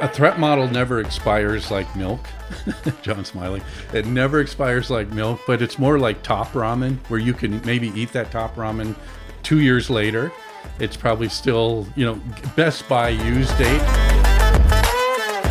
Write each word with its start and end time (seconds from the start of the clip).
A 0.00 0.08
threat 0.08 0.38
model 0.38 0.68
never 0.68 1.00
expires 1.00 1.70
like 1.70 1.96
milk. 1.96 2.20
John 3.02 3.24
smiling. 3.24 3.62
It 3.94 4.04
never 4.04 4.40
expires 4.40 4.90
like 4.90 5.08
milk, 5.12 5.40
but 5.46 5.62
it's 5.62 5.78
more 5.78 5.98
like 5.98 6.22
top 6.22 6.48
ramen, 6.48 6.98
where 7.08 7.20
you 7.20 7.32
can 7.32 7.64
maybe 7.64 7.88
eat 7.98 8.12
that 8.12 8.30
top 8.30 8.54
ramen 8.56 8.94
two 9.42 9.60
years 9.60 9.88
later. 9.88 10.30
It's 10.78 10.94
probably 10.94 11.30
still, 11.30 11.86
you 11.96 12.04
know, 12.04 12.20
best 12.54 12.86
by 12.86 13.08
use 13.08 13.50
date. 13.56 13.80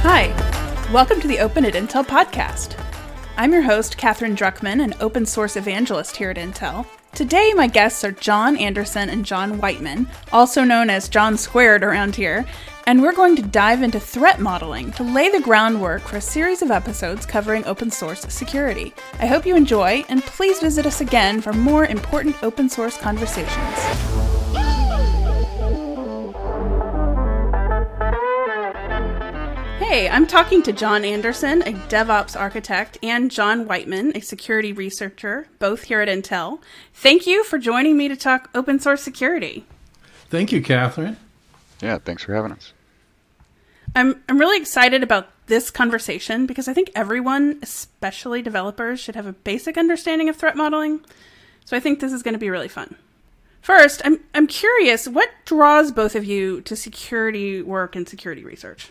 Hi, 0.03 0.27
welcome 0.93 1.19
to 1.19 1.27
the 1.27 1.39
Open 1.39 1.65
at 1.65 1.73
Intel 1.73 2.05
podcast. 2.05 2.79
I'm 3.37 3.51
your 3.51 3.63
host, 3.63 3.97
Katherine 3.97 4.35
Druckman, 4.35 4.83
an 4.83 4.93
open 4.99 5.25
source 5.25 5.55
evangelist 5.55 6.17
here 6.17 6.29
at 6.29 6.37
Intel. 6.37 6.85
Today, 7.15 7.53
my 7.53 7.67
guests 7.67 8.03
are 8.03 8.11
John 8.11 8.57
Andersen 8.57 9.07
and 9.07 9.23
John 9.23 9.59
Whiteman, 9.59 10.07
also 10.31 10.63
known 10.63 10.89
as 10.89 11.07
John 11.07 11.37
Squared 11.37 11.83
around 11.83 12.15
here, 12.15 12.43
and 12.87 13.03
we're 13.03 13.13
going 13.13 13.35
to 13.35 13.43
dive 13.43 13.83
into 13.83 13.99
threat 13.99 14.39
modeling 14.39 14.91
to 14.93 15.03
lay 15.03 15.29
the 15.29 15.39
groundwork 15.39 16.01
for 16.01 16.17
a 16.17 16.21
series 16.21 16.63
of 16.63 16.71
episodes 16.71 17.27
covering 17.27 17.63
open 17.65 17.91
source 17.91 18.21
security. 18.21 18.95
I 19.19 19.27
hope 19.27 19.45
you 19.45 19.55
enjoy, 19.55 20.03
and 20.09 20.23
please 20.23 20.59
visit 20.59 20.87
us 20.87 21.01
again 21.01 21.39
for 21.39 21.53
more 21.53 21.85
important 21.85 22.41
open 22.41 22.67
source 22.67 22.97
conversations. 22.97 24.12
Hey, 29.93 30.09
I'm 30.09 30.25
talking 30.25 30.63
to 30.63 30.73
John 30.73 31.05
Andersen, 31.05 31.61
a 31.61 31.71
DevOps 31.71 32.35
architect, 32.35 32.97
and 33.03 33.29
John 33.29 33.67
Whiteman, 33.67 34.17
a 34.17 34.21
security 34.21 34.73
researcher, 34.73 35.45
both 35.59 35.83
here 35.83 36.01
at 36.01 36.07
Intel. 36.07 36.59
Thank 36.95 37.27
you 37.27 37.43
for 37.43 37.59
joining 37.59 37.95
me 37.95 38.07
to 38.07 38.15
talk 38.15 38.49
open 38.55 38.79
source 38.79 39.03
security. 39.03 39.67
Thank 40.31 40.51
you, 40.51 40.63
Katherine. 40.63 41.17
Yeah, 41.79 41.99
thanks 41.99 42.23
for 42.23 42.33
having 42.33 42.53
us. 42.53 42.73
I'm 43.95 44.19
I'm 44.27 44.39
really 44.39 44.57
excited 44.57 45.03
about 45.03 45.29
this 45.45 45.69
conversation 45.69 46.47
because 46.47 46.67
I 46.67 46.73
think 46.73 46.89
everyone, 46.95 47.59
especially 47.61 48.41
developers, 48.41 48.99
should 48.99 49.15
have 49.15 49.27
a 49.27 49.33
basic 49.33 49.77
understanding 49.77 50.27
of 50.27 50.35
threat 50.35 50.57
modeling. 50.57 51.01
So 51.65 51.77
I 51.77 51.79
think 51.79 51.99
this 51.99 52.13
is 52.13 52.23
going 52.23 52.33
to 52.33 52.39
be 52.39 52.49
really 52.49 52.67
fun. 52.67 52.95
First, 53.61 54.01
I'm 54.03 54.21
I'm 54.33 54.47
curious 54.47 55.07
what 55.07 55.29
draws 55.45 55.91
both 55.91 56.15
of 56.15 56.25
you 56.25 56.61
to 56.61 56.75
security 56.75 57.61
work 57.61 57.95
and 57.95 58.09
security 58.09 58.43
research. 58.43 58.89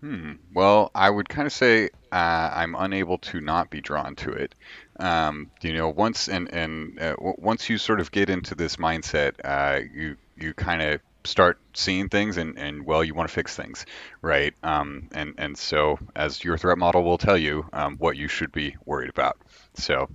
Hmm. 0.00 0.32
Well, 0.54 0.90
I 0.94 1.08
would 1.08 1.28
kind 1.28 1.46
of 1.46 1.52
say 1.52 1.90
uh, 2.12 2.50
I'm 2.52 2.74
unable 2.74 3.18
to 3.18 3.40
not 3.40 3.70
be 3.70 3.80
drawn 3.80 4.14
to 4.16 4.30
it. 4.30 4.54
Um, 5.00 5.50
you 5.62 5.72
know, 5.72 5.88
once 5.88 6.28
and 6.28 6.52
and 6.52 7.00
uh, 7.00 7.16
once 7.18 7.68
you 7.70 7.78
sort 7.78 8.00
of 8.00 8.10
get 8.10 8.30
into 8.30 8.54
this 8.54 8.76
mindset, 8.76 9.32
uh, 9.44 9.80
you 9.92 10.16
you 10.36 10.54
kind 10.54 10.82
of 10.82 11.00
start 11.26 11.58
seeing 11.74 12.08
things 12.08 12.36
and, 12.36 12.56
and 12.58 12.86
well 12.86 13.02
you 13.02 13.12
want 13.12 13.28
to 13.28 13.34
fix 13.34 13.54
things 13.56 13.84
right 14.22 14.54
um, 14.62 15.08
and 15.12 15.34
and 15.38 15.58
so 15.58 15.98
as 16.14 16.42
your 16.44 16.56
threat 16.56 16.78
model 16.78 17.02
will 17.02 17.18
tell 17.18 17.36
you 17.36 17.66
um, 17.72 17.96
what 17.98 18.16
you 18.16 18.28
should 18.28 18.52
be 18.52 18.76
worried 18.84 19.10
about 19.10 19.36
so 19.74 20.08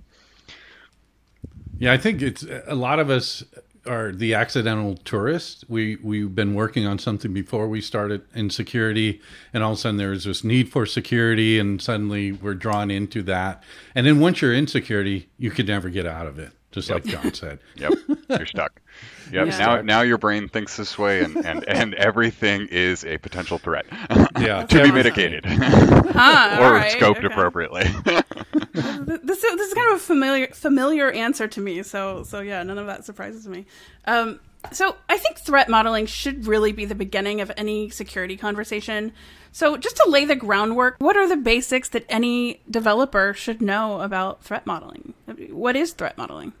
yeah 1.78 1.92
i 1.92 1.98
think 1.98 2.22
it's 2.22 2.44
a 2.66 2.74
lot 2.74 2.98
of 2.98 3.10
us 3.10 3.44
are 3.86 4.12
the 4.12 4.34
accidental 4.34 4.96
tourists. 4.98 5.64
We 5.68 5.96
we've 5.96 6.34
been 6.34 6.54
working 6.54 6.86
on 6.86 6.98
something 6.98 7.32
before 7.32 7.68
we 7.68 7.80
started 7.80 8.22
in 8.34 8.50
security 8.50 9.20
and 9.52 9.62
all 9.62 9.72
of 9.72 9.78
a 9.78 9.80
sudden 9.80 9.96
there's 9.96 10.24
this 10.24 10.44
need 10.44 10.70
for 10.70 10.86
security 10.86 11.58
and 11.58 11.80
suddenly 11.80 12.32
we're 12.32 12.54
drawn 12.54 12.90
into 12.90 13.22
that. 13.24 13.62
And 13.94 14.06
then 14.06 14.20
once 14.20 14.40
you're 14.40 14.54
in 14.54 14.66
security 14.66 15.28
you 15.38 15.50
could 15.50 15.66
never 15.66 15.88
get 15.88 16.06
out 16.06 16.26
of 16.26 16.38
it 16.38 16.52
just 16.72 16.88
yep. 16.88 17.04
like 17.04 17.04
John 17.04 17.32
said. 17.32 17.58
yep, 17.76 17.92
you're 18.28 18.46
stuck. 18.46 18.80
Yep. 19.30 19.46
Yeah. 19.46 19.58
Now, 19.58 19.80
now 19.80 20.00
your 20.02 20.18
brain 20.18 20.48
thinks 20.48 20.76
this 20.76 20.98
way, 20.98 21.24
and, 21.24 21.36
and, 21.46 21.66
and 21.68 21.94
everything 21.94 22.68
is 22.70 23.02
a 23.02 23.16
potential 23.16 23.56
threat. 23.56 23.86
yeah, 24.38 24.66
to 24.66 24.82
be 24.82 24.92
mitigated 24.92 25.46
huh, 25.46 26.58
or 26.60 26.74
right, 26.74 26.92
scoped 26.92 27.18
okay. 27.18 27.26
appropriately. 27.28 27.84
this, 27.84 29.42
is, 29.42 29.56
this 29.56 29.68
is 29.68 29.74
kind 29.74 29.92
of 29.92 29.96
a 29.96 30.00
familiar 30.00 30.48
familiar 30.48 31.10
answer 31.12 31.48
to 31.48 31.60
me. 31.62 31.82
So 31.82 32.24
so 32.24 32.40
yeah, 32.40 32.62
none 32.62 32.76
of 32.76 32.86
that 32.88 33.06
surprises 33.06 33.48
me. 33.48 33.64
Um, 34.04 34.40
so 34.70 34.96
I 35.08 35.18
think 35.18 35.38
threat 35.38 35.68
modeling 35.68 36.06
should 36.06 36.46
really 36.46 36.72
be 36.72 36.84
the 36.84 36.94
beginning 36.94 37.40
of 37.40 37.50
any 37.56 37.90
security 37.90 38.36
conversation. 38.36 39.12
So 39.50 39.76
just 39.76 39.96
to 39.96 40.08
lay 40.08 40.24
the 40.24 40.36
groundwork, 40.36 40.96
what 40.98 41.16
are 41.16 41.28
the 41.28 41.36
basics 41.36 41.88
that 41.90 42.04
any 42.08 42.60
developer 42.70 43.34
should 43.34 43.60
know 43.60 44.00
about 44.00 44.42
threat 44.42 44.64
modeling? 44.66 45.14
What 45.50 45.76
is 45.76 45.92
threat 45.92 46.16
modeling? 46.16 46.52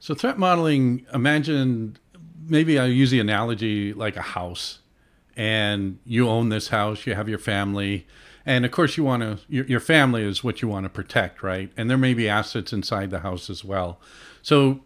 So 0.00 0.14
threat 0.14 0.38
modeling, 0.38 1.06
imagine 1.12 1.96
maybe 2.46 2.78
I 2.78 2.86
use 2.86 3.10
the 3.10 3.20
analogy 3.20 3.92
like 3.92 4.16
a 4.16 4.22
house 4.22 4.78
and 5.36 5.98
you 6.04 6.28
own 6.28 6.48
this 6.48 6.68
house, 6.68 7.06
you 7.06 7.14
have 7.14 7.28
your 7.28 7.38
family, 7.38 8.06
and 8.44 8.64
of 8.64 8.70
course 8.70 8.96
you 8.96 9.04
want 9.04 9.22
to 9.22 9.38
your, 9.48 9.64
your 9.66 9.80
family 9.80 10.22
is 10.22 10.42
what 10.42 10.62
you 10.62 10.68
want 10.68 10.84
to 10.84 10.88
protect, 10.90 11.42
right? 11.42 11.70
And 11.76 11.88
there 11.88 11.98
may 11.98 12.14
be 12.14 12.28
assets 12.28 12.72
inside 12.72 13.10
the 13.10 13.20
house 13.20 13.50
as 13.50 13.64
well. 13.64 14.00
So 14.42 14.80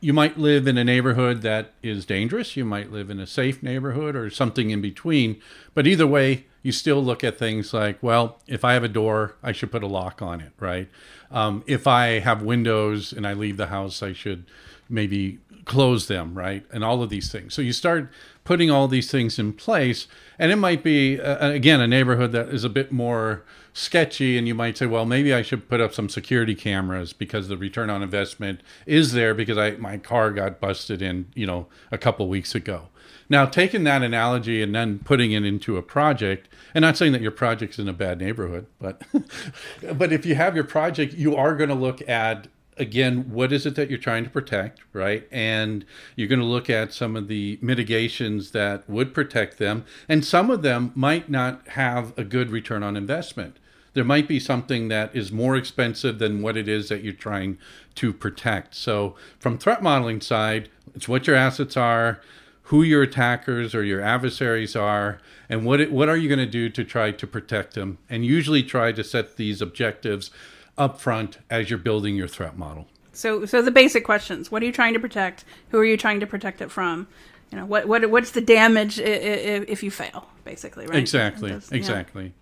you 0.00 0.12
might 0.12 0.38
live 0.38 0.66
in 0.66 0.76
a 0.76 0.84
neighborhood 0.84 1.42
that 1.42 1.74
is 1.82 2.04
dangerous. 2.04 2.56
You 2.56 2.64
might 2.64 2.90
live 2.90 3.10
in 3.10 3.20
a 3.20 3.26
safe 3.26 3.62
neighborhood 3.62 4.16
or 4.16 4.30
something 4.30 4.70
in 4.70 4.80
between. 4.80 5.40
But 5.74 5.86
either 5.86 6.06
way, 6.06 6.46
you 6.62 6.72
still 6.72 7.02
look 7.02 7.24
at 7.24 7.38
things 7.38 7.74
like, 7.74 8.02
well, 8.02 8.38
if 8.46 8.64
I 8.64 8.74
have 8.74 8.84
a 8.84 8.88
door, 8.88 9.36
I 9.42 9.52
should 9.52 9.72
put 9.72 9.82
a 9.82 9.86
lock 9.88 10.22
on 10.22 10.40
it, 10.40 10.52
right? 10.60 10.88
Um, 11.30 11.64
if 11.66 11.86
I 11.86 12.20
have 12.20 12.42
windows 12.42 13.12
and 13.12 13.26
I 13.26 13.32
leave 13.32 13.56
the 13.56 13.66
house, 13.66 14.02
I 14.02 14.12
should 14.12 14.44
maybe 14.88 15.38
close 15.64 16.06
them, 16.06 16.34
right? 16.34 16.64
And 16.72 16.84
all 16.84 17.02
of 17.02 17.10
these 17.10 17.30
things. 17.30 17.54
So 17.54 17.62
you 17.62 17.72
start 17.72 18.10
putting 18.44 18.70
all 18.70 18.88
these 18.88 19.10
things 19.10 19.38
in 19.38 19.52
place. 19.52 20.06
And 20.38 20.50
it 20.50 20.56
might 20.56 20.82
be, 20.82 21.20
uh, 21.20 21.50
again, 21.50 21.80
a 21.80 21.86
neighborhood 21.86 22.32
that 22.32 22.48
is 22.48 22.64
a 22.64 22.68
bit 22.68 22.92
more 22.92 23.44
sketchy. 23.72 24.36
And 24.36 24.48
you 24.48 24.54
might 24.54 24.76
say, 24.76 24.86
well, 24.86 25.04
maybe 25.04 25.32
I 25.32 25.42
should 25.42 25.68
put 25.68 25.80
up 25.80 25.94
some 25.94 26.08
security 26.08 26.54
cameras 26.54 27.12
because 27.12 27.48
the 27.48 27.56
return 27.56 27.90
on 27.90 28.02
investment 28.02 28.60
is 28.86 29.12
there 29.12 29.34
because 29.34 29.58
I, 29.58 29.72
my 29.72 29.98
car 29.98 30.30
got 30.32 30.60
busted 30.60 31.00
in, 31.00 31.26
you 31.34 31.46
know, 31.46 31.68
a 31.90 31.98
couple 31.98 32.28
weeks 32.28 32.54
ago. 32.54 32.88
Now, 33.28 33.46
taking 33.46 33.84
that 33.84 34.02
analogy 34.02 34.62
and 34.62 34.74
then 34.74 34.98
putting 34.98 35.32
it 35.32 35.44
into 35.44 35.76
a 35.76 35.82
project, 35.82 36.48
and 36.74 36.82
not 36.82 36.96
saying 36.96 37.12
that 37.12 37.22
your 37.22 37.30
project's 37.30 37.78
in 37.78 37.88
a 37.88 37.92
bad 37.92 38.18
neighborhood, 38.18 38.66
but 38.78 39.02
but 39.94 40.12
if 40.12 40.26
you 40.26 40.34
have 40.34 40.54
your 40.54 40.64
project, 40.64 41.14
you 41.14 41.36
are 41.36 41.54
going 41.54 41.70
to 41.70 41.74
look 41.74 42.06
at 42.08 42.48
again, 42.76 43.30
what 43.30 43.52
is 43.52 43.66
it 43.66 43.74
that 43.76 43.90
you're 43.90 43.98
trying 43.98 44.24
to 44.24 44.30
protect, 44.30 44.80
right? 44.92 45.28
And 45.30 45.84
you're 46.16 46.28
going 46.28 46.40
to 46.40 46.44
look 46.44 46.70
at 46.70 46.92
some 46.92 47.16
of 47.16 47.28
the 47.28 47.58
mitigations 47.60 48.52
that 48.52 48.88
would 48.88 49.12
protect 49.14 49.58
them. 49.58 49.84
And 50.08 50.24
some 50.24 50.50
of 50.50 50.62
them 50.62 50.92
might 50.94 51.30
not 51.30 51.66
have 51.68 52.16
a 52.18 52.24
good 52.24 52.50
return 52.50 52.82
on 52.82 52.96
investment. 52.96 53.58
There 53.94 54.04
might 54.04 54.26
be 54.26 54.40
something 54.40 54.88
that 54.88 55.14
is 55.14 55.30
more 55.30 55.54
expensive 55.54 56.18
than 56.18 56.40
what 56.40 56.56
it 56.56 56.66
is 56.66 56.88
that 56.88 57.04
you're 57.04 57.12
trying 57.12 57.58
to 57.96 58.12
protect. 58.12 58.74
So, 58.74 59.16
from 59.38 59.58
threat 59.58 59.82
modeling 59.82 60.22
side, 60.22 60.70
it's 60.94 61.08
what 61.08 61.26
your 61.26 61.36
assets 61.36 61.76
are, 61.76 62.22
who 62.64 62.82
your 62.82 63.02
attackers 63.02 63.74
or 63.74 63.82
your 63.84 64.00
adversaries 64.00 64.76
are, 64.76 65.20
and 65.48 65.64
what 65.64 65.80
it, 65.80 65.92
what 65.92 66.08
are 66.08 66.16
you 66.16 66.28
going 66.28 66.38
to 66.38 66.46
do 66.46 66.68
to 66.70 66.84
try 66.84 67.10
to 67.10 67.26
protect 67.26 67.74
them. 67.74 67.98
And 68.08 68.24
usually 68.24 68.62
try 68.62 68.92
to 68.92 69.04
set 69.04 69.36
these 69.36 69.60
objectives 69.60 70.30
up 70.78 71.00
front 71.00 71.38
as 71.50 71.70
you're 71.70 71.78
building 71.78 72.16
your 72.16 72.28
threat 72.28 72.56
model. 72.56 72.86
So, 73.12 73.44
so 73.44 73.60
the 73.62 73.70
basic 73.70 74.04
questions: 74.04 74.50
What 74.50 74.62
are 74.62 74.66
you 74.66 74.72
trying 74.72 74.94
to 74.94 75.00
protect? 75.00 75.44
Who 75.70 75.78
are 75.78 75.84
you 75.84 75.96
trying 75.96 76.20
to 76.20 76.26
protect 76.26 76.60
it 76.60 76.70
from? 76.70 77.08
You 77.50 77.58
know, 77.58 77.66
what 77.66 77.86
what 77.86 78.08
what's 78.10 78.30
the 78.30 78.40
damage 78.40 78.98
if, 78.98 79.68
if 79.68 79.82
you 79.82 79.90
fail? 79.90 80.28
Basically, 80.44 80.86
right? 80.86 80.98
Exactly. 80.98 81.50
Does, 81.50 81.70
exactly. 81.70 82.32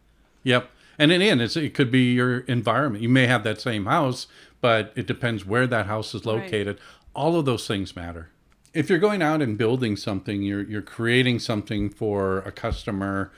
Yeah. 0.45 0.57
Yep. 0.57 0.71
And 0.99 1.13
in 1.13 1.23
end, 1.23 1.41
it 1.41 1.75
could 1.75 1.91
be 1.91 2.13
your 2.13 2.41
environment. 2.41 3.03
You 3.03 3.09
may 3.09 3.27
have 3.27 3.43
that 3.45 3.61
same 3.61 3.87
house, 3.87 4.27
but 4.61 4.93
it 4.95 5.07
depends 5.07 5.47
where 5.47 5.67
that 5.67 5.87
house 5.87 6.15
is 6.15 6.27
located. 6.27 6.77
Right. 6.77 6.79
All 7.15 7.39
of 7.39 7.47
those 7.47 7.67
things 7.67 7.97
matter. 7.97 8.29
If 8.73 8.89
you're 8.89 8.99
going 8.99 9.23
out 9.23 9.43
and 9.43 9.59
building 9.59 9.97
something, 9.97 10.43
you're 10.43 10.63
you're 10.63 10.83
creating 10.83 11.41
something 11.41 11.91
for 11.91 12.39
a 12.39 12.53
customer 12.53 13.33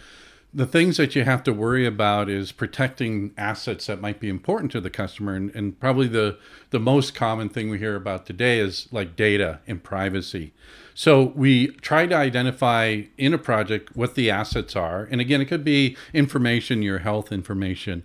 the 0.55 0.67
things 0.67 0.99
that 0.99 1.17
you 1.17 1.25
have 1.25 1.43
to 1.45 1.53
worry 1.53 1.87
about 1.87 2.29
is 2.29 2.53
protecting 2.53 3.33
assets 3.39 3.87
that 3.87 4.03
might 4.03 4.21
be 4.21 4.29
important 4.29 4.71
to 4.73 4.81
the 4.81 4.91
customer. 4.91 5.35
And, 5.35 5.55
and, 5.55 5.79
probably 5.81 6.09
the 6.09 6.39
the 6.71 6.79
most 6.79 7.15
common 7.15 7.49
thing 7.49 7.71
we 7.71 7.79
hear 7.79 7.97
about 7.97 8.27
today 8.27 8.59
is 8.59 8.89
like 8.93 9.17
data 9.17 9.61
and 9.67 9.83
privacy. 9.83 10.53
So 10.95 11.33
we 11.35 11.69
try 11.69 12.07
to 12.07 12.15
identify 12.15 13.03
in 13.17 13.33
a 13.33 13.39
project 13.39 13.97
what 13.97 14.15
the 14.15 14.31
assets 14.31 14.77
are. 14.77 15.09
And 15.11 15.21
again 15.21 15.41
it 15.41 15.47
could 15.47 15.65
be 15.65 15.97
information 16.13 16.83
your 16.83 16.99
health 16.99 17.33
information 17.33 18.05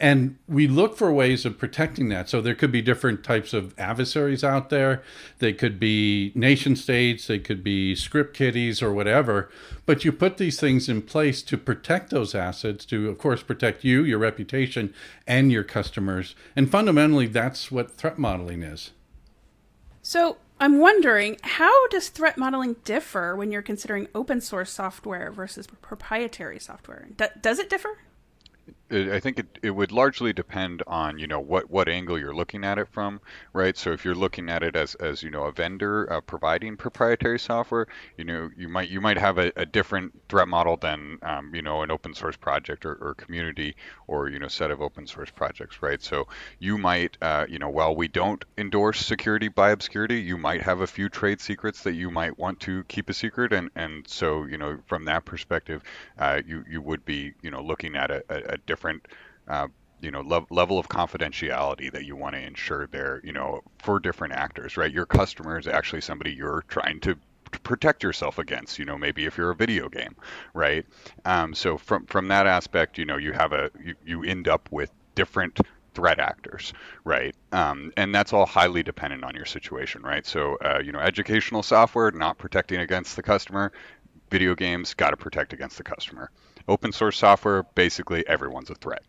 and 0.00 0.38
we 0.48 0.68
look 0.68 0.96
for 0.96 1.12
ways 1.12 1.44
of 1.44 1.58
protecting 1.58 2.08
that. 2.08 2.28
So 2.28 2.40
there 2.40 2.54
could 2.54 2.70
be 2.70 2.80
different 2.80 3.24
types 3.24 3.52
of 3.52 3.74
adversaries 3.78 4.44
out 4.44 4.70
there. 4.70 5.02
They 5.38 5.52
could 5.52 5.80
be 5.80 6.32
nation 6.34 6.76
states, 6.76 7.26
they 7.26 7.38
could 7.38 7.64
be 7.64 7.96
script 7.96 8.34
kiddies 8.34 8.80
or 8.80 8.92
whatever. 8.92 9.50
But 9.86 10.04
you 10.04 10.12
put 10.12 10.36
these 10.36 10.60
things 10.60 10.88
in 10.88 11.02
place 11.02 11.42
to 11.42 11.58
protect 11.58 12.10
those 12.10 12.34
assets, 12.34 12.84
to, 12.86 13.08
of 13.08 13.18
course, 13.18 13.42
protect 13.42 13.84
you, 13.84 14.04
your 14.04 14.18
reputation, 14.18 14.94
and 15.26 15.50
your 15.50 15.64
customers. 15.64 16.34
And 16.54 16.70
fundamentally, 16.70 17.26
that's 17.26 17.70
what 17.70 17.90
threat 17.90 18.18
modeling 18.18 18.62
is. 18.62 18.92
So, 20.02 20.38
I'm 20.60 20.80
wondering 20.80 21.36
how 21.42 21.86
does 21.88 22.08
threat 22.08 22.36
modeling 22.36 22.74
differ 22.84 23.36
when 23.36 23.52
you're 23.52 23.62
considering 23.62 24.08
open 24.12 24.40
source 24.40 24.70
software 24.70 25.30
versus 25.30 25.68
proprietary 25.82 26.58
software? 26.58 27.08
Does 27.40 27.60
it 27.60 27.70
differ? 27.70 27.98
I 28.90 29.20
think 29.20 29.38
it, 29.38 29.58
it 29.62 29.70
would 29.70 29.92
largely 29.92 30.32
depend 30.32 30.82
on 30.86 31.18
you 31.18 31.26
know 31.26 31.40
what, 31.40 31.68
what 31.68 31.88
angle 31.88 32.18
you're 32.18 32.34
looking 32.34 32.64
at 32.64 32.78
it 32.78 32.88
from, 32.88 33.20
right? 33.52 33.76
So 33.76 33.92
if 33.92 34.04
you're 34.04 34.14
looking 34.14 34.48
at 34.48 34.62
it 34.62 34.76
as, 34.76 34.94
as 34.94 35.22
you 35.22 35.30
know 35.30 35.44
a 35.44 35.52
vendor 35.52 36.10
uh, 36.10 36.22
providing 36.22 36.76
proprietary 36.76 37.38
software, 37.38 37.86
you 38.16 38.24
know 38.24 38.48
you 38.56 38.68
might 38.68 38.88
you 38.88 39.00
might 39.02 39.18
have 39.18 39.36
a, 39.36 39.52
a 39.56 39.66
different 39.66 40.18
threat 40.30 40.48
model 40.48 40.78
than 40.78 41.18
um, 41.22 41.54
you 41.54 41.60
know 41.60 41.82
an 41.82 41.90
open 41.90 42.14
source 42.14 42.36
project 42.36 42.86
or, 42.86 42.94
or, 42.94 43.14
community 43.14 43.76
or 44.06 44.30
you 44.30 44.38
know 44.38 44.48
set 44.48 44.70
of 44.70 44.80
open 44.80 45.06
source 45.06 45.30
projects, 45.30 45.82
right? 45.82 46.02
So 46.02 46.26
you 46.58 46.78
might 46.78 47.18
uh, 47.20 47.44
you 47.46 47.58
know 47.58 47.68
while 47.68 47.94
we 47.94 48.08
don't 48.08 48.42
endorse 48.56 49.04
security 49.04 49.48
by 49.48 49.70
obscurity, 49.70 50.20
you 50.20 50.38
might 50.38 50.62
have 50.62 50.80
a 50.80 50.86
few 50.86 51.10
trade 51.10 51.42
secrets 51.42 51.82
that 51.82 51.92
you 51.92 52.10
might 52.10 52.38
want 52.38 52.60
to 52.60 52.84
keep 52.84 53.10
a 53.10 53.14
secret, 53.14 53.52
and 53.52 53.70
and 53.74 54.08
so 54.08 54.46
you 54.46 54.56
know 54.56 54.78
from 54.86 55.04
that 55.04 55.26
perspective, 55.26 55.82
uh, 56.18 56.40
you 56.46 56.64
you 56.70 56.80
would 56.80 57.04
be 57.04 57.34
you 57.42 57.50
know 57.50 57.60
looking 57.60 57.94
at 57.94 58.10
a, 58.10 58.24
a, 58.30 58.54
a 58.54 58.56
different 58.56 58.77
different 58.78 59.06
uh, 59.48 59.66
you 60.00 60.10
know 60.12 60.20
le- 60.20 60.46
level 60.50 60.78
of 60.78 60.88
confidentiality 60.88 61.90
that 61.90 62.04
you 62.04 62.14
want 62.14 62.34
to 62.34 62.40
ensure 62.40 62.86
there 62.86 63.20
you 63.24 63.32
know 63.32 63.60
for 63.82 63.98
different 63.98 64.32
actors 64.32 64.76
right 64.76 64.92
your 64.92 65.06
customer 65.06 65.58
is 65.58 65.66
actually 65.66 66.00
somebody 66.00 66.32
you're 66.32 66.64
trying 66.68 67.00
to 67.00 67.16
protect 67.64 68.02
yourself 68.04 68.38
against 68.38 68.78
you 68.78 68.84
know 68.84 68.96
maybe 68.96 69.24
if 69.24 69.36
you're 69.36 69.50
a 69.50 69.56
video 69.56 69.88
game 69.88 70.14
right 70.54 70.86
um, 71.24 71.52
so 71.54 71.76
from 71.76 72.06
from 72.06 72.28
that 72.28 72.46
aspect 72.46 72.98
you 72.98 73.04
know 73.04 73.16
you 73.16 73.32
have 73.32 73.52
a 73.52 73.70
you, 73.84 73.94
you 74.04 74.22
end 74.22 74.46
up 74.46 74.68
with 74.70 74.92
different 75.16 75.58
threat 75.94 76.20
actors, 76.20 76.72
right? 77.02 77.34
Um, 77.50 77.90
and 77.96 78.14
that's 78.14 78.32
all 78.32 78.46
highly 78.46 78.84
dependent 78.84 79.24
on 79.24 79.34
your 79.34 79.46
situation, 79.46 80.02
right? 80.02 80.24
So, 80.24 80.56
uh, 80.64 80.78
you 80.78 80.92
know, 80.92 81.00
educational 81.00 81.64
software 81.64 82.12
not 82.12 82.38
protecting 82.38 82.78
against 82.78 83.16
the 83.16 83.22
customer, 83.22 83.72
video 84.30 84.54
games 84.54 84.94
got 84.94 85.10
to 85.10 85.16
protect 85.16 85.52
against 85.52 85.76
the 85.76 85.82
customer 85.82 86.30
open 86.68 86.92
source 86.92 87.18
software, 87.18 87.64
basically 87.74 88.26
everyone's 88.26 88.70
a 88.70 88.74
threat. 88.74 89.02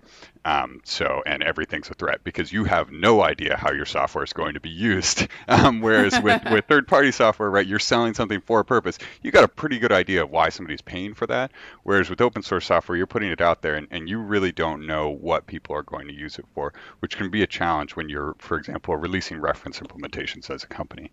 Um, 0.45 0.81
so, 0.85 1.21
and 1.25 1.43
everything's 1.43 1.89
a 1.89 1.93
threat 1.93 2.23
because 2.23 2.51
you 2.51 2.63
have 2.63 2.91
no 2.91 3.21
idea 3.21 3.57
how 3.57 3.71
your 3.71 3.85
software 3.85 4.23
is 4.23 4.33
going 4.33 4.53
to 4.53 4.59
be 4.59 4.69
used. 4.69 5.27
Um, 5.49 5.81
whereas 5.81 6.19
with, 6.21 6.43
with 6.51 6.65
third 6.69 6.87
party 6.87 7.11
software, 7.11 7.49
right, 7.49 7.65
you're 7.65 7.79
selling 7.79 8.13
something 8.13 8.39
for 8.41 8.59
a 8.59 8.65
purpose. 8.65 8.99
You 9.23 9.31
got 9.31 9.43
a 9.43 9.47
pretty 9.47 9.79
good 9.79 9.91
idea 9.91 10.23
of 10.23 10.29
why 10.29 10.49
somebody's 10.49 10.81
paying 10.81 11.15
for 11.15 11.25
that. 11.27 11.51
Whereas 11.83 12.09
with 12.09 12.21
open 12.21 12.43
source 12.43 12.67
software, 12.67 12.95
you're 12.95 13.07
putting 13.07 13.31
it 13.31 13.41
out 13.41 13.61
there 13.63 13.75
and, 13.75 13.87
and 13.89 14.07
you 14.07 14.19
really 14.19 14.51
don't 14.51 14.85
know 14.85 15.09
what 15.09 15.47
people 15.47 15.75
are 15.75 15.81
going 15.81 16.07
to 16.07 16.13
use 16.13 16.37
it 16.37 16.45
for, 16.53 16.73
which 16.99 17.17
can 17.17 17.31
be 17.31 17.41
a 17.41 17.47
challenge 17.47 17.95
when 17.95 18.09
you're, 18.09 18.35
for 18.37 18.57
example, 18.57 18.95
releasing 18.95 19.39
reference 19.39 19.79
implementations 19.79 20.51
as 20.51 20.63
a 20.63 20.67
company. 20.67 21.11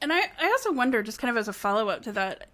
And 0.00 0.12
I, 0.12 0.30
I 0.40 0.46
also 0.46 0.72
wonder, 0.72 1.02
just 1.02 1.18
kind 1.18 1.30
of 1.30 1.36
as 1.36 1.48
a 1.48 1.52
follow 1.52 1.88
up 1.88 2.02
to 2.02 2.12
that, 2.12 2.48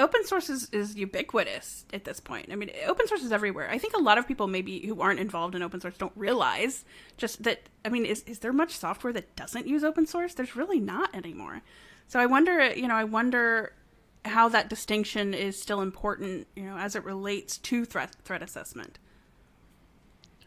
open 0.00 0.24
source 0.24 0.50
is, 0.50 0.68
is 0.70 0.96
ubiquitous 0.96 1.84
at 1.92 2.04
this 2.04 2.18
point. 2.18 2.48
I 2.50 2.56
mean, 2.56 2.70
open 2.86 3.06
source 3.06 3.22
is 3.22 3.32
everywhere. 3.32 3.70
I 3.70 3.78
think 3.78 3.94
a 3.94 4.00
lot 4.00 4.18
of 4.18 4.26
people 4.26 4.46
maybe 4.48 4.84
who 4.86 5.00
aren't 5.00 5.20
involved 5.20 5.54
in 5.54 5.62
open 5.62 5.80
source 5.80 5.96
don't 5.96 6.12
realize 6.16 6.84
just 7.16 7.42
that. 7.44 7.68
I 7.84 7.88
mean, 7.88 8.04
is 8.04 8.22
is 8.24 8.40
there 8.40 8.52
much 8.52 8.76
software 8.76 9.12
that 9.12 9.36
doesn't 9.36 9.66
use 9.66 9.84
open 9.84 10.06
source? 10.06 10.34
There's 10.34 10.56
really 10.56 10.80
not 10.80 11.14
anymore. 11.14 11.62
So 12.08 12.18
I 12.18 12.26
wonder, 12.26 12.72
you 12.74 12.88
know, 12.88 12.96
I 12.96 13.04
wonder 13.04 13.74
how 14.24 14.48
that 14.48 14.68
distinction 14.68 15.32
is 15.32 15.60
still 15.60 15.80
important, 15.80 16.46
you 16.56 16.64
know, 16.64 16.76
as 16.76 16.96
it 16.96 17.04
relates 17.04 17.58
to 17.58 17.84
threat 17.84 18.16
threat 18.24 18.42
assessment. 18.42 18.98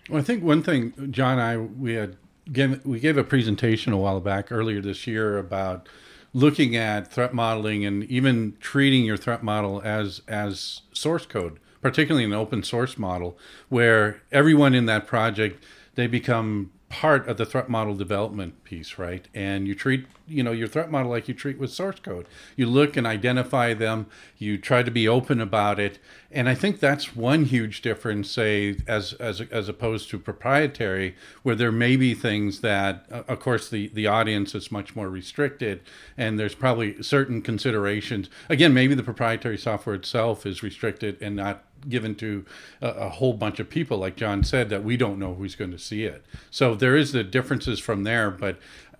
Well, 0.09 0.19
I 0.19 0.23
think 0.23 0.43
one 0.43 0.63
thing, 0.63 1.11
John, 1.11 1.39
and 1.39 1.41
I 1.41 1.57
we 1.57 1.93
had 1.93 2.17
gave, 2.51 2.85
we 2.85 2.99
gave 2.99 3.17
a 3.17 3.23
presentation 3.23 3.93
a 3.93 3.97
while 3.97 4.19
back 4.19 4.51
earlier 4.51 4.81
this 4.81 5.07
year 5.07 5.37
about 5.37 5.87
looking 6.33 6.75
at 6.75 7.11
threat 7.11 7.33
modeling 7.33 7.85
and 7.85 8.03
even 8.05 8.57
treating 8.59 9.05
your 9.05 9.17
threat 9.17 9.43
model 9.43 9.81
as 9.83 10.21
as 10.27 10.81
source 10.91 11.25
code, 11.25 11.59
particularly 11.81 12.25
an 12.25 12.33
open 12.33 12.63
source 12.63 12.97
model, 12.97 13.37
where 13.69 14.21
everyone 14.31 14.73
in 14.73 14.85
that 14.87 15.07
project 15.07 15.63
they 15.95 16.07
become 16.07 16.71
part 16.93 17.27
of 17.27 17.37
the 17.37 17.45
threat 17.45 17.69
model 17.69 17.95
development 17.95 18.63
piece, 18.63 18.99
right? 18.99 19.27
And 19.33 19.67
you 19.67 19.73
treat, 19.73 20.05
you 20.27 20.43
know, 20.43 20.51
your 20.51 20.67
threat 20.67 20.91
model 20.91 21.09
like 21.09 21.27
you 21.27 21.33
treat 21.33 21.57
with 21.57 21.71
source 21.71 21.99
code. 21.99 22.27
You 22.55 22.67
look 22.67 22.95
and 22.95 23.07
identify 23.07 23.73
them, 23.73 24.05
you 24.37 24.59
try 24.59 24.83
to 24.83 24.91
be 24.91 25.07
open 25.07 25.41
about 25.41 25.79
it. 25.79 25.97
And 26.31 26.47
I 26.47 26.53
think 26.53 26.79
that's 26.79 27.15
one 27.15 27.45
huge 27.45 27.81
difference, 27.81 28.29
say, 28.29 28.77
as 28.87 29.13
as 29.13 29.41
as 29.41 29.67
opposed 29.67 30.11
to 30.11 30.19
proprietary, 30.19 31.15
where 31.41 31.55
there 31.55 31.71
may 31.71 31.95
be 31.95 32.13
things 32.13 32.61
that, 32.61 33.07
uh, 33.11 33.23
of 33.27 33.39
course, 33.39 33.69
the 33.69 33.87
the 33.87 34.05
audience 34.05 34.53
is 34.53 34.71
much 34.71 34.95
more 34.95 35.09
restricted, 35.09 35.81
and 36.15 36.39
there's 36.39 36.55
probably 36.55 37.01
certain 37.01 37.41
considerations. 37.41 38.29
Again, 38.49 38.71
maybe 38.71 38.93
the 38.93 39.01
proprietary 39.01 39.57
software 39.57 39.95
itself 39.95 40.45
is 40.45 40.61
restricted 40.61 41.17
and 41.21 41.35
not 41.35 41.63
given 41.87 42.15
to 42.15 42.45
a, 42.81 42.87
a, 42.87 43.09
whole 43.09 43.33
bunch 43.33 43.59
of 43.59 43.69
people, 43.69 43.97
like 43.97 44.15
John 44.15 44.43
said, 44.43 44.69
that 44.69 44.83
we 44.83 44.97
don't 44.97 45.19
know 45.19 45.33
who's 45.33 45.55
going 45.55 45.71
to 45.71 45.79
see 45.79 46.03
it. 46.03 46.25
So 46.51 46.75
there 46.75 46.95
is 46.95 47.11
the 47.11 47.23
differences 47.23 47.79
from 47.79 48.03
there, 48.03 48.31
but 48.31 48.57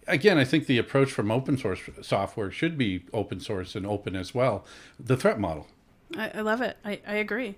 again, 0.07 0.38
I 0.38 0.45
think 0.45 0.65
the 0.65 0.77
approach 0.77 1.12
from 1.12 1.31
open 1.31 1.57
source 1.57 1.81
software 2.01 2.51
should 2.51 2.77
be 2.77 3.06
open 3.13 3.39
source 3.39 3.75
and 3.75 3.85
open 3.85 4.15
as 4.15 4.33
well. 4.33 4.65
The 5.00 5.18
threat 5.18 5.39
model. 5.39 5.68
I, 6.15 6.31
I 6.35 6.41
love 6.41 6.62
it. 6.62 6.77
I, 6.83 7.00
I 7.07 7.15
agree. 7.15 7.56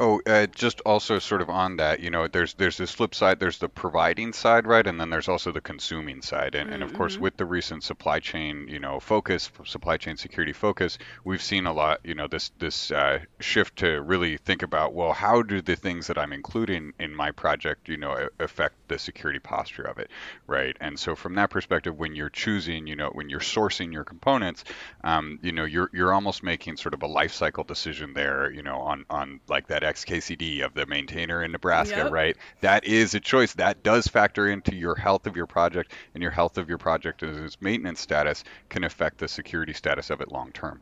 Oh, 0.00 0.20
uh, 0.26 0.46
just 0.46 0.80
also 0.80 1.18
sort 1.18 1.42
of 1.42 1.50
on 1.50 1.76
that, 1.76 2.00
you 2.00 2.10
know, 2.10 2.26
there's 2.26 2.54
there's 2.54 2.76
this 2.76 2.90
flip 2.90 3.14
side. 3.14 3.38
There's 3.38 3.58
the 3.58 3.68
providing 3.68 4.32
side, 4.32 4.66
right, 4.66 4.84
and 4.84 5.00
then 5.00 5.10
there's 5.10 5.28
also 5.28 5.52
the 5.52 5.60
consuming 5.60 6.22
side. 6.22 6.54
And, 6.54 6.64
mm-hmm. 6.64 6.74
and 6.74 6.82
of 6.82 6.94
course, 6.94 7.14
mm-hmm. 7.14 7.22
with 7.22 7.36
the 7.36 7.44
recent 7.44 7.84
supply 7.84 8.18
chain, 8.18 8.66
you 8.68 8.80
know, 8.80 8.98
focus, 8.98 9.50
supply 9.64 9.98
chain 9.98 10.16
security 10.16 10.52
focus, 10.52 10.98
we've 11.24 11.42
seen 11.42 11.66
a 11.66 11.72
lot, 11.72 12.00
you 12.04 12.14
know, 12.14 12.26
this 12.26 12.50
this 12.58 12.90
uh, 12.90 13.20
shift 13.38 13.76
to 13.76 14.02
really 14.02 14.38
think 14.38 14.62
about, 14.62 14.92
well, 14.94 15.12
how 15.12 15.42
do 15.42 15.60
the 15.60 15.76
things 15.76 16.08
that 16.08 16.18
I'm 16.18 16.32
including 16.32 16.94
in 16.98 17.14
my 17.14 17.30
project, 17.30 17.88
you 17.88 17.98
know, 17.98 18.28
affect 18.40 18.74
the 18.88 18.98
security 18.98 19.38
posture 19.38 19.82
of 19.82 19.98
it, 19.98 20.10
right? 20.46 20.76
And 20.80 20.98
so 20.98 21.14
from 21.14 21.34
that 21.34 21.50
perspective, 21.50 21.96
when 21.96 22.16
you're 22.16 22.30
choosing, 22.30 22.86
you 22.86 22.96
know, 22.96 23.10
when 23.10 23.28
you're 23.28 23.40
sourcing 23.40 23.92
your 23.92 24.04
components, 24.04 24.64
um, 25.04 25.38
you 25.42 25.52
know, 25.52 25.64
you're 25.64 25.90
you're 25.92 26.12
almost 26.12 26.42
making 26.42 26.76
sort 26.76 26.94
of 26.94 27.02
a 27.02 27.06
life 27.06 27.32
cycle 27.32 27.62
decision 27.62 28.14
there, 28.14 28.50
you 28.50 28.62
know, 28.62 28.78
on 28.78 29.04
on 29.08 29.40
like 29.48 29.68
that 29.68 29.81
XKCD 29.82 30.64
of 30.64 30.74
the 30.74 30.86
maintainer 30.86 31.42
in 31.42 31.52
Nebraska, 31.52 31.96
yep. 31.96 32.12
right? 32.12 32.36
That 32.60 32.84
is 32.84 33.14
a 33.14 33.20
choice. 33.20 33.54
That 33.54 33.82
does 33.82 34.06
factor 34.06 34.48
into 34.48 34.74
your 34.74 34.94
health 34.94 35.26
of 35.26 35.36
your 35.36 35.46
project, 35.46 35.92
and 36.14 36.22
your 36.22 36.32
health 36.32 36.58
of 36.58 36.68
your 36.68 36.78
project 36.78 37.22
as 37.22 37.36
its 37.38 37.60
maintenance 37.60 38.00
status 38.00 38.44
can 38.68 38.84
affect 38.84 39.18
the 39.18 39.28
security 39.28 39.72
status 39.72 40.10
of 40.10 40.20
it 40.20 40.30
long 40.30 40.52
term. 40.52 40.80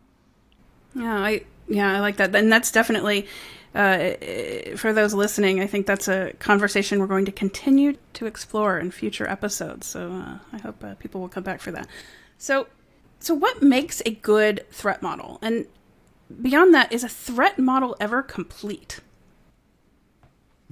Yeah, 0.94 1.19
I 1.19 1.44
yeah 1.69 1.97
I 1.97 2.00
like 2.00 2.17
that, 2.17 2.35
and 2.35 2.52
that's 2.52 2.73
definitely 2.73 3.26
uh, 3.75 4.12
for 4.76 4.92
those 4.92 5.14
listening. 5.14 5.61
I 5.61 5.66
think 5.66 5.87
that's 5.87 6.09
a 6.09 6.33
conversation 6.38 6.99
we're 6.99 7.07
going 7.07 7.26
to 7.26 7.33
continue 7.33 7.97
to 8.14 8.26
explore 8.26 8.78
in 8.78 8.90
future 8.90 9.28
episodes. 9.28 9.87
So 9.87 10.12
uh, 10.12 10.38
I 10.52 10.59
hope 10.59 10.83
uh, 10.83 10.95
people 10.95 11.21
will 11.21 11.28
come 11.28 11.45
back 11.45 11.61
for 11.61 11.71
that. 11.71 11.87
So, 12.38 12.66
so 13.21 13.35
what 13.35 13.62
makes 13.62 14.02
a 14.04 14.11
good 14.11 14.66
threat 14.71 15.02
model? 15.02 15.38
And 15.42 15.66
beyond 16.43 16.75
that, 16.75 16.93
is 16.93 17.05
a 17.05 17.09
threat 17.09 17.59
model 17.59 17.97
ever 18.01 18.23
complete? 18.23 19.01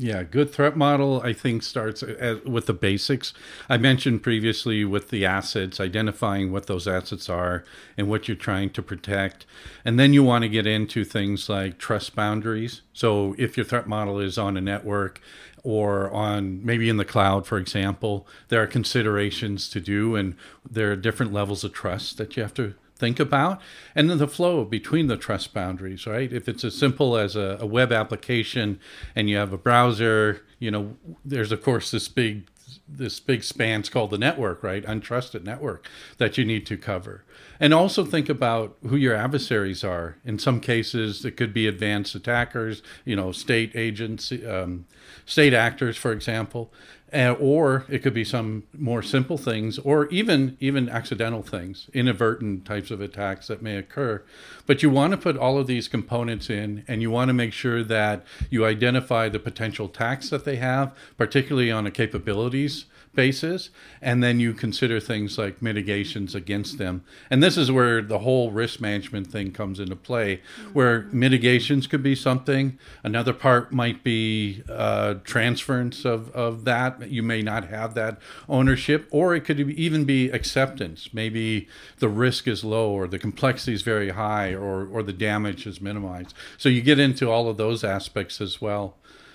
Yeah, 0.01 0.23
good 0.23 0.53
threat 0.53 0.77
model, 0.77 1.21
I 1.23 1.33
think, 1.33 1.65
starts 1.65 2.05
uh, 2.05 2.39
with 2.47 2.67
the 2.67 2.73
basics. 2.73 3.35
I 3.69 3.79
mentioned 3.79 4.23
previously 4.23 4.85
with 4.85 5.11
the 5.11 5.27
assets, 5.27 5.81
identifying 5.81 6.53
what 6.53 6.69
those 6.69 6.87
assets 6.87 7.29
are 7.29 7.65
and 7.97 8.09
what 8.09 8.29
you're 8.29 8.37
trying 8.37 8.71
to 8.71 8.83
protect. 8.83 9.45
And 9.85 9.99
then 9.99 10.13
you 10.13 10.23
want 10.23 10.43
to 10.43 10.49
get 10.49 10.69
into 10.69 11.03
things 11.03 11.49
like 11.49 11.79
trust 11.79 12.15
boundaries. 12.15 12.83
So 12.93 13.35
if 13.39 13.57
your 13.57 13.67
threat 13.67 13.89
model 13.89 14.21
is 14.21 14.39
on 14.39 14.57
a 14.57 14.61
network 14.61 15.21
or 15.65 16.09
on 16.13 16.65
maybe 16.65 16.89
in 16.89 16.97
the 16.97 17.05
cloud, 17.05 17.45
for 17.45 17.59
example, 17.59 18.25
there 18.51 18.63
are 18.63 18.69
considerations 18.69 19.69
to 19.71 19.81
do, 19.81 20.15
and 20.15 20.37
there 20.71 20.93
are 20.93 20.97
different 20.97 21.33
levels 21.33 21.65
of 21.65 21.73
trust 21.73 22.19
that 22.19 22.37
you 22.37 22.45
have 22.45 22.55
to 22.55 22.75
think 22.99 23.21
about. 23.21 23.61
And 23.95 24.11
then 24.11 24.19
the 24.19 24.29
flow 24.29 24.65
between 24.65 25.07
the 25.07 25.17
trust 25.17 25.55
boundaries 25.55 26.07
right? 26.07 26.33
If 26.33 26.49
it's 26.49 26.65
as 26.65 26.77
simple 26.77 27.17
as 27.17 27.37
a, 27.37 27.59
a, 27.61 27.67
web 27.67 27.93
application 27.93 28.81
and 29.15 29.29
you 29.29 29.37
have 29.37 29.53
a 29.53 29.59
browser 29.59 30.43
you 30.59 30.71
know 30.71 30.97
there's 31.25 31.53
of 31.53 31.63
course 31.63 31.91
this 31.91 32.09
big 32.09 32.49
this 32.89 33.21
big 33.21 33.43
span 33.45 33.83
called 33.85 34.11
the 34.11 34.19
network 34.19 34.63
right? 34.63 34.85
Untrusted 34.85 35.45
network 35.45 35.89
that 36.19 36.37
you 36.37 36.45
need 36.45 36.67
to 36.67 36.77
cover. 36.77 37.25
And 37.61 37.75
also 37.75 38.05
think 38.05 38.29
about 38.29 38.77
who 38.89 38.97
your 38.97 39.15
adversaries 39.15 39.83
are. 39.85 40.17
In 40.25 40.39
some 40.39 40.61
cases 40.61 41.25
it 41.25 41.37
could 41.37 41.55
be 41.55 41.67
advanced 41.67 42.15
attackers 42.15 42.83
you 43.05 43.15
know 43.15 43.33
state 43.33 43.73
agents 43.75 44.33
um, 44.47 44.87
state 45.25 45.55
actors 45.55 45.97
for 45.97 46.13
example 46.13 46.73
uh, 47.13 47.33
or 47.39 47.87
it 47.89 48.03
could 48.03 48.15
be 48.15 48.25
some 48.25 48.65
more 48.77 49.03
simple 49.03 49.39
things 49.39 49.79
or 49.79 50.07
even 50.09 50.57
even 50.61 50.89
accidental 50.89 51.43
things 51.43 51.89
inadvertent 51.93 52.65
types 52.65 52.91
of 52.91 53.01
attacks 53.01 53.47
that 53.47 53.63
may 53.63 53.77
occur. 53.77 54.23
But 54.67 54.83
you 54.83 54.91
want 54.91 55.13
to 55.13 55.17
put 55.17 55.37
all 55.37 55.59
of 55.59 55.67
these 55.67 55.89
components 55.89 56.51
in 56.51 56.85
and 56.87 57.01
you 57.03 57.11
want 57.11 57.29
to 57.29 57.35
make 57.35 57.53
sure 57.53 57.83
that 57.83 58.25
you 58.51 58.65
identify 58.65 59.29
the 59.29 59.39
potential 59.39 59.87
attacks 59.87 60.31
that 60.31 60.45
they 60.45 60.57
have 60.57 60.95
particularly 61.17 61.71
on 61.71 61.85
the 61.85 61.91
capabilities 61.91 62.87
basis, 63.19 63.71
and 64.01 64.23
then 64.23 64.39
you 64.39 64.55
consider 64.55 65.01
things 65.01 65.37
like 65.37 65.61
mitigations 65.61 66.37
against 66.37 66.79
them. 66.79 67.03
And 67.31 67.43
this 67.43 67.57
is 67.57 67.69
where 67.73 68.01
the 68.01 68.21
whole 68.21 68.53
risk 68.53 68.81
management 68.81 69.27
thing 69.27 69.51
comes 69.51 69.81
into 69.81 69.97
play, 69.97 70.41
where 70.73 71.09
mitigations 71.11 71.89
could 71.89 72.01
be 72.01 72.15
something. 72.15 72.79
Another 73.03 73.33
part 73.33 73.73
might 73.73 74.05
be 74.05 74.63
uh, 74.69 75.15
transference 75.25 76.05
of, 76.05 76.31
of 76.31 76.65
that. 76.65 77.11
You 77.11 77.25
may 77.25 77.43
not 77.43 77.65
have 77.65 77.95
that 77.95 78.21
ownership, 78.49 79.09
or 79.11 79.35
it 79.35 79.45
could 79.45 79.59
even 79.59 80.05
be 80.05 80.31
acceptance. 80.31 81.11
Maybe 81.13 81.67
the 81.99 82.09
risk 82.09 82.47
is 82.47 82.63
low, 82.63 82.93
or 82.93 83.09
the 83.09 83.19
complexity 83.19 83.75
is 83.75 83.83
very 83.83 84.11
high, 84.11 84.55
or, 84.55 84.87
or 84.87 85.03
the 85.03 85.13
damage 85.13 85.67
is 85.67 85.81
minimized. 85.81 86.35
So 86.57 86.69
you 86.69 86.83
get 86.83 87.01
into 87.01 87.29
all 87.29 87.49
of 87.49 87.57
those 87.57 87.83
aspects 87.83 88.41
as 88.41 88.61
well. 88.61 88.95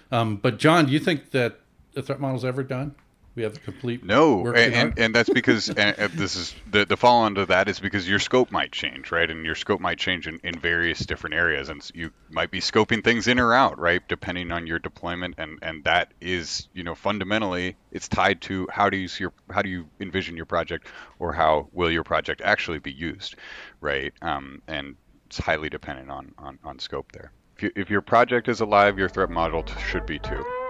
Um, 0.10 0.38
but 0.38 0.58
John, 0.58 0.86
do 0.86 0.94
you 0.94 1.00
think 1.00 1.32
that 1.32 1.60
the 1.96 2.02
threat 2.02 2.22
model 2.22 2.38
is 2.38 2.46
ever 2.46 2.64
done? 2.64 2.96
We 3.36 3.42
have 3.44 3.56
the 3.56 3.60
complete 3.60 4.04
no, 4.04 4.46
and, 4.48 4.74
and, 4.76 5.00
and 5.00 5.16
that's 5.16 5.30
because 5.30 5.68
and 5.78 5.96
this 6.14 6.36
is 6.36 6.54
the 6.70 6.86
the 6.86 6.96
follow 6.96 7.24
on 7.24 7.36
to 7.36 7.48
that 7.48 7.68
is 7.68 7.80
because 7.80 8.08
your 8.08 8.20
scope 8.20 8.52
might 8.52 8.72
change, 8.72 9.12
right? 9.12 9.30
And 9.30 9.44
your 9.44 9.56
scope 9.56 9.82
might 9.82 9.98
change 9.98 10.28
in, 10.28 10.40
in 10.44 10.60
various 10.60 11.00
different 11.00 11.36
areas, 11.36 11.70
and 11.70 11.90
you 11.96 12.12
might 12.30 12.52
be 12.52 12.60
scoping 12.60 13.04
things 13.04 13.28
in 13.28 13.40
or 13.40 13.54
out, 13.54 13.80
right? 13.80 14.08
Depending 14.08 14.52
on 14.52 14.68
your 14.68 14.78
deployment, 14.78 15.36
and 15.40 15.58
and 15.64 15.84
that 15.86 16.14
is 16.22 16.68
you 16.74 16.84
know 16.84 16.94
fundamentally 16.94 17.76
it's 17.92 18.08
tied 18.08 18.42
to 18.42 18.68
how 18.72 18.90
do 18.92 18.98
you 18.98 19.08
see 19.08 19.24
your 19.24 19.34
how 19.50 19.64
do 19.64 19.70
you 19.70 19.90
envision 20.00 20.38
your 20.38 20.46
project, 20.46 20.88
or 21.18 21.34
how 21.34 21.70
will 21.74 21.90
your 21.90 22.04
project 22.04 22.42
actually 22.42 22.80
be 22.80 22.92
used, 22.92 23.36
right? 23.82 24.14
Um, 24.22 24.62
and 24.68 24.96
it's 25.26 25.40
highly 25.40 25.70
dependent 25.70 26.12
on 26.12 26.36
on, 26.38 26.60
on 26.64 26.78
scope 26.78 27.12
there. 27.12 27.32
If, 27.56 27.64
you, 27.64 27.72
if 27.76 27.90
your 27.90 28.02
project 28.02 28.48
is 28.48 28.62
alive, 28.62 29.00
your 29.00 29.10
threat 29.10 29.32
model 29.32 29.66
should 29.90 30.06
be 30.06 30.20
too. 30.20 30.63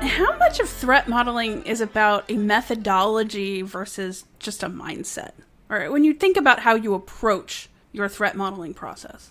How 0.00 0.36
much 0.38 0.60
of 0.60 0.68
threat 0.68 1.08
modeling 1.08 1.62
is 1.64 1.80
about 1.80 2.30
a 2.30 2.36
methodology 2.36 3.62
versus 3.62 4.24
just 4.38 4.62
a 4.62 4.68
mindset? 4.68 5.32
Or 5.70 5.90
when 5.90 6.04
you 6.04 6.14
think 6.14 6.36
about 6.36 6.60
how 6.60 6.74
you 6.74 6.94
approach 6.94 7.68
your 7.92 8.08
threat 8.08 8.36
modeling 8.36 8.74
process? 8.74 9.30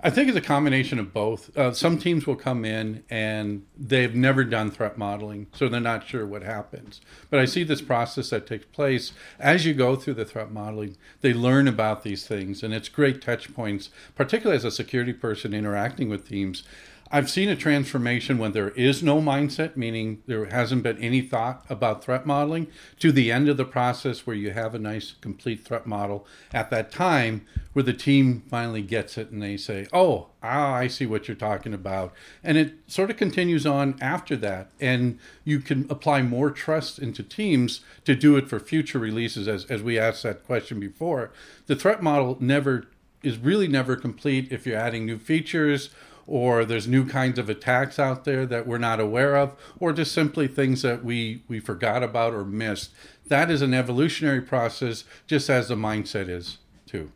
I 0.00 0.10
think 0.10 0.28
it's 0.28 0.38
a 0.38 0.40
combination 0.40 1.00
of 1.00 1.12
both. 1.12 1.56
Uh, 1.58 1.72
some 1.72 1.98
teams 1.98 2.24
will 2.24 2.36
come 2.36 2.64
in 2.64 3.02
and 3.10 3.66
they've 3.76 4.14
never 4.14 4.44
done 4.44 4.70
threat 4.70 4.96
modeling, 4.96 5.48
so 5.52 5.68
they're 5.68 5.80
not 5.80 6.06
sure 6.06 6.24
what 6.24 6.42
happens. 6.44 7.00
But 7.30 7.40
I 7.40 7.44
see 7.46 7.64
this 7.64 7.82
process 7.82 8.30
that 8.30 8.46
takes 8.46 8.66
place 8.66 9.12
as 9.40 9.66
you 9.66 9.74
go 9.74 9.96
through 9.96 10.14
the 10.14 10.24
threat 10.24 10.52
modeling. 10.52 10.96
They 11.20 11.34
learn 11.34 11.66
about 11.66 12.04
these 12.04 12.24
things, 12.24 12.62
and 12.62 12.72
it's 12.72 12.88
great 12.88 13.20
touch 13.20 13.52
points, 13.52 13.90
particularly 14.14 14.56
as 14.56 14.64
a 14.64 14.70
security 14.70 15.12
person 15.12 15.52
interacting 15.52 16.08
with 16.08 16.28
teams. 16.28 16.62
I've 17.10 17.30
seen 17.30 17.48
a 17.48 17.56
transformation 17.56 18.36
when 18.36 18.52
there 18.52 18.68
is 18.70 19.02
no 19.02 19.20
mindset, 19.22 19.76
meaning 19.76 20.22
there 20.26 20.44
hasn't 20.46 20.82
been 20.82 20.98
any 20.98 21.22
thought 21.22 21.64
about 21.70 22.04
threat 22.04 22.26
modeling, 22.26 22.66
to 22.98 23.10
the 23.12 23.32
end 23.32 23.48
of 23.48 23.56
the 23.56 23.64
process 23.64 24.26
where 24.26 24.36
you 24.36 24.50
have 24.50 24.74
a 24.74 24.78
nice 24.78 25.14
complete 25.22 25.64
threat 25.64 25.86
model 25.86 26.26
at 26.52 26.68
that 26.68 26.92
time 26.92 27.46
where 27.72 27.82
the 27.82 27.94
team 27.94 28.42
finally 28.50 28.82
gets 28.82 29.16
it 29.16 29.30
and 29.30 29.42
they 29.42 29.56
say, 29.56 29.86
Oh, 29.90 30.28
ah, 30.42 30.74
I 30.74 30.86
see 30.86 31.06
what 31.06 31.28
you're 31.28 31.34
talking 31.36 31.72
about. 31.72 32.12
And 32.44 32.58
it 32.58 32.74
sort 32.86 33.10
of 33.10 33.16
continues 33.16 33.64
on 33.64 33.96
after 34.02 34.36
that. 34.36 34.70
And 34.78 35.18
you 35.44 35.60
can 35.60 35.86
apply 35.88 36.22
more 36.22 36.50
trust 36.50 36.98
into 36.98 37.22
teams 37.22 37.80
to 38.04 38.14
do 38.14 38.36
it 38.36 38.48
for 38.48 38.60
future 38.60 38.98
releases, 38.98 39.48
as, 39.48 39.64
as 39.66 39.82
we 39.82 39.98
asked 39.98 40.24
that 40.24 40.44
question 40.44 40.78
before. 40.78 41.30
The 41.66 41.76
threat 41.76 42.02
model 42.02 42.36
never 42.38 42.84
is 43.22 43.38
really 43.38 43.66
never 43.66 43.96
complete 43.96 44.52
if 44.52 44.64
you're 44.64 44.78
adding 44.78 45.04
new 45.04 45.18
features 45.18 45.90
or 46.28 46.66
there's 46.66 46.86
new 46.86 47.06
kinds 47.06 47.38
of 47.38 47.48
attacks 47.48 47.98
out 47.98 48.24
there 48.24 48.44
that 48.44 48.66
we're 48.66 48.78
not 48.78 49.00
aware 49.00 49.34
of, 49.36 49.56
or 49.80 49.94
just 49.94 50.12
simply 50.12 50.46
things 50.46 50.82
that 50.82 51.02
we, 51.02 51.42
we 51.48 51.58
forgot 51.58 52.02
about 52.02 52.34
or 52.34 52.44
missed. 52.44 52.90
That 53.26 53.50
is 53.50 53.62
an 53.62 53.72
evolutionary 53.72 54.42
process, 54.42 55.04
just 55.26 55.48
as 55.48 55.68
the 55.68 55.74
mindset 55.74 56.28
is, 56.28 56.58
too. 56.86 57.10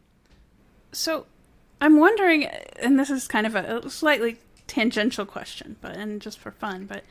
So 0.92 1.26
I'm 1.80 1.98
wondering, 1.98 2.46
and 2.46 2.98
this 2.98 3.10
is 3.10 3.28
kind 3.28 3.46
of 3.46 3.54
a 3.54 3.90
slightly 3.90 4.38
tangential 4.66 5.26
question, 5.26 5.76
but 5.82 5.94
and 5.94 6.20
just 6.20 6.38
for 6.38 6.50
fun, 6.50 6.86
but 6.86 7.04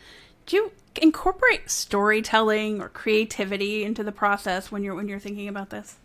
do 0.47 0.55
you 0.55 0.71
incorporate 0.99 1.69
storytelling 1.69 2.81
or 2.81 2.89
creativity 2.89 3.83
into 3.83 4.03
the 4.03 4.11
process 4.11 4.71
when 4.71 4.83
you're 4.83 4.95
when 4.95 5.07
you're 5.07 5.19
thinking 5.19 5.47
about 5.47 5.69
this? 5.69 5.97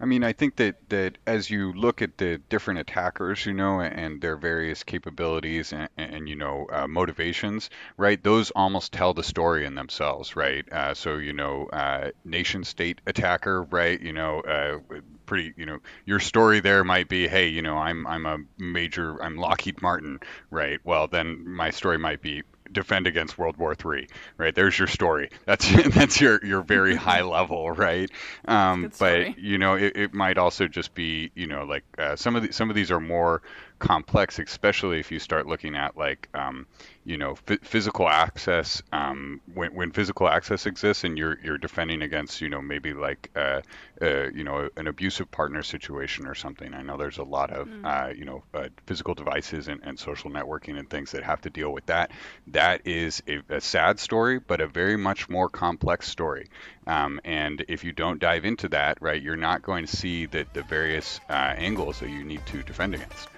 I 0.00 0.04
mean, 0.06 0.22
I 0.22 0.32
think 0.32 0.56
that, 0.56 0.76
that 0.90 1.18
as 1.26 1.50
you 1.50 1.72
look 1.72 2.02
at 2.02 2.18
the 2.18 2.38
different 2.48 2.80
attackers, 2.80 3.44
you 3.46 3.52
know, 3.52 3.80
and 3.80 4.20
their 4.20 4.36
various 4.36 4.84
capabilities 4.84 5.72
and, 5.72 5.88
and 5.96 6.28
you 6.28 6.36
know, 6.36 6.66
uh, 6.72 6.86
motivations, 6.86 7.68
right? 7.96 8.22
Those 8.22 8.50
almost 8.52 8.92
tell 8.92 9.12
the 9.12 9.24
story 9.24 9.64
in 9.66 9.74
themselves, 9.74 10.36
right? 10.36 10.64
Uh, 10.72 10.94
so, 10.94 11.16
you 11.16 11.32
know, 11.32 11.66
uh, 11.72 12.10
nation 12.24 12.62
state 12.64 13.00
attacker, 13.06 13.64
right? 13.64 14.00
You 14.00 14.12
know, 14.12 14.40
uh, 14.40 14.78
pretty, 15.26 15.52
you 15.56 15.66
know, 15.66 15.78
your 16.04 16.20
story 16.20 16.60
there 16.60 16.84
might 16.84 17.08
be, 17.08 17.26
hey, 17.26 17.48
you 17.48 17.62
know, 17.62 17.76
I'm 17.76 18.06
I'm 18.06 18.26
a 18.26 18.38
major, 18.56 19.20
I'm 19.22 19.36
Lockheed 19.36 19.82
Martin, 19.82 20.20
right? 20.50 20.78
Well, 20.84 21.08
then 21.08 21.46
my 21.48 21.70
story 21.70 21.98
might 21.98 22.22
be 22.22 22.42
defend 22.72 23.06
against 23.06 23.38
World 23.38 23.56
War 23.56 23.74
III, 23.74 24.08
right? 24.36 24.54
There's 24.54 24.78
your 24.78 24.88
story. 24.88 25.30
That's 25.46 25.70
that's 25.94 26.20
your 26.20 26.44
your 26.44 26.62
very 26.62 26.94
high 27.08 27.22
level, 27.22 27.70
right? 27.70 28.10
Um, 28.46 28.90
but 28.98 29.38
you 29.38 29.58
know, 29.58 29.74
it, 29.74 29.96
it 29.96 30.14
might 30.14 30.38
also 30.38 30.68
just 30.68 30.94
be, 30.94 31.30
you 31.34 31.46
know, 31.46 31.64
like 31.64 31.84
uh, 31.98 32.16
some 32.16 32.36
of 32.36 32.42
the, 32.42 32.52
some 32.52 32.70
of 32.70 32.76
these 32.76 32.90
are 32.90 33.00
more 33.00 33.42
complex, 33.78 34.38
especially 34.38 35.00
if 35.00 35.10
you 35.10 35.18
start 35.18 35.46
looking 35.46 35.76
at 35.76 35.96
like 35.96 36.28
um, 36.34 36.66
you 37.04 37.16
know 37.16 37.36
f- 37.48 37.60
physical 37.62 38.08
access. 38.08 38.82
Um, 38.92 39.40
when, 39.54 39.74
when 39.74 39.92
physical 39.92 40.28
access 40.28 40.66
exists 40.66 41.04
and 41.04 41.16
you're 41.16 41.38
you're 41.42 41.58
defending 41.58 42.02
against 42.02 42.40
you 42.40 42.48
know 42.48 42.60
maybe 42.60 42.92
like 42.92 43.30
uh, 43.36 43.62
uh, 44.02 44.28
you 44.30 44.44
know 44.44 44.68
an 44.76 44.86
abusive 44.86 45.30
partner 45.30 45.62
situation 45.62 46.26
or 46.26 46.34
something. 46.34 46.74
I 46.74 46.82
know 46.82 46.96
there's 46.96 47.18
a 47.18 47.24
lot 47.24 47.50
of 47.50 47.68
mm. 47.68 48.18
you 48.18 48.24
know 48.24 48.42
uh, 48.54 48.68
physical 48.86 49.14
devices 49.14 49.68
and, 49.68 49.80
and 49.82 49.98
social 49.98 50.30
networking 50.30 50.78
and 50.78 50.88
things 50.88 51.12
that 51.12 51.22
have 51.22 51.40
to 51.42 51.50
deal 51.50 51.72
with 51.72 51.86
that. 51.86 52.10
That 52.48 52.86
is 52.86 53.22
a, 53.28 53.40
a 53.48 53.60
sad 53.60 54.00
story, 54.00 54.38
but 54.38 54.60
a 54.60 54.66
very 54.66 54.96
much 54.96 55.28
more 55.28 55.48
complex 55.48 56.08
story. 56.08 56.48
Um, 56.86 57.20
and 57.24 57.64
if 57.68 57.84
you 57.84 57.92
don't 57.92 58.18
dive 58.18 58.44
into 58.44 58.68
that, 58.70 58.98
right, 59.00 59.20
you're 59.20 59.36
not 59.36 59.62
going 59.62 59.86
to 59.86 59.96
see 59.96 60.26
the, 60.26 60.46
the 60.54 60.62
various 60.62 61.20
uh, 61.28 61.32
angles 61.32 62.00
that 62.00 62.08
you 62.08 62.24
need 62.24 62.44
to 62.46 62.62
defend 62.62 62.94
against 62.94 63.28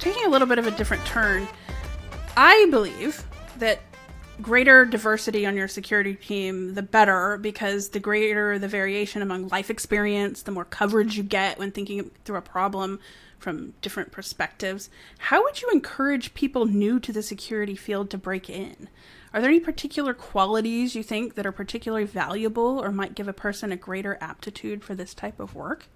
taking 0.00 0.24
a 0.24 0.28
little 0.28 0.48
bit 0.48 0.58
of 0.58 0.66
a 0.66 0.70
different 0.72 1.04
turn, 1.04 1.46
I 2.36 2.66
believe 2.70 3.22
that 3.58 3.80
greater 4.40 4.86
diversity 4.86 5.44
on 5.44 5.56
your 5.56 5.68
security 5.68 6.14
team, 6.14 6.74
the 6.74 6.82
better, 6.82 7.36
because 7.36 7.90
the 7.90 8.00
greater 8.00 8.58
the 8.58 8.68
variation 8.68 9.20
among 9.20 9.48
life 9.48 9.70
experience, 9.70 10.42
the 10.42 10.52
more 10.52 10.64
coverage 10.64 11.16
you 11.16 11.22
get 11.22 11.58
when 11.58 11.70
thinking 11.70 12.10
through 12.24 12.38
a 12.38 12.42
problem 12.42 12.98
from 13.38 13.74
different 13.82 14.12
perspectives. 14.12 14.90
How 15.18 15.42
would 15.42 15.60
you 15.62 15.68
encourage 15.70 16.34
people 16.34 16.66
new 16.66 16.98
to 17.00 17.12
the 17.12 17.22
security 17.22 17.74
field 17.74 18.10
to 18.10 18.18
break 18.18 18.48
in? 18.48 18.88
Are 19.32 19.40
there 19.40 19.50
any 19.50 19.60
particular 19.60 20.14
qualities 20.14 20.94
you 20.94 21.02
think 21.02 21.34
that 21.34 21.46
are 21.46 21.52
particularly 21.52 22.04
valuable 22.04 22.82
or 22.82 22.90
might 22.90 23.14
give 23.14 23.28
a 23.28 23.32
person 23.32 23.72
a 23.72 23.76
greater 23.76 24.18
aptitude 24.20 24.82
for 24.82 24.94
this 24.94 25.14
type 25.14 25.38
of 25.38 25.54
work? 25.54 25.86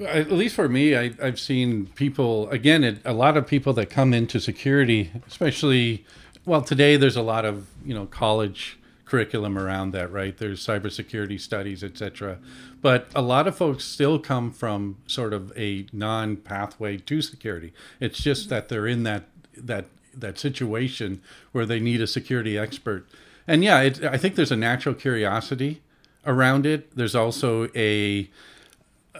At 0.00 0.32
least 0.32 0.54
for 0.54 0.68
me, 0.68 0.96
I, 0.96 1.10
have 1.20 1.38
seen 1.38 1.86
people 1.94 2.48
again. 2.50 2.84
It, 2.84 2.98
a 3.04 3.12
lot 3.12 3.36
of 3.36 3.46
people 3.46 3.72
that 3.74 3.90
come 3.90 4.14
into 4.14 4.40
security, 4.40 5.10
especially 5.26 6.04
well 6.44 6.62
today. 6.62 6.96
There's 6.96 7.16
a 7.16 7.22
lot 7.22 7.44
of 7.44 7.66
you 7.84 7.94
know 7.94 8.06
college 8.06 8.78
curriculum 9.04 9.58
around 9.58 9.90
that, 9.92 10.10
right? 10.10 10.36
There's 10.38 10.66
cybersecurity 10.66 11.38
studies, 11.38 11.84
etc. 11.84 12.38
But 12.80 13.08
a 13.14 13.20
lot 13.20 13.46
of 13.46 13.54
folks 13.54 13.84
still 13.84 14.18
come 14.18 14.50
from 14.50 14.96
sort 15.06 15.34
of 15.34 15.52
a 15.56 15.86
non-pathway 15.92 16.96
to 16.96 17.20
security. 17.20 17.74
It's 18.00 18.22
just 18.22 18.48
that 18.48 18.68
they're 18.68 18.86
in 18.86 19.02
that 19.02 19.24
that 19.56 19.86
that 20.14 20.38
situation 20.38 21.20
where 21.52 21.66
they 21.66 21.80
need 21.80 22.00
a 22.00 22.06
security 22.06 22.56
expert. 22.56 23.06
And 23.46 23.62
yeah, 23.62 23.80
it, 23.82 24.02
I 24.04 24.16
think 24.16 24.36
there's 24.36 24.52
a 24.52 24.56
natural 24.56 24.94
curiosity 24.94 25.82
around 26.24 26.64
it. 26.64 26.96
There's 26.96 27.14
also 27.14 27.68
a 27.74 28.30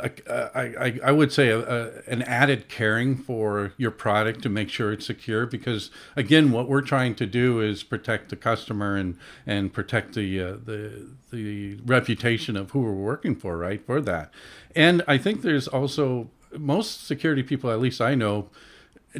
I, 0.03 1.01
I, 1.05 1.13
would 1.13 1.33
say 1.33 1.51
a, 1.51 2.03
an 2.07 2.23
added 2.23 2.69
caring 2.69 3.17
for 3.17 3.73
your 3.77 3.91
product 3.91 4.43
to 4.43 4.49
make 4.49 4.69
sure 4.69 4.93
it's 4.93 5.07
secure 5.07 5.47
because 5.47 5.91
again 6.17 6.51
what 6.51 6.69
we're 6.69 6.83
trying 6.83 7.15
to 7.17 7.27
do 7.27 7.61
is 7.61 7.83
protect 7.83 8.31
the 8.31 8.37
customer 8.37 8.97
and 8.97 9.17
and 9.47 9.73
protect 9.73 10.15
the 10.15 10.41
uh, 10.41 10.53
the 10.65 11.09
the 11.31 11.77
reputation 11.87 12.57
of 12.57 12.73
who 12.73 12.81
we're 12.81 12.93
working 12.93 13.37
for 13.37 13.57
right 13.57 13.85
for 13.87 14.01
that. 14.01 14.33
And 14.75 15.03
I 15.07 15.19
think 15.19 15.43
there's 15.43 15.69
also 15.69 16.29
most 16.59 17.07
security 17.07 17.43
people 17.43 17.71
at 17.71 17.81
least 17.81 18.01
I 18.01 18.15
know 18.15 18.49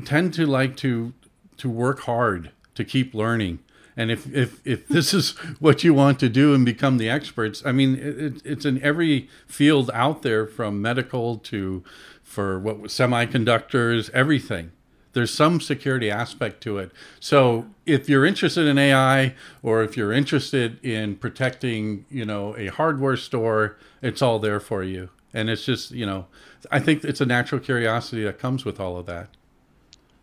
tend 0.05 0.35
to 0.35 0.47
like 0.47 0.77
to 0.79 1.13
to 1.59 1.71
work 1.71 2.01
hard 2.01 2.51
to 2.75 2.85
keep 2.85 3.15
learning 3.15 3.61
and 3.97 4.11
if, 4.11 4.33
if, 4.35 4.67
if 4.67 4.89
this 4.89 5.13
is 5.13 5.31
what 5.61 5.85
you 5.85 5.93
want 5.93 6.19
to 6.21 6.29
do 6.29 6.55
and 6.55 6.65
become 6.65 6.99
the 6.99 7.11
experts, 7.11 7.63
I 7.65 7.73
mean, 7.73 7.97
it, 7.97 8.43
it's 8.45 8.65
in 8.65 8.83
every 8.83 9.29
field 9.47 9.91
out 9.93 10.23
there 10.23 10.47
from 10.47 10.81
medical 10.81 11.37
to 11.39 11.85
for 12.23 12.59
what 12.59 12.85
semiconductors, 12.85 14.09
everything. 14.11 14.73
there's 15.13 15.33
some 15.33 15.61
security 15.61 16.11
aspect 16.11 16.63
to 16.63 16.79
it. 16.79 16.91
So 17.21 17.67
if 17.85 18.09
you're 18.09 18.25
interested 18.25 18.67
in 18.67 18.79
AI 18.79 19.35
or 19.63 19.83
if 19.83 19.97
you're 19.97 20.13
interested 20.13 20.83
in 20.85 21.17
protecting, 21.17 22.07
you 22.11 22.25
know, 22.25 22.57
a 22.57 22.69
hardware 22.69 23.17
store, 23.17 23.77
it's 24.01 24.23
all 24.23 24.39
there 24.39 24.61
for 24.61 24.83
you. 24.83 25.11
And 25.35 25.51
it's 25.51 25.65
just, 25.65 25.91
you 25.91 26.07
know, 26.07 26.27
I 26.71 26.79
think 26.79 27.05
it's 27.05 27.21
a 27.21 27.27
natural 27.27 27.61
curiosity 27.61 28.25
that 28.25 28.39
comes 28.39 28.65
with 28.65 28.81
all 28.81 28.97
of 28.97 29.07
that. 29.07 29.29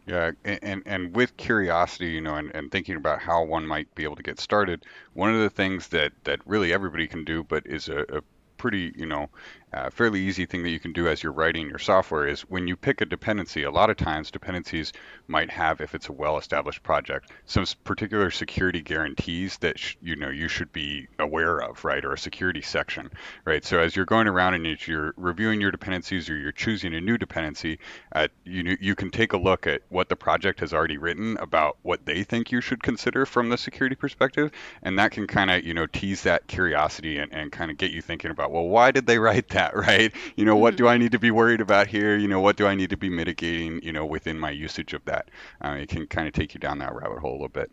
Yeah, 0.10 0.32
and, 0.44 0.82
and 0.88 1.16
with 1.16 1.38
curiosity, 1.38 2.08
you 2.08 2.22
know, 2.22 2.34
and, 2.34 2.50
and 2.56 2.72
thinking 2.72 2.96
about 2.96 3.22
how 3.22 3.44
one 3.44 3.68
might 3.68 3.94
be 3.94 4.04
able 4.06 4.16
to 4.16 4.24
get 4.24 4.40
started, 4.40 4.84
one 5.14 5.32
of 5.36 5.40
the 5.40 5.52
things 5.52 5.90
that, 5.90 6.14
that 6.24 6.40
really 6.48 6.74
everybody 6.74 7.08
can 7.08 7.24
do, 7.24 7.44
but 7.44 7.68
is 7.68 7.90
a, 7.90 8.00
a 8.10 8.22
pretty, 8.60 8.94
you 8.96 9.08
know, 9.08 9.30
uh, 9.72 9.90
fairly 9.90 10.20
easy 10.20 10.46
thing 10.46 10.64
that 10.64 10.70
you 10.70 10.80
can 10.80 10.94
do 10.94 11.08
as 11.08 11.22
you're 11.22 11.32
writing 11.32 11.70
your 11.70 11.78
software 11.78 12.28
is 12.28 12.42
when 12.42 12.68
you 12.68 12.76
pick 12.76 13.02
a 13.02 13.06
dependency, 13.06 13.64
a 13.64 13.72
lot 13.72 13.90
of 13.90 13.98
times 13.98 14.32
dependencies 14.32 14.94
might 15.28 15.52
have, 15.52 15.80
if 15.80 15.94
it's 15.94 16.10
a 16.10 16.12
well-established 16.12 16.82
project, 16.82 17.32
some 17.46 17.66
particular 17.84 18.32
security 18.32 18.82
guarantees 18.82 19.58
that 19.60 19.78
sh- 19.78 19.96
you 20.02 20.16
know 20.16 20.30
you 20.30 20.48
should 20.48 20.72
be 20.72 21.08
aware 21.20 21.60
of, 21.60 21.86
right, 21.86 22.04
or 22.04 22.14
a 22.14 22.18
security 22.18 22.62
section, 22.62 23.12
right. 23.46 23.64
So 23.64 23.80
as 23.80 23.96
you're 23.96 24.06
going 24.06 24.28
around 24.28 24.56
and 24.56 24.88
you're 24.88 25.14
reviewing 25.18 25.62
your 25.62 25.72
dependencies 25.72 26.30
or 26.30 26.36
you're 26.36 26.52
choosing 26.52 26.96
a 26.96 27.02
new 27.02 27.18
dependency, 27.18 27.78
uh, 28.14 28.28
you 28.46 28.76
you 28.82 28.96
can 28.96 29.12
take 29.12 29.34
a 29.34 29.38
look 29.38 29.68
at 29.68 29.82
what 29.90 30.10
the 30.10 30.16
project 30.16 30.62
has 30.62 30.74
already 30.74 30.98
written 30.98 31.38
about 31.38 31.78
what 31.84 32.06
they 32.06 32.24
think 32.24 32.52
you 32.52 32.60
should 32.60 32.82
consider 32.82 33.26
from 33.26 33.50
the 33.50 33.58
security 33.58 33.96
perspective, 33.96 34.52
and 34.82 34.98
that 34.98 35.12
can 35.12 35.28
kind 35.28 35.52
of 35.52 35.64
you 35.64 35.76
know 35.76 35.86
tease 35.86 36.24
that 36.24 36.48
curiosity 36.48 37.20
and, 37.20 37.32
and 37.34 37.52
kind 37.52 37.70
of 37.70 37.78
get 37.78 37.92
you 37.92 38.02
thinking 38.02 38.32
about, 38.32 38.49
well, 38.50 38.68
why 38.68 38.92
did 38.92 39.06
they 39.06 39.20
write 39.20 39.50
that? 39.50 39.60
that, 39.60 39.76
right? 39.88 40.14
You 40.36 40.46
know, 40.46 40.56
what 40.56 40.76
do 40.76 40.84
mm-hmm. 40.84 40.92
I 40.92 40.98
need 40.98 41.12
to 41.12 41.20
be 41.20 41.32
worried 41.32 41.62
about 41.62 41.88
here? 41.88 42.18
You 42.18 42.28
know, 42.28 42.40
what 42.40 42.58
do 42.58 42.66
I 42.66 42.76
need 42.76 42.90
to 42.90 42.98
be 42.98 43.10
mitigating, 43.10 43.82
you 43.84 43.92
know, 43.92 44.06
within 44.06 44.40
my 44.40 44.52
usage 44.52 44.94
of 44.94 45.06
that? 45.06 45.30
Uh, 45.64 45.78
it 45.80 45.90
can 45.90 46.08
kind 46.08 46.28
of 46.28 46.34
take 46.34 46.54
you 46.54 46.60
down 46.60 46.80
that 46.80 46.94
rabbit 46.96 47.20
hole 47.20 47.32
a 47.32 47.40
little 47.40 47.48
bit. 47.50 47.72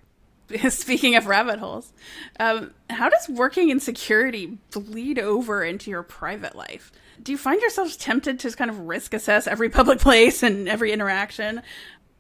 Speaking 0.73 1.17
of 1.17 1.27
rabbit 1.27 1.59
holes, 1.59 1.93
um, 2.39 2.73
how 2.91 3.09
does 3.09 3.29
working 3.29 3.71
in 3.71 3.81
security 3.81 4.59
bleed 4.71 5.19
over 5.19 5.65
into 5.65 5.91
your 5.91 6.05
private 6.05 6.55
life? 6.55 6.93
Do 7.21 7.33
you 7.33 7.39
find 7.39 7.61
yourselves 7.61 7.97
tempted 7.97 8.39
to 8.41 8.51
kind 8.53 8.71
of 8.71 8.81
risk 8.81 9.15
assess 9.15 9.47
every 9.47 9.69
public 9.69 9.99
place 10.01 10.43
and 10.43 10.69
every 10.69 10.93
interaction? 10.93 11.63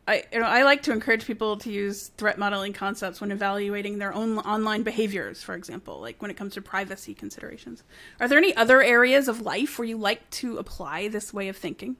I 0.07 0.25
you 0.33 0.39
know 0.39 0.47
I 0.47 0.63
like 0.63 0.83
to 0.83 0.93
encourage 0.93 1.27
people 1.27 1.57
to 1.59 1.71
use 1.71 2.09
threat 2.17 2.39
modeling 2.39 2.73
concepts 2.73 3.21
when 3.21 3.33
evaluating 3.33 3.99
their 3.99 4.15
own 4.15 4.39
online 4.39 4.83
behaviors, 4.83 5.43
for 5.43 5.55
example, 5.55 6.01
like 6.01 6.23
when 6.23 6.31
it 6.31 6.37
comes 6.37 6.55
to 6.55 6.63
privacy 6.63 7.15
considerations. 7.15 7.83
Are 8.21 8.29
there 8.29 8.39
any 8.39 8.55
other 8.57 8.83
areas 8.83 9.29
of 9.29 9.41
life 9.41 9.79
where 9.79 9.89
you 9.89 9.97
like 9.97 10.29
to 10.31 10.59
apply 10.59 11.09
this 11.09 11.35
way 11.35 11.49
of 11.49 11.57
thinking? 11.57 11.97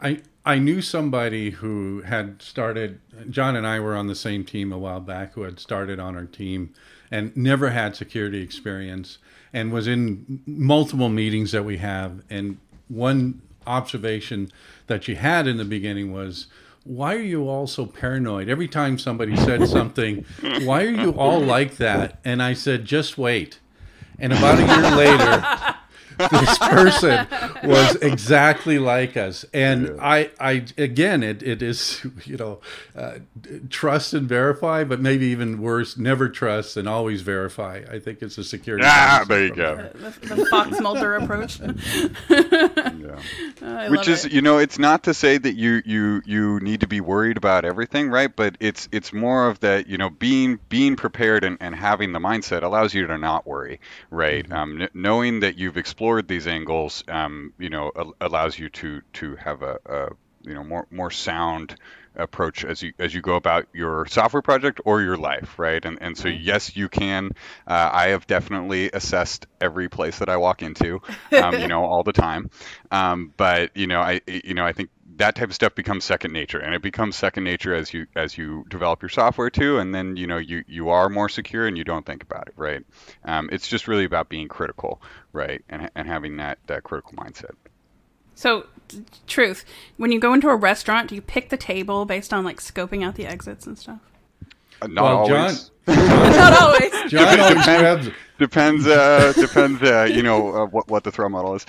I 0.00 0.22
I 0.46 0.58
knew 0.58 0.80
somebody 0.80 1.50
who 1.50 2.02
had 2.02 2.40
started 2.40 3.00
John 3.28 3.54
and 3.54 3.66
I 3.66 3.80
were 3.80 3.94
on 3.94 4.06
the 4.06 4.14
same 4.14 4.44
team 4.44 4.72
a 4.72 4.78
while 4.78 5.00
back 5.00 5.34
who 5.34 5.42
had 5.42 5.60
started 5.60 6.00
on 6.00 6.16
our 6.16 6.24
team 6.24 6.72
and 7.10 7.36
never 7.36 7.70
had 7.70 7.96
security 7.96 8.42
experience 8.42 9.18
and 9.52 9.72
was 9.72 9.86
in 9.86 10.42
multiple 10.46 11.10
meetings 11.10 11.52
that 11.52 11.64
we 11.64 11.76
have 11.78 12.22
and 12.30 12.58
one 12.88 13.42
observation 13.66 14.50
that 14.86 15.04
she 15.04 15.16
had 15.16 15.46
in 15.46 15.58
the 15.58 15.64
beginning 15.64 16.12
was 16.12 16.46
why 16.84 17.14
are 17.14 17.22
you 17.22 17.48
all 17.48 17.66
so 17.66 17.86
paranoid? 17.86 18.48
Every 18.48 18.68
time 18.68 18.98
somebody 18.98 19.36
said 19.36 19.68
something, 19.68 20.24
why 20.62 20.84
are 20.84 20.90
you 20.90 21.10
all 21.12 21.40
like 21.40 21.76
that? 21.76 22.18
And 22.24 22.42
I 22.42 22.54
said, 22.54 22.84
just 22.84 23.18
wait. 23.18 23.58
And 24.18 24.32
about 24.32 24.58
a 24.58 24.66
year 24.66 24.96
later, 24.96 25.69
this 26.28 26.58
person 26.58 27.26
was 27.64 27.96
exactly 28.02 28.78
like 28.78 29.16
us. 29.16 29.44
And 29.52 29.88
yeah. 29.88 29.94
I, 30.00 30.30
I 30.38 30.64
again, 30.78 31.22
it, 31.22 31.42
it 31.42 31.62
is, 31.62 32.04
you 32.24 32.36
know, 32.36 32.60
uh, 32.96 33.18
trust 33.68 34.14
and 34.14 34.28
verify, 34.28 34.84
but 34.84 35.00
maybe 35.00 35.26
even 35.26 35.60
worse, 35.60 35.96
never 35.96 36.28
trust 36.28 36.76
and 36.76 36.88
always 36.88 37.22
verify. 37.22 37.82
I 37.90 37.98
think 37.98 38.22
it's 38.22 38.38
a 38.38 38.44
security. 38.44 38.84
Ah, 38.86 39.24
there 39.26 39.46
you 39.46 39.54
go. 39.54 39.90
The, 39.94 40.34
the, 40.34 40.46
Fox 40.46 40.80
Mulder 40.80 41.16
approach. 41.16 41.60
yeah. 42.30 43.88
Which 43.88 44.08
is, 44.08 44.24
it. 44.24 44.32
you 44.32 44.42
know, 44.42 44.58
it's 44.58 44.78
not 44.78 45.04
to 45.04 45.14
say 45.14 45.38
that 45.38 45.54
you 45.54 45.82
you 45.84 46.22
you 46.24 46.60
need 46.60 46.80
to 46.80 46.86
be 46.86 47.00
worried 47.00 47.36
about 47.36 47.64
everything, 47.64 48.10
right? 48.10 48.34
But 48.34 48.56
it's 48.60 48.88
it's 48.92 49.12
more 49.12 49.48
of 49.48 49.60
that, 49.60 49.86
you 49.86 49.98
know, 49.98 50.10
being 50.10 50.58
being 50.68 50.96
prepared 50.96 51.44
and, 51.44 51.56
and 51.60 51.74
having 51.74 52.12
the 52.12 52.18
mindset 52.18 52.62
allows 52.62 52.94
you 52.94 53.06
to 53.06 53.18
not 53.18 53.46
worry, 53.46 53.80
right? 54.10 54.44
Mm-hmm. 54.44 54.52
Um, 54.52 54.82
n- 54.82 54.88
knowing 54.94 55.40
that 55.40 55.56
you've 55.56 55.76
explored 55.76 56.09
explored 56.10 56.28
these 56.28 56.46
angles, 56.46 57.04
um, 57.08 57.52
you 57.58 57.70
know, 57.70 57.92
allows 58.20 58.58
you 58.58 58.68
to 58.70 59.00
to 59.12 59.36
have 59.36 59.62
a, 59.62 59.78
a 59.86 60.08
you 60.42 60.54
know 60.54 60.64
more 60.64 60.86
more 60.90 61.10
sound 61.10 61.76
approach 62.16 62.64
as 62.64 62.82
you 62.82 62.92
as 62.98 63.14
you 63.14 63.20
go 63.20 63.36
about 63.36 63.68
your 63.72 64.06
software 64.06 64.42
project 64.42 64.80
or 64.84 65.02
your 65.02 65.16
life, 65.16 65.58
right? 65.58 65.84
And 65.84 65.98
and 66.00 66.16
so 66.16 66.28
mm-hmm. 66.28 66.42
yes, 66.42 66.76
you 66.76 66.88
can. 66.88 67.30
Uh, 67.66 67.90
I 67.92 68.08
have 68.08 68.26
definitely 68.26 68.90
assessed 68.92 69.46
every 69.60 69.88
place 69.88 70.18
that 70.18 70.28
I 70.28 70.36
walk 70.36 70.62
into, 70.62 71.00
um, 71.32 71.54
you 71.54 71.68
know, 71.68 71.84
all 71.84 72.02
the 72.02 72.12
time. 72.12 72.50
Um, 72.90 73.32
but 73.36 73.76
you 73.76 73.86
know, 73.86 74.00
I 74.00 74.20
you 74.26 74.54
know 74.54 74.66
I 74.66 74.72
think 74.72 74.90
that 75.20 75.34
type 75.34 75.50
of 75.50 75.54
stuff 75.54 75.74
becomes 75.74 76.02
second 76.02 76.32
nature 76.32 76.58
and 76.58 76.74
it 76.74 76.80
becomes 76.80 77.14
second 77.14 77.44
nature 77.44 77.74
as 77.74 77.92
you 77.92 78.06
as 78.16 78.38
you 78.38 78.64
develop 78.70 79.02
your 79.02 79.10
software 79.10 79.50
too 79.50 79.78
and 79.78 79.94
then 79.94 80.16
you 80.16 80.26
know 80.26 80.38
you 80.38 80.64
you 80.66 80.88
are 80.88 81.10
more 81.10 81.28
secure 81.28 81.66
and 81.66 81.76
you 81.76 81.84
don't 81.84 82.06
think 82.06 82.22
about 82.22 82.48
it 82.48 82.54
right? 82.56 82.82
Um, 83.24 83.50
it's 83.52 83.68
just 83.68 83.86
really 83.86 84.04
about 84.04 84.30
being 84.30 84.48
critical 84.48 85.00
right 85.32 85.62
and, 85.68 85.90
and 85.94 86.08
having 86.08 86.38
that 86.38 86.58
that 86.68 86.84
critical 86.84 87.12
mindset. 87.12 87.52
So 88.34 88.66
truth. 89.26 89.66
When 89.98 90.10
you 90.10 90.18
go 90.18 90.32
into 90.32 90.48
a 90.48 90.56
restaurant 90.56 91.10
do 91.10 91.14
you 91.14 91.22
pick 91.22 91.50
the 91.50 91.58
table 91.58 92.06
based 92.06 92.32
on 92.32 92.42
like 92.42 92.58
scoping 92.58 93.04
out 93.04 93.16
the 93.16 93.26
exits 93.26 93.66
and 93.66 93.78
stuff 93.78 94.00
not 94.88 95.02
well, 95.02 95.18
always. 95.32 95.70
John, 95.86 96.36
not 96.36 96.62
always. 96.62 97.10
John 97.10 97.40
always 97.40 97.64
grabs. 97.64 98.10
Depends. 98.38 98.86
Uh, 98.86 99.34
depends. 99.36 99.82
Uh, 99.82 100.08
you 100.10 100.22
know 100.22 100.62
uh, 100.62 100.66
what 100.66 100.88
what 100.88 101.04
the 101.04 101.12
throw 101.12 101.28
model 101.28 101.54
is. 101.54 101.66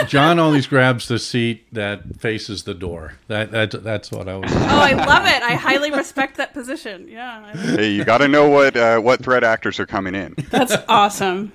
John 0.06 0.38
always 0.38 0.68
grabs 0.68 1.08
the 1.08 1.18
seat 1.18 1.66
that 1.74 2.20
faces 2.20 2.62
the 2.62 2.74
door. 2.74 3.14
That, 3.26 3.50
that 3.50 3.82
that's 3.82 4.12
what 4.12 4.28
I 4.28 4.36
was. 4.36 4.52
Oh, 4.52 4.58
I 4.58 4.92
love 4.92 5.26
it. 5.26 5.42
I 5.42 5.54
highly 5.54 5.90
respect 5.90 6.36
that 6.36 6.54
position. 6.54 7.08
Yeah. 7.08 7.52
Hey, 7.56 7.90
you 7.90 8.04
got 8.04 8.18
to 8.18 8.28
know 8.28 8.48
what 8.48 8.76
uh, 8.76 9.00
what 9.00 9.24
threat 9.24 9.42
actors 9.42 9.80
are 9.80 9.86
coming 9.86 10.14
in. 10.14 10.36
That's 10.50 10.76
awesome. 10.88 11.50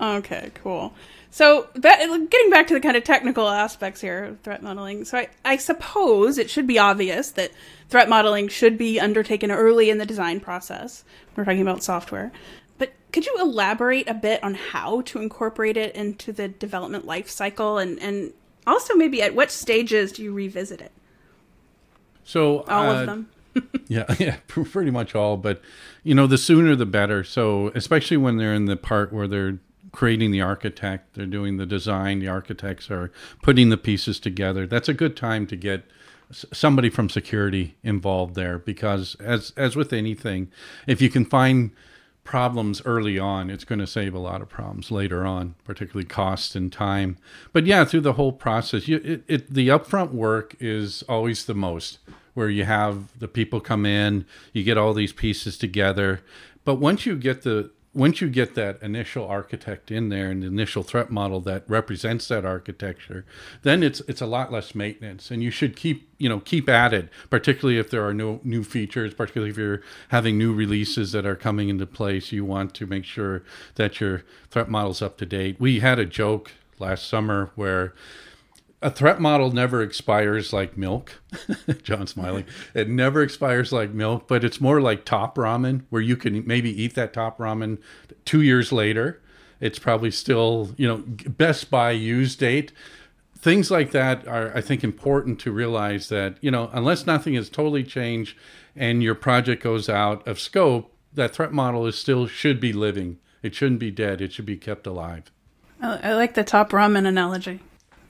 Okay, 0.00 0.52
cool. 0.62 0.94
So 1.34 1.66
that 1.74 1.98
getting 2.30 2.50
back 2.50 2.68
to 2.68 2.74
the 2.74 2.80
kind 2.80 2.96
of 2.96 3.02
technical 3.02 3.48
aspects 3.48 4.00
here 4.00 4.22
of 4.22 4.40
threat 4.42 4.62
modeling. 4.62 5.04
So 5.04 5.18
I, 5.18 5.28
I 5.44 5.56
suppose 5.56 6.38
it 6.38 6.48
should 6.48 6.68
be 6.68 6.78
obvious 6.78 7.32
that 7.32 7.50
threat 7.88 8.08
modeling 8.08 8.46
should 8.46 8.78
be 8.78 9.00
undertaken 9.00 9.50
early 9.50 9.90
in 9.90 9.98
the 9.98 10.06
design 10.06 10.38
process. 10.38 11.02
We're 11.34 11.44
talking 11.44 11.60
about 11.60 11.82
software. 11.82 12.30
But 12.78 12.92
could 13.12 13.26
you 13.26 13.36
elaborate 13.40 14.08
a 14.08 14.14
bit 14.14 14.44
on 14.44 14.54
how 14.54 15.00
to 15.00 15.20
incorporate 15.20 15.76
it 15.76 15.96
into 15.96 16.32
the 16.32 16.46
development 16.46 17.04
life 17.04 17.28
cycle 17.28 17.78
and, 17.78 18.00
and 18.00 18.32
also 18.64 18.94
maybe 18.94 19.20
at 19.20 19.34
what 19.34 19.50
stages 19.50 20.12
do 20.12 20.22
you 20.22 20.32
revisit 20.32 20.80
it? 20.80 20.92
So 22.22 22.60
all 22.68 22.90
uh, 22.90 23.00
of 23.00 23.06
them. 23.06 23.28
yeah, 23.88 24.04
yeah, 24.20 24.36
pretty 24.46 24.92
much 24.92 25.16
all. 25.16 25.36
But 25.36 25.60
you 26.04 26.14
know, 26.14 26.28
the 26.28 26.38
sooner 26.38 26.76
the 26.76 26.86
better. 26.86 27.24
So 27.24 27.72
especially 27.74 28.18
when 28.18 28.36
they're 28.36 28.54
in 28.54 28.66
the 28.66 28.76
part 28.76 29.12
where 29.12 29.26
they're 29.26 29.58
creating 29.94 30.32
the 30.32 30.40
architect, 30.40 31.14
they're 31.14 31.24
doing 31.24 31.56
the 31.56 31.66
design, 31.66 32.18
the 32.18 32.28
architects 32.28 32.90
are 32.90 33.12
putting 33.42 33.70
the 33.70 33.76
pieces 33.76 34.18
together. 34.18 34.66
That's 34.66 34.88
a 34.88 34.94
good 34.94 35.16
time 35.16 35.46
to 35.46 35.56
get 35.56 35.84
somebody 36.32 36.90
from 36.90 37.08
security 37.08 37.76
involved 37.82 38.34
there 38.34 38.58
because 38.58 39.14
as 39.16 39.52
as 39.56 39.76
with 39.76 39.92
anything, 39.92 40.50
if 40.86 41.00
you 41.00 41.08
can 41.08 41.24
find 41.24 41.70
problems 42.24 42.82
early 42.84 43.18
on, 43.18 43.50
it's 43.50 43.64
going 43.64 43.78
to 43.78 43.86
save 43.86 44.14
a 44.14 44.18
lot 44.18 44.40
of 44.42 44.48
problems 44.48 44.90
later 44.90 45.24
on, 45.24 45.54
particularly 45.64 46.06
cost 46.06 46.56
and 46.56 46.72
time. 46.72 47.18
But 47.52 47.66
yeah, 47.66 47.84
through 47.84 48.00
the 48.00 48.14
whole 48.14 48.32
process, 48.32 48.88
you, 48.88 48.96
it, 49.04 49.24
it, 49.28 49.54
the 49.54 49.68
upfront 49.68 50.10
work 50.10 50.56
is 50.58 51.02
always 51.02 51.44
the 51.44 51.54
most, 51.54 51.98
where 52.32 52.48
you 52.48 52.64
have 52.64 53.16
the 53.18 53.28
people 53.28 53.60
come 53.60 53.84
in, 53.84 54.24
you 54.52 54.64
get 54.64 54.78
all 54.78 54.94
these 54.94 55.12
pieces 55.12 55.58
together. 55.58 56.22
But 56.64 56.76
once 56.76 57.04
you 57.04 57.14
get 57.14 57.42
the 57.42 57.70
once 57.94 58.20
you 58.20 58.28
get 58.28 58.56
that 58.56 58.82
initial 58.82 59.26
architect 59.26 59.90
in 59.90 60.08
there 60.08 60.30
and 60.30 60.42
the 60.42 60.48
initial 60.48 60.82
threat 60.82 61.10
model 61.10 61.40
that 61.40 61.62
represents 61.68 62.26
that 62.28 62.44
architecture, 62.44 63.24
then 63.62 63.82
it's 63.82 64.00
it's 64.00 64.20
a 64.20 64.26
lot 64.26 64.52
less 64.52 64.74
maintenance, 64.74 65.30
and 65.30 65.42
you 65.42 65.50
should 65.50 65.76
keep 65.76 66.10
you 66.18 66.28
know 66.28 66.40
keep 66.40 66.68
at 66.68 66.92
it, 66.92 67.08
particularly 67.30 67.78
if 67.78 67.90
there 67.90 68.04
are 68.06 68.12
no 68.12 68.40
new 68.42 68.64
features, 68.64 69.14
particularly 69.14 69.50
if 69.50 69.56
you're 69.56 69.80
having 70.08 70.36
new 70.36 70.52
releases 70.52 71.12
that 71.12 71.24
are 71.24 71.36
coming 71.36 71.68
into 71.68 71.86
place. 71.86 72.32
You 72.32 72.44
want 72.44 72.74
to 72.74 72.86
make 72.86 73.04
sure 73.04 73.44
that 73.76 74.00
your 74.00 74.24
threat 74.50 74.68
model's 74.68 75.00
up 75.00 75.16
to 75.18 75.26
date. 75.26 75.60
We 75.60 75.80
had 75.80 75.98
a 75.98 76.04
joke 76.04 76.52
last 76.80 77.06
summer 77.06 77.50
where 77.54 77.94
a 78.82 78.90
threat 78.90 79.20
model 79.20 79.50
never 79.50 79.82
expires 79.82 80.52
like 80.52 80.76
milk. 80.76 81.20
John 81.82 82.06
smiling. 82.06 82.44
It 82.74 82.88
never 82.88 83.22
expires 83.22 83.72
like 83.72 83.90
milk, 83.90 84.28
but 84.28 84.44
it's 84.44 84.60
more 84.60 84.80
like 84.80 85.04
top 85.04 85.36
ramen, 85.36 85.84
where 85.90 86.02
you 86.02 86.16
can 86.16 86.46
maybe 86.46 86.70
eat 86.82 86.94
that 86.94 87.12
top 87.12 87.38
ramen 87.38 87.78
two 88.24 88.42
years 88.42 88.72
later. 88.72 89.22
It's 89.60 89.78
probably 89.78 90.10
still, 90.10 90.74
you 90.76 90.86
know, 90.86 90.98
best 91.28 91.70
by 91.70 91.92
use 91.92 92.36
date. 92.36 92.72
things 93.38 93.70
like 93.70 93.90
that 93.90 94.26
are, 94.26 94.56
I 94.56 94.62
think, 94.62 94.82
important 94.82 95.38
to 95.40 95.52
realize 95.52 96.08
that, 96.08 96.38
you 96.40 96.50
know, 96.50 96.70
unless 96.72 97.06
nothing 97.06 97.34
has 97.34 97.50
totally 97.50 97.84
changed 97.84 98.38
and 98.74 99.02
your 99.02 99.14
project 99.14 99.62
goes 99.62 99.88
out 99.88 100.26
of 100.26 100.40
scope, 100.40 100.94
that 101.12 101.34
threat 101.34 101.52
model 101.52 101.86
is 101.86 101.96
still 101.96 102.26
should 102.26 102.58
be 102.58 102.72
living. 102.72 103.18
It 103.42 103.54
shouldn't 103.54 103.80
be 103.80 103.90
dead. 103.90 104.22
It 104.22 104.32
should 104.32 104.46
be 104.46 104.56
kept 104.56 104.86
alive. 104.86 105.30
I 105.80 106.14
like 106.14 106.32
the 106.34 106.44
top 106.44 106.70
ramen 106.70 107.06
analogy. 107.06 107.60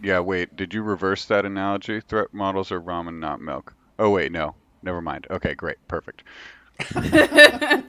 Yeah, 0.04 0.20
wait, 0.20 0.54
did 0.54 0.74
you 0.74 0.82
reverse 0.82 1.24
that 1.26 1.46
analogy? 1.46 2.00
Threat 2.00 2.34
models 2.34 2.70
are 2.70 2.80
ramen, 2.80 3.20
not 3.20 3.40
milk. 3.40 3.74
Oh, 3.98 4.10
wait, 4.10 4.30
no. 4.30 4.54
Never 4.82 5.00
mind. 5.00 5.26
Okay, 5.30 5.54
great. 5.54 5.78
Perfect. 5.88 6.22
when 6.94 7.84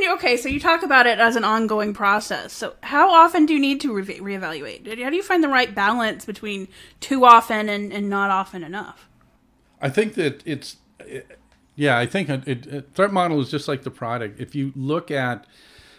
you 0.00 0.14
okay, 0.14 0.38
so 0.38 0.48
you 0.48 0.58
talk 0.58 0.82
about 0.82 1.06
it 1.06 1.18
as 1.18 1.36
an 1.36 1.44
ongoing 1.44 1.92
process. 1.92 2.54
So 2.54 2.74
how 2.82 3.12
often 3.12 3.44
do 3.44 3.52
you 3.52 3.60
need 3.60 3.82
to 3.82 3.92
re- 3.92 4.18
reevaluate? 4.18 5.02
How 5.02 5.10
do 5.10 5.16
you 5.16 5.22
find 5.22 5.44
the 5.44 5.48
right 5.48 5.74
balance 5.74 6.24
between 6.24 6.68
too 7.00 7.26
often 7.26 7.68
and, 7.68 7.92
and 7.92 8.08
not 8.08 8.30
often 8.30 8.64
enough? 8.64 9.10
I 9.82 9.90
think 9.90 10.14
that 10.14 10.42
it's, 10.46 10.76
it, 11.00 11.38
yeah, 11.76 11.98
I 11.98 12.06
think 12.06 12.30
it, 12.30 12.66
it, 12.66 12.94
threat 12.94 13.12
model 13.12 13.42
is 13.42 13.50
just 13.50 13.68
like 13.68 13.82
the 13.82 13.90
product. 13.90 14.40
If 14.40 14.54
you 14.54 14.72
look 14.74 15.10
at 15.10 15.46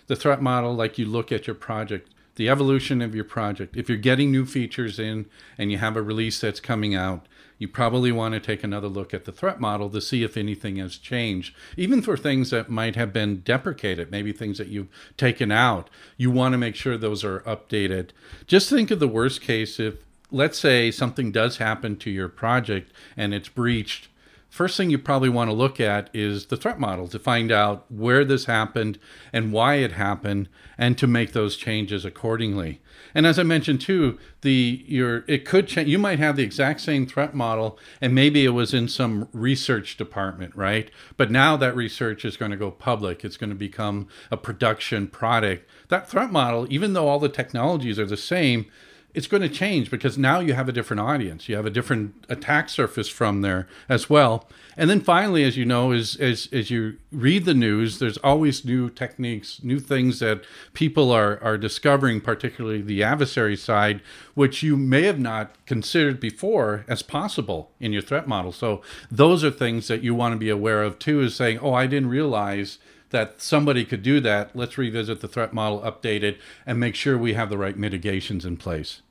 the 0.07 0.15
threat 0.15 0.41
model 0.41 0.73
like 0.73 0.97
you 0.97 1.05
look 1.05 1.31
at 1.31 1.45
your 1.45 1.55
project, 1.55 2.09
the 2.35 2.49
evolution 2.49 3.01
of 3.01 3.13
your 3.13 3.23
project, 3.23 3.77
if 3.77 3.87
you're 3.87 3.97
getting 3.97 4.31
new 4.31 4.45
features 4.45 4.99
in 4.99 5.27
and 5.57 5.71
you 5.71 5.77
have 5.77 5.95
a 5.95 6.01
release 6.01 6.39
that's 6.39 6.59
coming 6.59 6.95
out, 6.95 7.27
you 7.59 7.67
probably 7.67 8.11
want 8.11 8.33
to 8.33 8.39
take 8.39 8.63
another 8.63 8.87
look 8.87 9.13
at 9.13 9.25
the 9.25 9.31
threat 9.31 9.59
model 9.59 9.89
to 9.89 10.01
see 10.01 10.23
if 10.23 10.35
anything 10.35 10.77
has 10.77 10.97
changed. 10.97 11.55
Even 11.77 12.01
for 12.01 12.17
things 12.17 12.49
that 12.49 12.69
might 12.69 12.95
have 12.95 13.13
been 13.13 13.41
deprecated, 13.41 14.11
maybe 14.11 14.33
things 14.33 14.57
that 14.57 14.67
you've 14.67 14.89
taken 15.17 15.51
out, 15.51 15.89
you 16.17 16.31
want 16.31 16.53
to 16.53 16.57
make 16.57 16.75
sure 16.75 16.97
those 16.97 17.23
are 17.23 17.39
updated. 17.41 18.09
Just 18.47 18.69
think 18.69 18.91
of 18.91 18.99
the 18.99 19.07
worst 19.07 19.41
case 19.41 19.79
if, 19.79 19.95
let's 20.31 20.59
say, 20.59 20.91
something 20.91 21.31
does 21.31 21.57
happen 21.57 21.95
to 21.97 22.09
your 22.09 22.27
project 22.27 22.91
and 23.15 23.33
it's 23.33 23.49
breached 23.49 24.09
first 24.53 24.77
thing 24.77 24.91
you 24.91 24.99
probably 24.99 25.29
want 25.29 25.49
to 25.49 25.53
look 25.53 25.79
at 25.79 26.11
is 26.13 26.45
the 26.45 26.55
threat 26.55 26.79
model 26.79 27.07
to 27.07 27.17
find 27.17 27.51
out 27.51 27.91
where 27.91 28.23
this 28.23 28.45
happened 28.45 28.99
and 29.33 29.51
why 29.51 29.75
it 29.75 29.93
happened 29.93 30.47
and 30.77 30.95
to 30.95 31.07
make 31.07 31.33
those 31.33 31.57
changes 31.57 32.05
accordingly. 32.05 32.79
And 33.15 33.25
as 33.25 33.39
I 33.39 33.43
mentioned 33.43 33.81
too, 33.81 34.19
the 34.41 34.85
your 34.87 35.25
it 35.27 35.43
could 35.43 35.67
change 35.67 35.89
you 35.89 35.97
might 35.97 36.19
have 36.19 36.35
the 36.35 36.43
exact 36.43 36.81
same 36.81 37.07
threat 37.07 37.33
model 37.33 37.79
and 37.99 38.13
maybe 38.13 38.45
it 38.45 38.49
was 38.49 38.75
in 38.75 38.87
some 38.87 39.27
research 39.33 39.97
department, 39.97 40.55
right? 40.55 40.91
But 41.17 41.31
now 41.31 41.57
that 41.57 41.75
research 41.75 42.23
is 42.23 42.37
going 42.37 42.51
to 42.51 42.57
go 42.57 42.69
public. 42.69 43.25
It's 43.25 43.37
going 43.37 43.49
to 43.49 43.55
become 43.55 44.07
a 44.29 44.37
production 44.37 45.07
product. 45.07 45.67
That 45.87 46.07
threat 46.07 46.31
model, 46.31 46.67
even 46.69 46.93
though 46.93 47.07
all 47.07 47.19
the 47.19 47.27
technologies 47.27 47.97
are 47.97 48.05
the 48.05 48.17
same, 48.17 48.67
it's 49.13 49.27
going 49.27 49.43
to 49.43 49.49
change 49.49 49.91
because 49.91 50.17
now 50.17 50.39
you 50.39 50.53
have 50.53 50.67
a 50.67 50.71
different 50.71 50.99
audience. 50.99 51.47
You 51.47 51.55
have 51.55 51.65
a 51.65 51.69
different 51.69 52.25
attack 52.29 52.67
surface 52.69 53.09
from 53.09 53.41
there 53.41 53.67
as 53.87 54.09
well. 54.09 54.47
And 54.75 54.89
then 54.89 55.01
finally, 55.01 55.43
as 55.43 55.55
you 55.55 55.65
know, 55.65 55.91
as, 55.91 56.15
as, 56.15 56.49
as 56.51 56.71
you 56.71 56.97
read 57.11 57.45
the 57.45 57.53
news, 57.53 57.99
there's 57.99 58.17
always 58.17 58.65
new 58.65 58.89
techniques, 58.89 59.61
new 59.63 59.79
things 59.79 60.19
that 60.19 60.43
people 60.73 61.11
are, 61.11 61.41
are 61.43 61.59
discovering, 61.59 62.21
particularly 62.21 62.81
the 62.81 63.03
adversary 63.03 63.55
side, 63.55 64.01
which 64.33 64.63
you 64.63 64.75
may 64.75 65.03
have 65.03 65.19
not 65.19 65.55
considered 65.67 66.19
before 66.19 66.83
as 66.87 67.03
possible 67.03 67.71
in 67.79 67.93
your 67.93 68.01
threat 68.01 68.27
model. 68.27 68.51
So 68.51 68.81
those 69.11 69.43
are 69.43 69.51
things 69.51 69.87
that 69.89 70.03
you 70.03 70.15
want 70.15 70.33
to 70.33 70.39
be 70.39 70.49
aware 70.49 70.81
of 70.81 70.97
too, 70.97 71.21
is 71.21 71.35
saying, 71.35 71.59
oh, 71.59 71.73
I 71.73 71.85
didn't 71.85 72.09
realize 72.09 72.79
that 73.13 73.41
somebody 73.41 73.85
could 73.85 74.03
do 74.03 74.19
that, 74.19 74.55
let's 74.55 74.77
revisit 74.77 75.21
the 75.21 75.27
threat 75.27 75.53
model, 75.53 75.79
update 75.81 76.23
it, 76.23 76.39
and 76.65 76.79
make 76.79 76.95
sure 76.95 77.17
we 77.17 77.35
have 77.35 77.49
the 77.49 77.57
right 77.57 77.77
mitigations 77.77 78.43
in 78.43 78.57
place. 78.57 79.01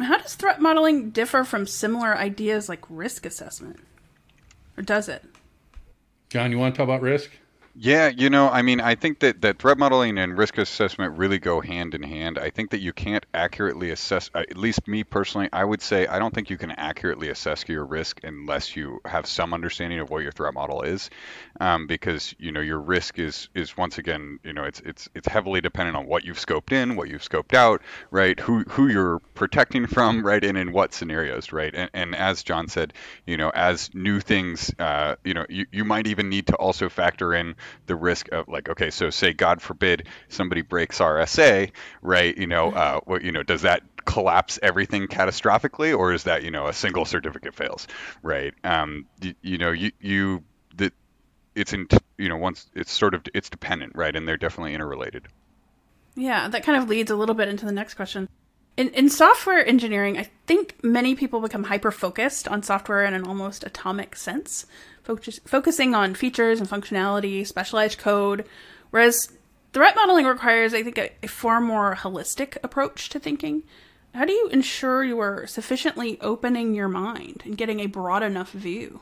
How 0.00 0.18
does 0.18 0.34
threat 0.34 0.60
modeling 0.60 1.10
differ 1.10 1.44
from 1.44 1.66
similar 1.66 2.16
ideas 2.16 2.68
like 2.68 2.84
risk 2.90 3.24
assessment? 3.24 3.78
Or 4.76 4.82
does 4.82 5.08
it? 5.08 5.24
John, 6.30 6.50
you 6.50 6.58
want 6.58 6.74
to 6.74 6.78
talk 6.78 6.84
about 6.84 7.00
risk? 7.00 7.30
Yeah, 7.74 8.08
you 8.08 8.28
know, 8.28 8.50
I 8.50 8.60
mean, 8.60 8.82
I 8.82 8.96
think 8.96 9.20
that, 9.20 9.40
that 9.40 9.58
threat 9.58 9.78
modeling 9.78 10.18
and 10.18 10.36
risk 10.36 10.58
assessment 10.58 11.16
really 11.16 11.38
go 11.38 11.62
hand 11.62 11.94
in 11.94 12.02
hand. 12.02 12.38
I 12.38 12.50
think 12.50 12.70
that 12.72 12.80
you 12.80 12.92
can't 12.92 13.24
accurately 13.32 13.90
assess, 13.92 14.28
uh, 14.34 14.40
at 14.40 14.58
least 14.58 14.86
me 14.86 15.04
personally, 15.04 15.48
I 15.54 15.64
would 15.64 15.80
say 15.80 16.06
I 16.06 16.18
don't 16.18 16.34
think 16.34 16.50
you 16.50 16.58
can 16.58 16.72
accurately 16.72 17.30
assess 17.30 17.64
your 17.66 17.86
risk 17.86 18.20
unless 18.24 18.76
you 18.76 19.00
have 19.06 19.26
some 19.26 19.54
understanding 19.54 20.00
of 20.00 20.10
what 20.10 20.22
your 20.22 20.32
threat 20.32 20.52
model 20.52 20.82
is, 20.82 21.08
um, 21.60 21.86
because 21.86 22.34
you 22.38 22.52
know 22.52 22.60
your 22.60 22.78
risk 22.78 23.18
is 23.18 23.48
is 23.54 23.74
once 23.74 23.96
again, 23.96 24.38
you 24.44 24.52
know, 24.52 24.64
it's 24.64 24.80
it's 24.80 25.08
it's 25.14 25.28
heavily 25.28 25.62
dependent 25.62 25.96
on 25.96 26.06
what 26.06 26.24
you've 26.24 26.38
scoped 26.38 26.72
in, 26.72 26.94
what 26.94 27.08
you've 27.08 27.22
scoped 27.26 27.54
out, 27.54 27.80
right? 28.10 28.38
Who 28.38 28.64
who 28.68 28.88
you're 28.88 29.20
protecting 29.34 29.86
from, 29.86 30.26
right? 30.26 30.44
And 30.44 30.58
in 30.58 30.72
what 30.72 30.92
scenarios, 30.92 31.52
right? 31.52 31.74
And, 31.74 31.90
and 31.94 32.14
as 32.16 32.42
John 32.42 32.68
said, 32.68 32.92
you 33.26 33.38
know, 33.38 33.50
as 33.54 33.94
new 33.94 34.20
things, 34.20 34.70
uh, 34.78 35.16
you 35.24 35.32
know, 35.32 35.46
you, 35.48 35.64
you 35.72 35.84
might 35.86 36.06
even 36.06 36.28
need 36.28 36.48
to 36.48 36.56
also 36.56 36.90
factor 36.90 37.32
in 37.32 37.54
the 37.86 37.96
risk 37.96 38.30
of 38.32 38.48
like, 38.48 38.68
okay, 38.68 38.90
so 38.90 39.10
say 39.10 39.32
God 39.32 39.60
forbid 39.62 40.08
somebody 40.28 40.62
breaks 40.62 40.98
RSA, 40.98 41.70
right? 42.02 42.36
You 42.36 42.46
know, 42.46 42.72
uh, 42.72 43.00
what 43.04 43.22
you 43.22 43.32
know, 43.32 43.42
does 43.42 43.62
that 43.62 43.82
collapse 44.04 44.58
everything 44.62 45.06
catastrophically, 45.06 45.96
or 45.96 46.12
is 46.12 46.24
that 46.24 46.42
you 46.42 46.50
know 46.50 46.66
a 46.66 46.72
single 46.72 47.04
certificate 47.04 47.54
fails, 47.54 47.86
right? 48.22 48.54
Um, 48.64 49.06
you, 49.20 49.34
you 49.42 49.58
know, 49.58 49.72
you 49.72 49.92
you 50.00 50.44
that 50.76 50.92
it's 51.54 51.72
in 51.72 51.86
you 52.18 52.28
know 52.28 52.36
once 52.36 52.66
it's 52.74 52.92
sort 52.92 53.14
of 53.14 53.22
it's 53.34 53.50
dependent, 53.50 53.94
right? 53.94 54.14
And 54.14 54.26
they're 54.26 54.36
definitely 54.36 54.74
interrelated. 54.74 55.28
Yeah, 56.14 56.48
that 56.48 56.64
kind 56.64 56.82
of 56.82 56.88
leads 56.88 57.10
a 57.10 57.16
little 57.16 57.34
bit 57.34 57.48
into 57.48 57.64
the 57.64 57.72
next 57.72 57.94
question. 57.94 58.28
In, 58.76 58.88
in 58.90 59.10
software 59.10 59.66
engineering, 59.66 60.18
I 60.18 60.28
think 60.52 60.84
many 60.84 61.14
people 61.14 61.40
become 61.40 61.64
hyper 61.64 61.90
focused 61.90 62.46
on 62.46 62.62
software 62.62 63.06
in 63.06 63.14
an 63.14 63.24
almost 63.24 63.64
atomic 63.64 64.14
sense 64.14 64.66
focus, 65.02 65.40
focusing 65.46 65.94
on 65.94 66.14
features 66.14 66.60
and 66.60 66.68
functionality, 66.68 67.46
specialized 67.46 67.96
code, 67.98 68.44
whereas 68.90 69.32
threat 69.72 69.96
modeling 69.96 70.26
requires, 70.26 70.74
I 70.74 70.82
think, 70.82 70.98
a, 70.98 71.10
a 71.22 71.26
far 71.26 71.58
more 71.58 71.96
holistic 71.96 72.58
approach 72.62 73.08
to 73.10 73.18
thinking. 73.18 73.62
How 74.14 74.26
do 74.26 74.32
you 74.32 74.48
ensure 74.48 75.02
you 75.02 75.18
are 75.20 75.46
sufficiently 75.46 76.20
opening 76.20 76.74
your 76.74 76.88
mind 76.88 77.42
and 77.46 77.56
getting 77.56 77.80
a 77.80 77.86
broad 77.86 78.22
enough 78.22 78.52
view? 78.52 79.00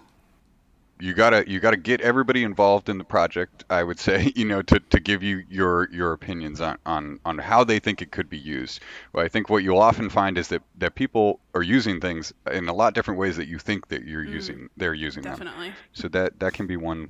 You 1.00 1.14
gotta 1.14 1.44
you 1.46 1.60
gotta 1.60 1.76
get 1.76 2.00
everybody 2.00 2.44
involved 2.44 2.88
in 2.88 2.98
the 2.98 3.04
project. 3.04 3.64
I 3.70 3.82
would 3.82 3.98
say, 3.98 4.32
you 4.36 4.44
know, 4.44 4.62
to, 4.62 4.80
to 4.80 5.00
give 5.00 5.22
you 5.22 5.44
your 5.48 5.88
your 5.90 6.12
opinions 6.12 6.60
on, 6.60 6.78
on 6.86 7.20
on 7.24 7.38
how 7.38 7.64
they 7.64 7.78
think 7.78 8.02
it 8.02 8.10
could 8.10 8.28
be 8.28 8.38
used. 8.38 8.80
Well, 9.12 9.24
I 9.24 9.28
think 9.28 9.48
what 9.48 9.62
you'll 9.62 9.78
often 9.78 10.08
find 10.10 10.38
is 10.38 10.48
that 10.48 10.62
that 10.78 10.94
people 10.94 11.40
are 11.54 11.62
using 11.62 12.00
things 12.00 12.32
in 12.50 12.68
a 12.68 12.72
lot 12.72 12.94
different 12.94 13.18
ways 13.18 13.36
that 13.36 13.48
you 13.48 13.58
think 13.58 13.88
that 13.88 14.04
you're 14.04 14.24
mm, 14.24 14.32
using 14.32 14.68
they're 14.76 14.94
using 14.94 15.22
definitely. 15.22 15.68
them. 15.68 15.76
So 15.92 16.08
that 16.08 16.38
that 16.40 16.52
can 16.52 16.66
be 16.66 16.76
one 16.76 17.08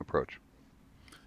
approach. 0.00 0.38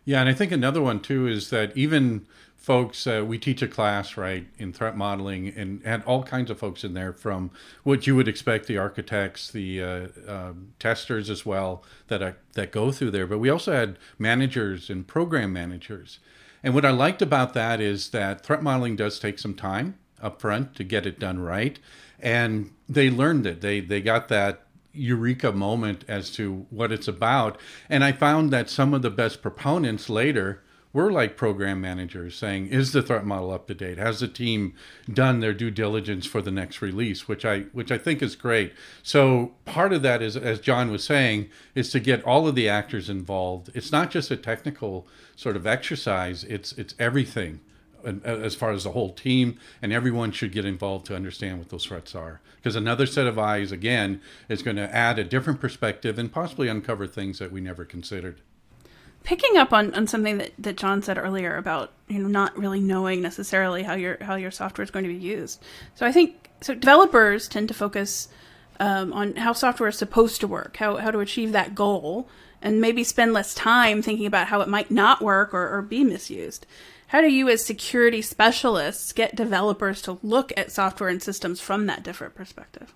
Yeah, 0.06 0.20
and 0.20 0.30
I 0.30 0.34
think 0.34 0.52
another 0.52 0.82
one 0.82 1.00
too 1.00 1.28
is 1.28 1.50
that 1.50 1.76
even 1.76 2.28
folks, 2.66 3.06
uh, 3.06 3.24
we 3.24 3.38
teach 3.38 3.62
a 3.62 3.68
class, 3.68 4.18
right, 4.18 4.48
in 4.58 4.74
threat 4.74 4.98
modeling 4.98 5.48
and 5.50 5.86
had 5.86 6.04
all 6.06 6.24
kinds 6.24 6.50
of 6.50 6.58
folks 6.58 6.84
in 6.84 6.96
there 6.96 7.14
from 7.14 7.52
what 7.84 8.08
you 8.08 8.16
would 8.16 8.28
expect 8.28 8.66
the 8.66 8.76
architects, 8.76 9.52
the 9.52 9.84
uh, 9.84 10.08
uh, 10.28 10.54
testers 10.80 11.30
as 11.30 11.46
well 11.46 11.84
that, 12.08 12.24
are, 12.24 12.38
that 12.54 12.72
go 12.72 12.92
through 12.92 13.12
there. 13.12 13.28
But 13.28 13.38
we 13.38 13.52
also 13.52 13.72
had 13.72 14.00
managers 14.18 14.90
and 14.90 15.06
program 15.06 15.54
managers. 15.54 16.18
And 16.64 16.74
what 16.74 16.86
I 16.86 16.90
liked 16.90 17.22
about 17.22 17.54
that 17.54 17.80
is 17.80 18.10
that 18.10 18.44
threat 18.44 18.64
modeling 18.64 18.96
does 18.96 19.20
take 19.20 19.38
some 19.38 19.54
time 19.54 20.00
up 20.20 20.42
front 20.42 20.74
to 20.78 20.84
get 20.84 21.06
it 21.06 21.20
done 21.20 21.38
right. 21.38 21.78
And 22.20 22.72
they 22.90 23.12
learned 23.12 23.46
it. 23.46 23.62
They, 23.62 23.80
they 23.80 24.02
got 24.02 24.28
that 24.30 24.64
eureka 24.92 25.52
moment 25.52 26.04
as 26.08 26.32
to 26.32 26.66
what 26.72 26.92
it's 26.92 27.08
about. 27.08 27.60
And 27.90 28.04
I 28.04 28.12
found 28.12 28.50
that 28.50 28.72
some 28.72 28.96
of 28.96 29.04
the 29.04 29.12
best 29.12 29.44
proponents 29.44 30.10
later 30.10 30.64
we're 30.96 31.12
like 31.12 31.36
program 31.36 31.82
managers 31.82 32.38
saying, 32.38 32.68
is 32.68 32.94
the 32.94 33.02
threat 33.02 33.26
model 33.26 33.52
up 33.52 33.68
to 33.68 33.74
date? 33.74 33.98
Has 33.98 34.22
the 34.22 34.30
team 34.30 34.74
done 35.12 35.42
their 35.42 35.54
due 35.54 35.70
diligence 35.70 36.26
for 36.26 36.42
the 36.42 36.52
next 36.52 36.82
release? 36.82 37.28
Which 37.28 37.44
I 37.44 37.64
which 37.74 37.92
I 37.92 37.98
think 37.98 38.22
is 38.22 38.38
great. 38.38 38.74
So 39.04 39.52
part 39.66 39.92
of 39.92 40.02
that 40.04 40.22
is, 40.22 40.38
as 40.38 40.62
John 40.62 40.90
was 40.92 41.04
saying, 41.04 41.50
is 41.76 41.92
to 41.92 42.00
get 42.00 42.24
all 42.24 42.48
of 42.48 42.56
the 42.56 42.70
actors 42.70 43.10
involved. 43.10 43.70
It's 43.74 43.92
not 43.92 44.10
just 44.10 44.32
a 44.32 44.38
technical 44.38 45.06
sort 45.36 45.58
of 45.58 45.68
exercise. 45.68 46.46
It's 46.46 46.72
it's 46.72 46.96
everything 46.98 47.60
uh, 48.06 48.12
as 48.24 48.56
far 48.56 48.72
as 48.72 48.86
the 48.86 48.92
whole 48.92 49.12
team 49.12 49.60
and 49.82 49.92
everyone 49.92 50.32
should 50.32 50.54
get 50.54 50.64
involved 50.64 51.08
to 51.08 51.16
understand 51.16 51.60
what 51.60 51.68
those 51.68 51.88
threats 51.88 52.16
are 52.16 52.40
because 52.56 52.78
another 52.78 53.06
set 53.06 53.28
of 53.28 53.38
eyes 53.38 53.74
again 53.74 54.22
is 54.48 54.62
going 54.62 54.78
to 54.78 54.96
add 54.96 55.20
a 55.20 55.26
different 55.26 55.60
perspective 55.60 56.18
and 56.18 56.32
possibly 56.32 56.70
uncover 56.70 57.06
things 57.06 57.40
that 57.40 57.52
we 57.52 57.60
never 57.60 57.84
considered 57.84 58.40
picking 59.26 59.58
up 59.58 59.74
on, 59.74 59.94
on 59.94 60.08
something 60.08 60.38
that, 60.38 60.52
that 60.58 60.78
John 60.78 61.02
said 61.02 61.18
earlier 61.18 61.58
about 61.58 61.92
you 62.08 62.20
know 62.20 62.28
not 62.28 62.58
really 62.58 62.80
knowing 62.80 63.22
necessarily 63.22 63.84
how 63.84 63.96
your 63.96 64.18
how 64.22 64.36
your 64.36 64.52
software 64.52 64.84
is 64.84 64.92
going 64.92 65.04
to 65.04 65.12
be 65.12 65.20
used. 65.20 65.62
So 65.96 66.06
I 66.06 66.12
think 66.12 66.50
so 66.62 66.74
developers 66.74 67.48
tend 67.50 67.68
to 67.68 67.74
focus 67.74 68.30
um, 68.80 69.12
on 69.12 69.36
how 69.36 69.54
software 69.54 69.90
is 69.90 69.98
supposed 69.98 70.40
to 70.42 70.48
work, 70.48 70.78
how 70.78 70.98
how 70.98 71.12
to 71.12 71.20
achieve 71.20 71.52
that 71.52 71.76
goal, 71.76 72.30
and 72.62 72.80
maybe 72.80 73.04
spend 73.04 73.34
less 73.34 73.54
time 73.54 74.02
thinking 74.02 74.28
about 74.28 74.48
how 74.48 74.62
it 74.62 74.70
might 74.70 74.92
not 74.92 75.22
work 75.22 75.54
or, 75.54 75.76
or 75.76 75.82
be 75.82 76.04
misused. 76.04 76.66
how 77.08 77.22
do 77.22 77.28
you, 77.28 77.50
as 77.50 77.64
security 77.64 78.22
specialists, 78.22 79.14
get 79.14 79.36
developers 79.36 80.02
to 80.02 80.20
look 80.24 80.52
at 80.58 80.72
software 80.72 81.10
and 81.10 81.22
systems 81.22 81.60
from 81.60 81.86
that 81.86 82.04
different 82.04 82.36
perspective? 82.36 82.94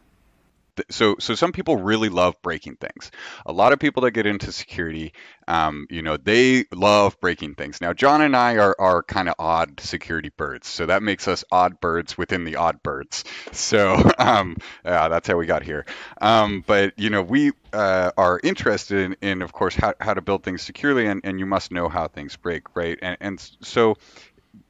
So 0.89 1.15
so 1.19 1.35
some 1.35 1.51
people 1.51 1.77
really 1.77 2.09
love 2.09 2.35
breaking 2.41 2.75
things. 2.75 3.11
A 3.45 3.53
lot 3.53 3.73
of 3.73 3.79
people 3.79 4.03
that 4.03 4.11
get 4.11 4.25
into 4.25 4.51
security, 4.51 5.13
um, 5.47 5.87
you 5.89 6.01
know, 6.01 6.17
they 6.17 6.65
love 6.73 7.19
breaking 7.19 7.55
things. 7.55 7.81
Now, 7.81 7.93
John 7.93 8.21
and 8.21 8.35
I 8.35 8.57
are 8.57 8.75
are 8.79 9.03
kind 9.03 9.29
of 9.29 9.35
odd 9.39 9.79
security 9.79 10.31
birds, 10.35 10.67
so 10.67 10.85
that 10.85 11.03
makes 11.03 11.27
us 11.27 11.43
odd 11.51 11.79
birds 11.79 12.17
within 12.17 12.43
the 12.43 12.57
odd 12.57 12.81
birds. 12.83 13.23
So 13.51 13.95
um, 14.17 14.57
yeah, 14.85 15.09
that's 15.09 15.27
how 15.27 15.37
we 15.37 15.45
got 15.45 15.63
here. 15.63 15.85
Um, 16.21 16.63
but 16.65 16.97
you 16.97 17.09
know, 17.09 17.21
we 17.21 17.51
uh, 17.73 18.11
are 18.17 18.39
interested 18.43 18.99
in, 18.99 19.15
in, 19.21 19.41
of 19.41 19.53
course, 19.53 19.75
how, 19.75 19.93
how 19.99 20.13
to 20.13 20.21
build 20.21 20.43
things 20.43 20.61
securely, 20.61 21.07
and, 21.07 21.21
and 21.23 21.39
you 21.39 21.45
must 21.45 21.71
know 21.71 21.87
how 21.89 22.07
things 22.07 22.35
break, 22.35 22.75
right? 22.75 22.97
And 23.01 23.17
and 23.19 23.51
so 23.61 23.97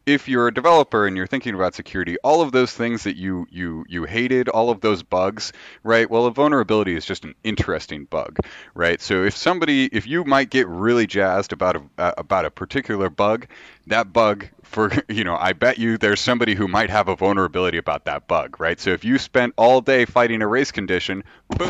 if 0.09 0.27
you're 0.27 0.47
a 0.47 0.53
developer 0.53 1.05
and 1.05 1.15
you're 1.15 1.27
thinking 1.27 1.53
about 1.53 1.75
security, 1.75 2.17
all 2.23 2.41
of 2.41 2.51
those 2.51 2.73
things 2.73 3.03
that 3.03 3.15
you 3.15 3.45
you 3.51 3.85
you 3.87 4.05
hated, 4.05 4.49
all 4.49 4.71
of 4.71 4.81
those 4.81 5.03
bugs, 5.03 5.53
right? 5.83 6.09
Well, 6.09 6.25
a 6.25 6.31
vulnerability 6.31 6.95
is 6.95 7.05
just 7.05 7.25
an 7.25 7.35
interesting 7.43 8.05
bug, 8.05 8.39
right? 8.73 8.99
So 8.99 9.23
if 9.23 9.37
somebody, 9.37 9.85
if 9.85 10.07
you 10.07 10.23
might 10.23 10.49
get 10.49 10.67
really 10.67 11.05
jazzed 11.05 11.53
about 11.53 11.75
a 11.75 11.81
uh, 11.99 12.13
about 12.17 12.45
a 12.45 12.49
particular 12.49 13.09
bug, 13.09 13.45
that 13.87 14.11
bug 14.11 14.47
for 14.63 14.91
you 15.09 15.23
know, 15.23 15.37
I 15.37 15.53
bet 15.53 15.77
you 15.77 15.97
there's 15.97 16.19
somebody 16.21 16.55
who 16.55 16.67
might 16.67 16.89
have 16.89 17.07
a 17.07 17.15
vulnerability 17.15 17.77
about 17.77 18.05
that 18.05 18.27
bug, 18.27 18.59
right? 18.59 18.79
So 18.79 18.89
if 18.89 19.05
you 19.05 19.19
spent 19.19 19.53
all 19.57 19.79
day 19.79 20.05
fighting 20.05 20.41
a 20.41 20.47
race 20.47 20.71
condition, 20.71 21.23
boom, 21.49 21.69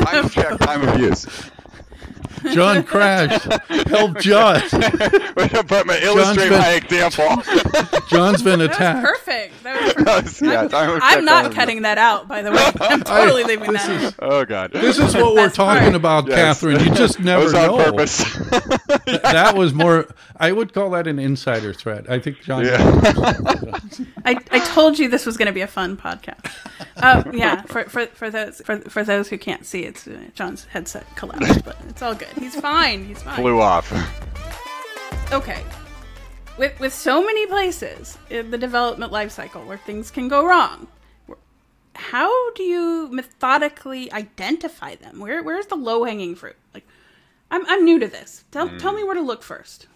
time 0.00 0.30
check, 0.30 0.58
time 0.58 0.88
of 0.88 0.98
use. 0.98 1.26
John 2.54 2.82
crashed. 2.84 3.44
Help 3.88 4.18
John. 4.18 4.60
but 4.70 5.86
my 5.86 5.98
illustrate 6.02 6.48
been, 6.48 6.58
my 6.58 6.72
example. 6.72 7.42
John's 8.08 8.42
been 8.42 8.60
attacked. 8.60 9.04
perfect. 9.04 9.62
That 9.62 9.82
was 9.82 9.94
perfect. 10.38 10.42
yeah, 10.42 10.68
I'm, 10.72 11.00
I'm 11.02 11.24
not 11.24 11.52
cutting 11.52 11.82
that 11.82 11.98
out, 11.98 12.28
by 12.28 12.42
the 12.42 12.50
way. 12.52 12.64
I'm 12.80 13.02
totally 13.02 13.44
I, 13.44 13.46
leaving 13.46 13.72
that 13.72 14.02
is, 14.02 14.14
Oh 14.18 14.44
God. 14.44 14.72
This 14.72 14.98
is 14.98 15.14
what 15.14 15.34
we're 15.34 15.50
talking 15.50 15.82
part. 15.82 15.94
about, 15.94 16.26
yes. 16.28 16.60
Katherine. 16.60 16.80
You 16.80 16.94
just 16.94 17.20
never 17.20 17.50
know. 17.52 17.76
purpose. 17.76 18.18
that 19.06 19.52
was 19.56 19.72
more. 19.72 20.06
I 20.36 20.52
would 20.52 20.72
call 20.72 20.90
that 20.90 21.06
an 21.06 21.18
insider 21.18 21.72
threat. 21.72 22.10
I 22.10 22.18
think 22.18 22.40
John. 22.40 22.64
Yeah. 22.64 22.78
I, 24.24 24.38
I 24.50 24.60
told 24.74 24.98
you 24.98 25.08
this 25.08 25.26
was 25.26 25.36
going 25.36 25.46
to 25.46 25.52
be 25.52 25.60
a 25.60 25.66
fun 25.66 25.96
podcast. 25.96 26.50
Oh 27.02 27.24
yeah, 27.32 27.62
for, 27.62 27.84
for, 27.84 28.06
for 28.06 28.30
those 28.30 28.60
for, 28.64 28.78
for 28.80 29.04
those 29.04 29.28
who 29.28 29.38
can't 29.38 29.64
see, 29.64 29.84
it's 29.84 30.06
uh, 30.06 30.18
John's 30.34 30.64
headset 30.66 31.04
collapsed, 31.16 31.64
but 31.64 31.76
it's 31.88 32.02
all 32.02 32.14
good. 32.14 32.28
He's 32.40 32.56
fine. 32.56 33.04
He's 33.04 33.22
fine. 33.22 33.36
Flew 33.36 33.60
off. 33.60 33.92
Okay. 35.30 35.62
With 36.58 36.80
with 36.80 36.92
so 36.92 37.24
many 37.24 37.46
places 37.46 38.18
in 38.30 38.50
the 38.50 38.58
development 38.58 39.12
life 39.12 39.30
cycle 39.30 39.62
where 39.64 39.78
things 39.78 40.10
can 40.10 40.26
go 40.26 40.44
wrong, 40.44 40.88
how 41.94 42.52
do 42.54 42.62
you 42.62 43.08
methodically 43.12 44.10
identify 44.12 44.96
them? 44.96 45.20
Where 45.20 45.42
where's 45.42 45.66
the 45.66 45.76
low 45.76 46.04
hanging 46.04 46.34
fruit? 46.34 46.56
Like, 46.74 46.84
I'm 47.50 47.64
I'm 47.66 47.84
new 47.84 48.00
to 48.00 48.08
this. 48.08 48.44
Tell 48.50 48.68
mm. 48.68 48.78
tell 48.78 48.92
me 48.92 49.04
where 49.04 49.14
to 49.14 49.22
look 49.22 49.42
first. 49.42 49.86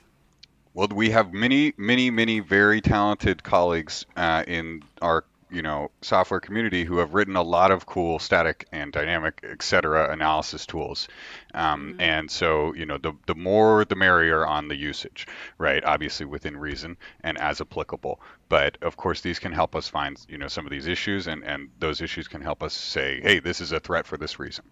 Well, 0.75 0.89
we 0.89 1.11
have 1.11 1.33
many, 1.33 1.73
many, 1.77 2.11
many 2.11 2.41
very 2.41 2.81
talented 2.81 3.45
colleagues 3.45 4.07
uh, 4.17 4.43
in 4.47 4.83
our 5.01 5.25
you 5.51 5.63
know 5.63 5.91
software 6.03 6.41
community 6.41 6.85
who 6.85 6.99
have 6.99 7.15
written 7.15 7.37
a 7.37 7.43
lot 7.43 7.71
of 7.71 7.87
cool 7.87 8.19
static 8.19 8.67
and 8.73 8.93
dynamic 8.93 9.41
etc 9.45 10.11
analysis 10.13 10.67
tools. 10.67 11.09
Um, 11.55 11.91
mm-hmm. 11.91 12.01
and 12.01 12.31
so 12.31 12.75
you 12.75 12.87
know 12.87 12.99
the, 12.99 13.13
the 13.27 13.35
more 13.35 13.85
the 13.85 13.97
merrier 13.97 14.47
on 14.47 14.69
the 14.69 14.77
usage 14.77 15.27
right 15.59 15.85
obviously 15.85 16.27
within 16.27 16.57
reason 16.57 16.97
and 17.23 17.39
as 17.39 17.61
applicable. 17.61 18.21
But 18.49 18.79
of 18.83 18.97
course 18.97 19.21
these 19.21 19.39
can 19.39 19.53
help 19.53 19.75
us 19.75 19.89
find 19.89 20.19
you 20.29 20.39
know 20.39 20.49
some 20.49 20.67
of 20.67 20.71
these 20.71 20.87
issues 20.87 21.27
and 21.27 21.45
and 21.45 21.71
those 21.79 22.01
issues 22.01 22.29
can 22.29 22.41
help 22.41 22.63
us 22.63 22.75
say 22.75 23.21
hey 23.21 23.39
this 23.39 23.61
is 23.61 23.73
a 23.73 23.81
threat 23.81 24.07
for 24.07 24.17
this 24.17 24.39
reason. 24.39 24.65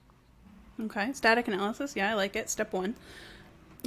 Okay 0.80 1.12
static 1.12 1.48
analysis 1.48 1.94
yeah 1.96 2.10
i 2.10 2.14
like 2.14 2.34
it 2.34 2.48
step 2.50 2.72
one 2.72 2.94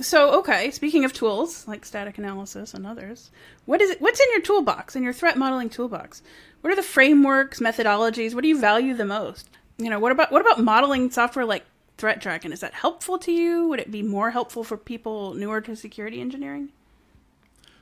so 0.01 0.31
okay 0.39 0.71
speaking 0.71 1.05
of 1.05 1.13
tools 1.13 1.67
like 1.67 1.85
static 1.85 2.17
analysis 2.17 2.73
and 2.73 2.85
others 2.85 3.31
what 3.65 3.81
is 3.81 3.89
it 3.89 4.01
what's 4.01 4.19
in 4.19 4.27
your 4.31 4.41
toolbox 4.41 4.95
in 4.95 5.03
your 5.03 5.13
threat 5.13 5.37
modeling 5.37 5.69
toolbox? 5.69 6.21
What 6.61 6.71
are 6.71 6.75
the 6.75 6.83
frameworks 6.83 7.59
methodologies? 7.59 8.33
What 8.33 8.41
do 8.41 8.47
you 8.47 8.59
value 8.59 8.93
the 8.93 9.05
most? 9.05 9.49
You 9.77 9.89
know 9.89 9.99
what 9.99 10.11
about 10.11 10.31
what 10.31 10.41
about 10.41 10.59
modeling 10.59 11.11
software 11.11 11.45
like 11.45 11.65
threat 11.97 12.19
dragon 12.19 12.51
is 12.51 12.59
that 12.59 12.73
helpful 12.73 13.17
to 13.19 13.31
you? 13.31 13.67
Would 13.67 13.79
it 13.79 13.91
be 13.91 14.03
more 14.03 14.31
helpful 14.31 14.63
for 14.63 14.77
people 14.77 15.33
newer 15.33 15.61
to 15.61 15.75
security 15.75 16.21
engineering? 16.21 16.69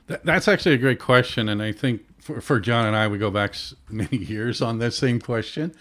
That's 0.06 0.48
actually 0.48 0.74
a 0.74 0.78
great 0.78 1.00
question 1.00 1.48
and 1.48 1.62
i 1.62 1.72
think 1.72 2.02
for, 2.20 2.42
for 2.42 2.60
john 2.60 2.84
and 2.84 2.94
i 2.94 3.08
we 3.08 3.16
go 3.16 3.30
back 3.30 3.54
many 3.88 4.18
years 4.18 4.60
on 4.60 4.78
this 4.78 4.98
same 4.98 5.18
question 5.18 5.74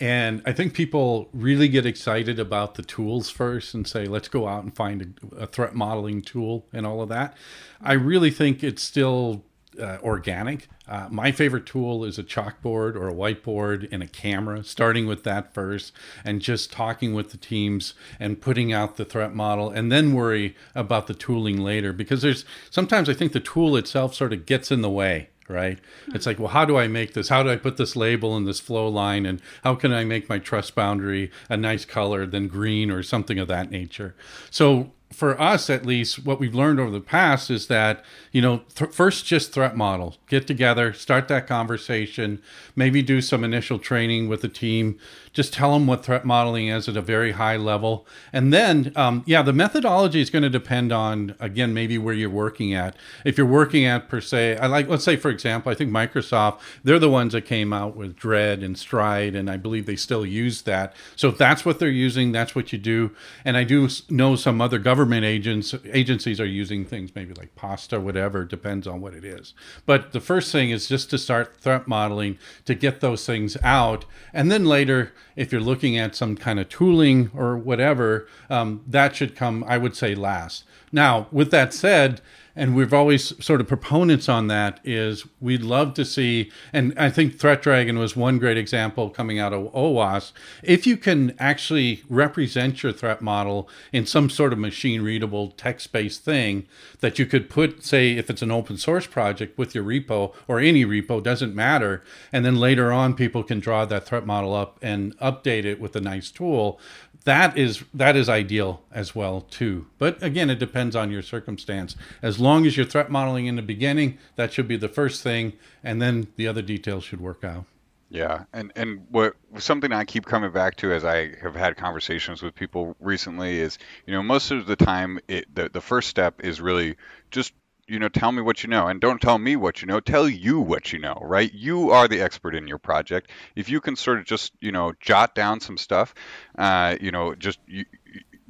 and 0.00 0.42
I 0.44 0.52
think 0.52 0.74
people 0.74 1.28
really 1.32 1.68
get 1.68 1.86
excited 1.86 2.38
about 2.38 2.74
the 2.74 2.82
tools 2.82 3.30
first 3.30 3.74
and 3.74 3.86
say, 3.86 4.06
let's 4.06 4.28
go 4.28 4.46
out 4.46 4.62
and 4.62 4.74
find 4.74 5.18
a, 5.32 5.44
a 5.44 5.46
threat 5.46 5.74
modeling 5.74 6.22
tool 6.22 6.66
and 6.72 6.86
all 6.86 7.00
of 7.00 7.08
that. 7.08 7.36
I 7.80 7.94
really 7.94 8.30
think 8.30 8.62
it's 8.62 8.82
still 8.82 9.44
uh, 9.80 9.98
organic. 10.02 10.68
Uh, 10.88 11.08
my 11.10 11.32
favorite 11.32 11.66
tool 11.66 12.04
is 12.04 12.18
a 12.18 12.22
chalkboard 12.22 12.94
or 12.94 13.08
a 13.08 13.14
whiteboard 13.14 13.88
and 13.90 14.02
a 14.02 14.06
camera, 14.06 14.62
starting 14.64 15.06
with 15.06 15.24
that 15.24 15.52
first 15.52 15.92
and 16.24 16.40
just 16.40 16.72
talking 16.72 17.14
with 17.14 17.30
the 17.30 17.36
teams 17.36 17.94
and 18.20 18.40
putting 18.40 18.72
out 18.72 18.96
the 18.96 19.04
threat 19.04 19.34
model 19.34 19.70
and 19.70 19.90
then 19.90 20.14
worry 20.14 20.54
about 20.74 21.06
the 21.06 21.14
tooling 21.14 21.60
later 21.60 21.92
because 21.92 22.22
there's 22.22 22.44
sometimes 22.70 23.08
I 23.08 23.14
think 23.14 23.32
the 23.32 23.40
tool 23.40 23.76
itself 23.76 24.14
sort 24.14 24.32
of 24.32 24.46
gets 24.46 24.70
in 24.70 24.82
the 24.82 24.90
way 24.90 25.30
right? 25.48 25.78
It's 26.08 26.26
like, 26.26 26.38
well, 26.38 26.48
how 26.48 26.64
do 26.64 26.76
I 26.76 26.88
make 26.88 27.14
this? 27.14 27.28
How 27.28 27.42
do 27.42 27.50
I 27.50 27.56
put 27.56 27.76
this 27.76 27.96
label 27.96 28.36
in 28.36 28.44
this 28.44 28.60
flow 28.60 28.88
line? 28.88 29.26
And 29.26 29.40
how 29.64 29.74
can 29.74 29.92
I 29.92 30.04
make 30.04 30.28
my 30.28 30.38
trust 30.38 30.74
boundary 30.74 31.30
a 31.48 31.56
nice 31.56 31.84
color 31.84 32.26
than 32.26 32.48
green 32.48 32.90
or 32.90 33.02
something 33.02 33.38
of 33.38 33.48
that 33.48 33.70
nature? 33.70 34.14
So 34.50 34.92
for 35.16 35.40
us 35.40 35.70
at 35.70 35.86
least 35.86 36.26
what 36.26 36.38
we've 36.38 36.54
learned 36.54 36.78
over 36.78 36.90
the 36.90 37.00
past 37.00 37.50
is 37.50 37.68
that 37.68 38.04
you 38.32 38.42
know 38.42 38.60
th- 38.74 38.90
first 38.90 39.24
just 39.24 39.50
threat 39.50 39.74
model 39.74 40.14
get 40.28 40.46
together 40.46 40.92
start 40.92 41.26
that 41.28 41.46
conversation 41.46 42.38
maybe 42.76 43.00
do 43.00 43.22
some 43.22 43.42
initial 43.42 43.78
training 43.78 44.28
with 44.28 44.42
the 44.42 44.48
team. 44.48 44.98
Just 45.32 45.52
tell 45.52 45.72
them 45.72 45.86
what 45.86 46.04
threat 46.04 46.24
modeling 46.24 46.68
is 46.68 46.88
at 46.88 46.96
a 46.96 47.02
very 47.02 47.32
high 47.32 47.56
level. 47.56 48.06
And 48.32 48.52
then 48.52 48.92
um, 48.94 49.22
yeah 49.26 49.40
the 49.40 49.54
methodology 49.54 50.20
is 50.20 50.28
going 50.28 50.42
to 50.42 50.50
depend 50.50 50.92
on 50.92 51.34
again 51.40 51.72
maybe 51.72 51.96
where 51.96 52.14
you're 52.14 52.28
working 52.28 52.74
at. 52.74 52.94
If 53.24 53.38
you're 53.38 53.46
working 53.46 53.86
at 53.86 54.08
per 54.08 54.20
se 54.20 54.58
i 54.58 54.66
like 54.66 54.88
let's 54.88 55.04
say 55.04 55.16
for 55.16 55.30
example 55.30 55.72
i 55.72 55.74
think 55.74 55.90
microsoft 55.90 56.60
they're 56.84 56.98
the 56.98 57.08
ones 57.08 57.32
that 57.32 57.42
came 57.42 57.72
out 57.72 57.96
with 57.96 58.16
dread 58.16 58.62
and 58.62 58.78
stride 58.78 59.34
and 59.34 59.48
i 59.48 59.56
believe 59.56 59.86
they 59.86 59.96
still 59.96 60.26
use 60.26 60.62
that. 60.62 60.94
So 61.16 61.28
if 61.28 61.38
that's 61.38 61.64
what 61.64 61.78
they're 61.78 61.88
using 61.88 62.32
that's 62.32 62.54
what 62.54 62.72
you 62.72 62.78
do. 62.78 63.12
And 63.46 63.56
i 63.56 63.64
do 63.64 63.88
know 64.10 64.36
some 64.36 64.60
other 64.60 64.78
government 64.78 65.05
agents 65.12 65.74
agencies 65.92 66.40
are 66.40 66.46
using 66.46 66.84
things 66.84 67.14
maybe 67.14 67.34
like 67.34 67.54
pasta 67.54 68.00
whatever 68.00 68.44
depends 68.44 68.86
on 68.86 69.00
what 69.00 69.14
it 69.14 69.24
is 69.24 69.54
but 69.84 70.12
the 70.12 70.20
first 70.20 70.52
thing 70.52 70.70
is 70.70 70.88
just 70.88 71.10
to 71.10 71.18
start 71.18 71.56
threat 71.56 71.86
modeling 71.86 72.38
to 72.64 72.74
get 72.74 73.00
those 73.00 73.24
things 73.26 73.56
out 73.62 74.04
and 74.32 74.50
then 74.50 74.64
later 74.64 75.12
if 75.36 75.52
you're 75.52 75.60
looking 75.60 75.96
at 75.96 76.16
some 76.16 76.34
kind 76.34 76.58
of 76.58 76.68
tooling 76.68 77.30
or 77.34 77.56
whatever, 77.56 78.26
um, 78.50 78.82
that 78.86 79.14
should 79.14 79.36
come, 79.36 79.62
I 79.68 79.78
would 79.78 79.94
say, 79.94 80.14
last. 80.14 80.64
Now, 80.92 81.26
with 81.30 81.50
that 81.50 81.74
said, 81.74 82.20
and 82.58 82.74
we've 82.74 82.94
always 82.94 83.44
sort 83.44 83.60
of 83.60 83.68
proponents 83.68 84.28
on 84.28 84.46
that 84.46 84.80
is 84.82 85.26
we'd 85.40 85.62
love 85.62 85.92
to 85.92 86.06
see 86.06 86.50
and 86.72 86.98
i 86.98 87.10
think 87.10 87.38
threat 87.38 87.60
dragon 87.60 87.98
was 87.98 88.16
one 88.16 88.38
great 88.38 88.56
example 88.56 89.10
coming 89.10 89.38
out 89.38 89.52
of 89.52 89.70
OWASP 89.74 90.32
if 90.62 90.86
you 90.86 90.96
can 90.96 91.34
actually 91.38 92.02
represent 92.08 92.82
your 92.82 92.92
threat 92.92 93.20
model 93.20 93.68
in 93.92 94.06
some 94.06 94.30
sort 94.30 94.54
of 94.54 94.58
machine 94.58 95.02
readable 95.02 95.50
text 95.50 95.92
based 95.92 96.24
thing 96.24 96.66
that 97.00 97.18
you 97.18 97.26
could 97.26 97.50
put 97.50 97.84
say 97.84 98.12
if 98.12 98.30
it's 98.30 98.42
an 98.42 98.50
open 98.50 98.76
source 98.76 99.06
project 99.06 99.58
with 99.58 99.74
your 99.74 99.84
repo 99.84 100.32
or 100.48 100.58
any 100.60 100.84
repo 100.84 101.22
doesn't 101.22 101.54
matter. 101.54 102.02
And 102.32 102.44
then 102.44 102.56
later 102.56 102.92
on 102.92 103.14
people 103.14 103.42
can 103.42 103.60
draw 103.60 103.84
that 103.84 104.06
threat 104.06 104.26
model 104.26 104.54
up 104.54 104.78
and 104.82 105.16
update 105.18 105.64
it 105.64 105.80
with 105.80 105.94
a 105.96 106.00
nice 106.00 106.30
tool 106.30 106.80
that 107.26 107.58
is 107.58 107.84
that 107.92 108.16
is 108.16 108.28
ideal 108.28 108.82
as 108.92 109.14
well 109.14 109.42
too. 109.42 109.86
But 109.98 110.22
again 110.22 110.48
it 110.48 110.58
depends 110.58 110.96
on 110.96 111.10
your 111.10 111.22
circumstance. 111.22 111.96
As 112.22 112.40
long 112.40 112.64
as 112.64 112.76
you're 112.76 112.86
threat 112.86 113.10
modeling 113.10 113.46
in 113.46 113.56
the 113.56 113.62
beginning 113.62 114.18
that 114.36 114.52
should 114.52 114.68
be 114.68 114.76
the 114.76 114.88
first 114.88 115.22
thing 115.22 115.52
and 115.84 116.00
then 116.00 116.28
the 116.36 116.48
other 116.48 116.62
details 116.62 117.04
should 117.04 117.20
work 117.20 117.44
out. 117.44 117.66
Yeah 118.08 118.44
and 118.52 118.72
and 118.76 119.06
what 119.10 119.34
something 119.58 119.90
i 119.92 120.04
keep 120.04 120.24
coming 120.24 120.52
back 120.52 120.76
to 120.76 120.92
as 120.92 121.04
i 121.04 121.32
have 121.42 121.56
had 121.56 121.76
conversations 121.76 122.40
with 122.40 122.54
people 122.54 122.94
recently 123.00 123.58
is 123.58 123.78
you 124.06 124.12
know 124.14 124.22
most 124.22 124.52
of 124.52 124.66
the 124.66 124.76
time 124.76 125.18
it 125.26 125.52
the, 125.52 125.68
the 125.68 125.80
first 125.80 126.08
step 126.08 126.44
is 126.44 126.60
really 126.60 126.94
just 127.32 127.52
you 127.88 127.98
know, 127.98 128.08
tell 128.08 128.32
me 128.32 128.42
what 128.42 128.62
you 128.62 128.68
know 128.68 128.88
and 128.88 129.00
don't 129.00 129.20
tell 129.20 129.38
me 129.38 129.56
what 129.56 129.80
you 129.80 129.86
know. 129.86 130.00
Tell 130.00 130.28
you 130.28 130.60
what 130.60 130.92
you 130.92 130.98
know, 130.98 131.18
right? 131.20 131.52
You 131.52 131.90
are 131.90 132.08
the 132.08 132.20
expert 132.20 132.54
in 132.54 132.66
your 132.66 132.78
project. 132.78 133.30
If 133.54 133.68
you 133.68 133.80
can 133.80 133.96
sort 133.96 134.18
of 134.18 134.24
just, 134.24 134.52
you 134.60 134.72
know, 134.72 134.92
jot 135.00 135.34
down 135.34 135.60
some 135.60 135.76
stuff, 135.78 136.14
uh, 136.58 136.96
you 137.00 137.12
know, 137.12 137.34
just 137.34 137.58
you, 137.66 137.84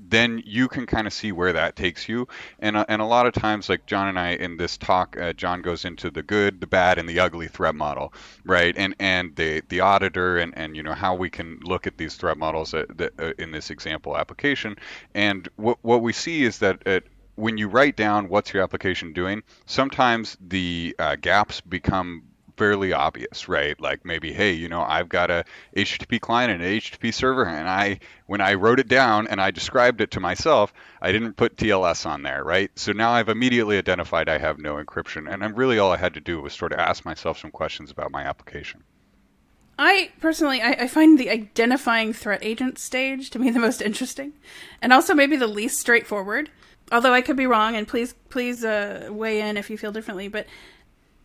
then 0.09 0.43
you 0.45 0.69
can 0.69 0.87
kind 0.87 1.07
of 1.07 1.13
see 1.13 1.33
where 1.33 1.53
that 1.53 1.75
takes 1.75 2.09
you. 2.09 2.29
And, 2.59 2.77
uh, 2.77 2.85
and 2.89 3.03
a 3.03 3.05
lot 3.05 3.27
of 3.27 3.33
times, 3.33 3.69
like 3.69 3.87
John 3.87 4.09
and 4.09 4.19
I 4.19 4.31
in 4.31 4.57
this 4.57 4.77
talk, 4.77 5.17
uh, 5.17 5.33
John 5.33 5.63
goes 5.63 5.85
into 5.85 6.11
the 6.11 6.23
good, 6.23 6.61
the 6.61 6.67
bad, 6.67 6.99
and 6.99 7.09
the 7.09 7.21
ugly 7.21 7.49
threat 7.49 7.75
model, 7.75 8.13
right? 8.45 8.75
And 8.77 8.95
and 8.99 9.35
the 9.37 9.63
the 9.69 9.81
auditor 9.81 10.39
and, 10.39 10.57
and 10.57 10.77
you 10.77 10.83
know 10.83 10.95
how 10.95 11.15
we 11.15 11.31
can 11.31 11.61
look 11.63 11.87
at 11.87 11.97
these 11.97 12.15
threat 12.15 12.39
models 12.39 12.75
uh, 12.75 12.85
in 13.39 13.51
this 13.51 13.71
example 13.71 14.17
application. 14.17 14.77
And 15.15 15.49
what 15.57 15.79
what 15.83 16.03
we 16.03 16.13
see 16.13 16.45
is 16.45 16.59
that 16.59 16.87
it, 16.87 17.07
when 17.37 17.59
you 17.59 17.69
write 17.69 17.97
down 17.97 18.29
what's 18.29 18.53
your 18.53 18.63
application 18.63 19.13
doing, 19.13 19.43
sometimes 19.67 20.37
the 20.41 20.97
uh, 20.99 21.17
gaps 21.17 21.61
become 21.61 22.25
fairly 22.57 22.93
obvious, 22.93 23.49
right? 23.49 23.79
Like 23.81 24.05
maybe, 24.05 24.33
hey, 24.33 24.53
you 24.53 24.69
know, 24.69 24.83
I've 24.83 25.09
got 25.09 25.31
a 25.31 25.45
HTTP 25.77 26.21
client 26.21 26.53
and 26.53 26.63
an 26.63 26.79
HTTP 26.79 27.13
server, 27.13 27.47
and 27.47 27.69
I, 27.69 28.01
when 28.27 28.41
I 28.41 28.55
wrote 28.55 28.81
it 28.81 28.89
down 28.89 29.27
and 29.27 29.41
I 29.41 29.51
described 29.51 30.01
it 30.01 30.13
to 30.13 30.21
myself, 30.21 30.73
I 31.01 31.13
didn't 31.13 31.35
put 31.35 31.57
TLS 31.57 32.07
on 32.07 32.23
there, 32.23 32.43
right? 32.43 32.71
So 32.75 32.93
now 32.93 33.11
I've 33.11 33.29
immediately 33.29 33.79
identified 33.79 34.29
I 34.29 34.39
have 34.39 34.59
no 34.59 34.77
encryption, 34.77 35.31
and 35.31 35.45
I'm 35.45 35.55
really 35.55 35.79
all 35.79 35.93
I 35.93 35.99
had 35.99 36.15
to 36.15 36.21
do 36.21 36.41
was 36.41 36.55
sort 36.55 36.73
of 36.73 36.79
ask 36.79 37.05
myself 37.05 37.39
some 37.39 37.51
questions 37.51 37.91
about 37.91 38.11
my 38.11 38.23
application. 38.23 38.83
I 39.79 40.11
personally, 40.21 40.63
I, 40.63 40.71
I, 40.71 40.89
find 40.89 41.19
the 41.19 41.29
identifying 41.29 42.15
threat 42.15 42.43
agent 42.43 42.79
stage 42.79 43.29
to 43.31 43.39
be 43.39 43.51
the 43.51 43.61
most 43.61 43.83
interesting, 43.83 44.33
and 44.81 44.93
also 44.93 45.15
maybe 45.15 45.37
the 45.37 45.47
least 45.47 45.79
straightforward. 45.79 46.51
Although 46.91 47.13
I 47.13 47.21
could 47.21 47.37
be 47.37 47.47
wrong, 47.47 47.77
and 47.77 47.87
please, 47.87 48.15
please 48.31 48.65
uh, 48.65 49.09
weigh 49.11 49.41
in 49.41 49.57
if 49.57 49.69
you 49.69 49.77
feel 49.77 49.93
differently. 49.93 50.29
But 50.29 50.47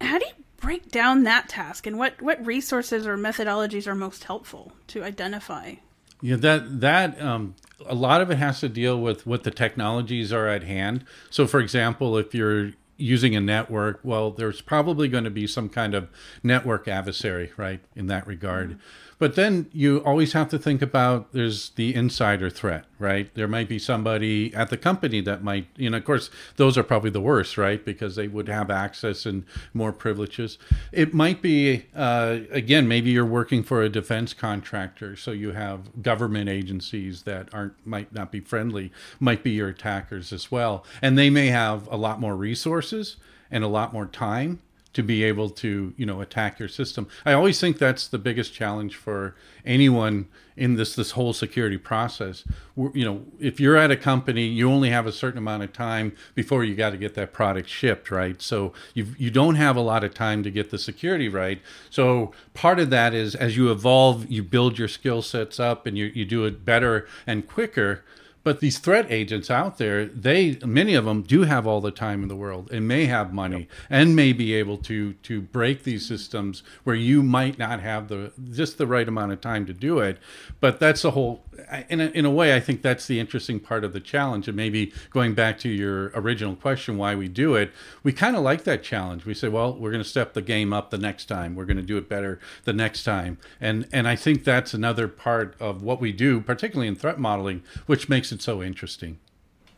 how 0.01 0.19
do 0.19 0.25
you 0.25 0.33
break 0.61 0.91
down 0.91 1.23
that 1.23 1.49
task 1.49 1.87
and 1.87 1.97
what 1.97 2.21
what 2.21 2.43
resources 2.45 3.05
or 3.05 3.17
methodologies 3.17 3.87
are 3.87 3.95
most 3.95 4.23
helpful 4.25 4.71
to 4.85 5.03
identify 5.03 5.73
yeah 6.21 6.35
that 6.35 6.79
that 6.81 7.19
um, 7.19 7.55
a 7.87 7.95
lot 7.95 8.21
of 8.21 8.29
it 8.29 8.37
has 8.37 8.59
to 8.59 8.69
deal 8.69 8.99
with 9.01 9.25
what 9.25 9.43
the 9.43 9.49
technologies 9.51 10.31
are 10.31 10.47
at 10.47 10.63
hand 10.63 11.03
so 11.31 11.47
for 11.47 11.59
example 11.59 12.15
if 12.15 12.35
you're 12.35 12.71
using 13.01 13.35
a 13.35 13.41
network 13.41 13.99
well 14.03 14.31
there's 14.31 14.61
probably 14.61 15.07
going 15.07 15.23
to 15.23 15.29
be 15.29 15.47
some 15.47 15.67
kind 15.67 15.93
of 15.93 16.09
network 16.43 16.87
adversary 16.87 17.51
right 17.57 17.81
in 17.95 18.07
that 18.07 18.25
regard. 18.27 18.71
Mm-hmm 18.71 18.79
but 19.21 19.35
then 19.35 19.69
you 19.71 19.99
always 19.99 20.33
have 20.33 20.49
to 20.49 20.57
think 20.57 20.81
about 20.81 21.31
there's 21.31 21.69
the 21.75 21.93
insider 21.93 22.49
threat, 22.49 22.85
right? 22.97 23.31
There 23.35 23.47
might 23.47 23.69
be 23.69 23.77
somebody 23.77 24.51
at 24.55 24.71
the 24.71 24.77
company 24.77 25.21
that 25.21 25.43
might, 25.43 25.67
you 25.77 25.91
know, 25.91 25.97
of 25.97 26.05
course, 26.05 26.31
those 26.55 26.75
are 26.75 26.81
probably 26.81 27.11
the 27.11 27.21
worst, 27.21 27.55
right? 27.55 27.85
Because 27.85 28.15
they 28.15 28.27
would 28.27 28.47
have 28.47 28.71
access 28.71 29.27
and 29.27 29.43
more 29.75 29.93
privileges. 29.93 30.57
It 30.91 31.13
might 31.13 31.39
be, 31.39 31.85
uh, 31.95 32.39
again, 32.49 32.87
maybe 32.87 33.11
you're 33.11 33.23
working 33.23 33.61
for 33.61 33.83
a 33.83 33.89
defense 33.89 34.33
contractor, 34.33 35.15
so 35.15 35.29
you 35.29 35.51
have 35.51 36.01
government 36.01 36.49
agencies 36.49 37.21
that 37.21 37.53
aren't 37.53 37.75
might 37.85 38.11
not 38.11 38.31
be 38.31 38.39
friendly, 38.39 38.91
might 39.19 39.43
be 39.43 39.51
your 39.51 39.69
attackers 39.69 40.33
as 40.33 40.51
well, 40.51 40.83
and 40.99 41.15
they 41.15 41.29
may 41.29 41.49
have 41.49 41.87
a 41.91 41.95
lot 41.95 42.19
more 42.19 42.35
resources 42.35 43.17
and 43.51 43.63
a 43.63 43.67
lot 43.67 43.93
more 43.93 44.07
time 44.07 44.61
to 44.93 45.01
be 45.01 45.23
able 45.23 45.49
to 45.49 45.93
you 45.97 46.05
know 46.05 46.21
attack 46.21 46.59
your 46.59 46.67
system. 46.67 47.07
I 47.25 47.33
always 47.33 47.59
think 47.59 47.77
that's 47.77 48.07
the 48.07 48.17
biggest 48.17 48.53
challenge 48.53 48.95
for 48.95 49.35
anyone 49.65 50.27
in 50.57 50.75
this 50.75 50.95
this 50.95 51.11
whole 51.11 51.33
security 51.33 51.77
process. 51.77 52.43
You 52.75 53.05
know 53.05 53.25
if 53.39 53.59
you're 53.59 53.77
at 53.77 53.91
a 53.91 53.95
company 53.95 54.45
you 54.45 54.69
only 54.69 54.89
have 54.89 55.05
a 55.07 55.11
certain 55.11 55.37
amount 55.37 55.63
of 55.63 55.73
time 55.73 56.13
before 56.35 56.63
you 56.63 56.75
got 56.75 56.91
to 56.91 56.97
get 56.97 57.13
that 57.15 57.33
product 57.33 57.69
shipped 57.69 58.11
right? 58.11 58.41
So 58.41 58.73
you 58.93 59.07
you 59.17 59.31
don't 59.31 59.55
have 59.55 59.75
a 59.75 59.81
lot 59.81 60.03
of 60.03 60.13
time 60.13 60.43
to 60.43 60.51
get 60.51 60.71
the 60.71 60.77
security 60.77 61.29
right. 61.29 61.61
So 61.89 62.31
part 62.53 62.79
of 62.79 62.89
that 62.89 63.13
is 63.13 63.35
as 63.35 63.55
you 63.55 63.71
evolve 63.71 64.29
you 64.29 64.43
build 64.43 64.77
your 64.77 64.87
skill 64.87 65.21
sets 65.21 65.59
up 65.59 65.85
and 65.85 65.97
you, 65.97 66.05
you 66.13 66.25
do 66.25 66.45
it 66.45 66.65
better 66.65 67.07
and 67.25 67.47
quicker 67.47 68.03
but 68.43 68.59
these 68.59 68.79
threat 68.79 69.11
agents 69.11 69.51
out 69.51 69.77
there, 69.77 70.05
they 70.05 70.57
many 70.65 70.95
of 70.95 71.05
them 71.05 71.21
do 71.21 71.43
have 71.43 71.67
all 71.67 71.81
the 71.81 71.91
time 71.91 72.23
in 72.23 72.27
the 72.27 72.35
world 72.35 72.71
and 72.71 72.87
may 72.87 73.05
have 73.05 73.33
money 73.33 73.59
yep. 73.59 73.67
and 73.89 74.15
may 74.15 74.33
be 74.33 74.53
able 74.53 74.77
to 74.77 75.13
to 75.13 75.41
break 75.41 75.83
these 75.83 76.07
systems 76.07 76.63
where 76.83 76.95
you 76.95 77.21
might 77.21 77.59
not 77.59 77.79
have 77.81 78.07
the 78.07 78.31
just 78.51 78.77
the 78.77 78.87
right 78.87 79.07
amount 79.07 79.31
of 79.31 79.41
time 79.41 79.65
to 79.65 79.73
do 79.73 79.99
it. 79.99 80.17
But 80.59 80.79
that's 80.79 81.03
the 81.03 81.11
whole 81.11 81.43
in 81.89 82.01
a, 82.01 82.05
in 82.07 82.25
a 82.25 82.31
way 82.31 82.55
I 82.55 82.59
think 82.59 82.81
that's 82.81 83.07
the 83.07 83.19
interesting 83.19 83.59
part 83.59 83.83
of 83.83 83.93
the 83.93 83.99
challenge 83.99 84.47
and 84.47 84.57
maybe 84.57 84.93
going 85.11 85.33
back 85.33 85.59
to 85.59 85.69
your 85.69 86.11
original 86.15 86.55
question 86.55 86.97
why 86.97 87.15
we 87.15 87.27
do 87.27 87.55
it, 87.55 87.71
we 88.03 88.11
kind 88.11 88.35
of 88.35 88.41
like 88.41 88.63
that 88.63 88.83
challenge. 88.83 89.25
We 89.25 89.33
say, 89.33 89.47
well, 89.47 89.73
we're 89.73 89.91
going 89.91 90.03
to 90.03 90.09
step 90.09 90.33
the 90.33 90.41
game 90.41 90.73
up 90.73 90.89
the 90.89 90.97
next 90.97 91.25
time. 91.25 91.55
We're 91.55 91.65
going 91.65 91.77
to 91.77 91.83
do 91.83 91.97
it 91.97 92.09
better 92.09 92.39
the 92.63 92.73
next 92.73 93.03
time. 93.03 93.37
And 93.59 93.87
and 93.91 94.07
I 94.07 94.15
think 94.15 94.43
that's 94.43 94.73
another 94.73 95.07
part 95.07 95.55
of 95.59 95.83
what 95.83 96.01
we 96.01 96.11
do, 96.11 96.41
particularly 96.41 96.87
in 96.87 96.95
threat 96.95 97.19
modeling, 97.19 97.63
which 97.85 98.09
makes 98.09 98.30
it 98.31 98.41
so 98.41 98.61
interesting. 98.61 99.19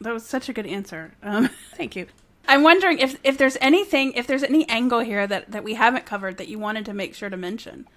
That 0.02 0.14
was 0.14 0.26
such 0.26 0.50
a 0.50 0.54
good 0.54 0.66
answer. 0.66 1.14
Um, 1.24 1.50
thank 1.76 1.96
you. 1.96 2.08
I'm 2.48 2.64
wondering 2.64 3.00
if 3.00 3.18
if 3.24 3.38
there's 3.38 3.58
anything, 3.62 4.14
if 4.14 4.28
there's 4.28 4.44
any 4.44 4.68
angle 4.68 5.00
here 5.00 5.26
that 5.26 5.52
that 5.52 5.64
we 5.64 5.76
haven't 5.76 6.06
covered 6.06 6.38
that 6.38 6.48
you 6.48 6.60
wanted 6.60 6.86
to 6.86 6.94
make 6.94 7.16
sure 7.16 7.30
to 7.30 7.38
mention 7.38 7.88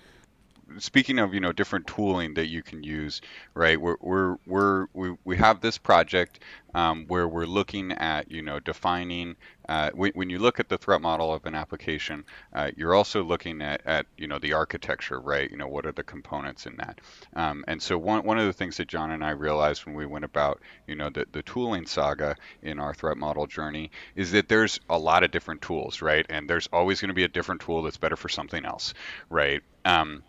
speaking 0.78 1.18
of 1.18 1.34
you 1.34 1.40
know 1.40 1.52
different 1.52 1.86
tooling 1.86 2.34
that 2.34 2.46
you 2.46 2.62
can 2.62 2.82
use 2.82 3.20
right 3.54 3.80
we're 3.80 3.96
we're, 4.00 4.36
we're 4.46 4.86
we, 4.94 5.16
we 5.24 5.36
have 5.36 5.60
this 5.60 5.78
project 5.78 6.40
um, 6.74 7.06
where 7.08 7.26
we're 7.26 7.46
looking 7.46 7.92
at 7.92 8.30
you 8.30 8.42
know 8.42 8.60
defining 8.60 9.36
uh, 9.68 9.90
when, 9.94 10.12
when 10.14 10.30
you 10.30 10.38
look 10.38 10.60
at 10.60 10.68
the 10.68 10.78
threat 10.78 11.00
model 11.00 11.32
of 11.32 11.44
an 11.46 11.54
application 11.54 12.24
uh, 12.52 12.70
you're 12.76 12.94
also 12.94 13.22
looking 13.22 13.62
at, 13.62 13.80
at 13.86 14.06
you 14.16 14.26
know 14.26 14.38
the 14.38 14.52
architecture 14.52 15.20
right 15.20 15.50
you 15.50 15.56
know 15.56 15.68
what 15.68 15.86
are 15.86 15.92
the 15.92 16.02
components 16.02 16.66
in 16.66 16.76
that. 16.76 17.00
Um, 17.34 17.64
and 17.68 17.82
so 17.82 17.96
one, 17.98 18.24
one 18.24 18.38
of 18.38 18.46
the 18.46 18.52
things 18.52 18.76
that 18.76 18.88
John 18.88 19.10
and 19.10 19.24
I 19.24 19.30
realized 19.30 19.86
when 19.86 19.94
we 19.94 20.06
went 20.06 20.24
about 20.24 20.60
you 20.86 20.94
know 20.94 21.10
the, 21.10 21.26
the 21.32 21.42
tooling 21.42 21.86
saga 21.86 22.36
in 22.62 22.78
our 22.78 22.94
threat 22.94 23.16
model 23.16 23.46
journey 23.46 23.90
is 24.14 24.32
that 24.32 24.48
there's 24.48 24.80
a 24.90 24.98
lot 24.98 25.24
of 25.24 25.30
different 25.30 25.62
tools 25.62 26.02
right 26.02 26.26
and 26.28 26.48
there's 26.48 26.68
always 26.72 27.00
going 27.00 27.08
to 27.08 27.14
be 27.14 27.24
a 27.24 27.28
different 27.28 27.60
tool 27.62 27.82
that's 27.82 27.96
better 27.96 28.16
for 28.16 28.28
something 28.28 28.64
else 28.64 28.94
right? 29.30 29.62
Um, 29.84 30.22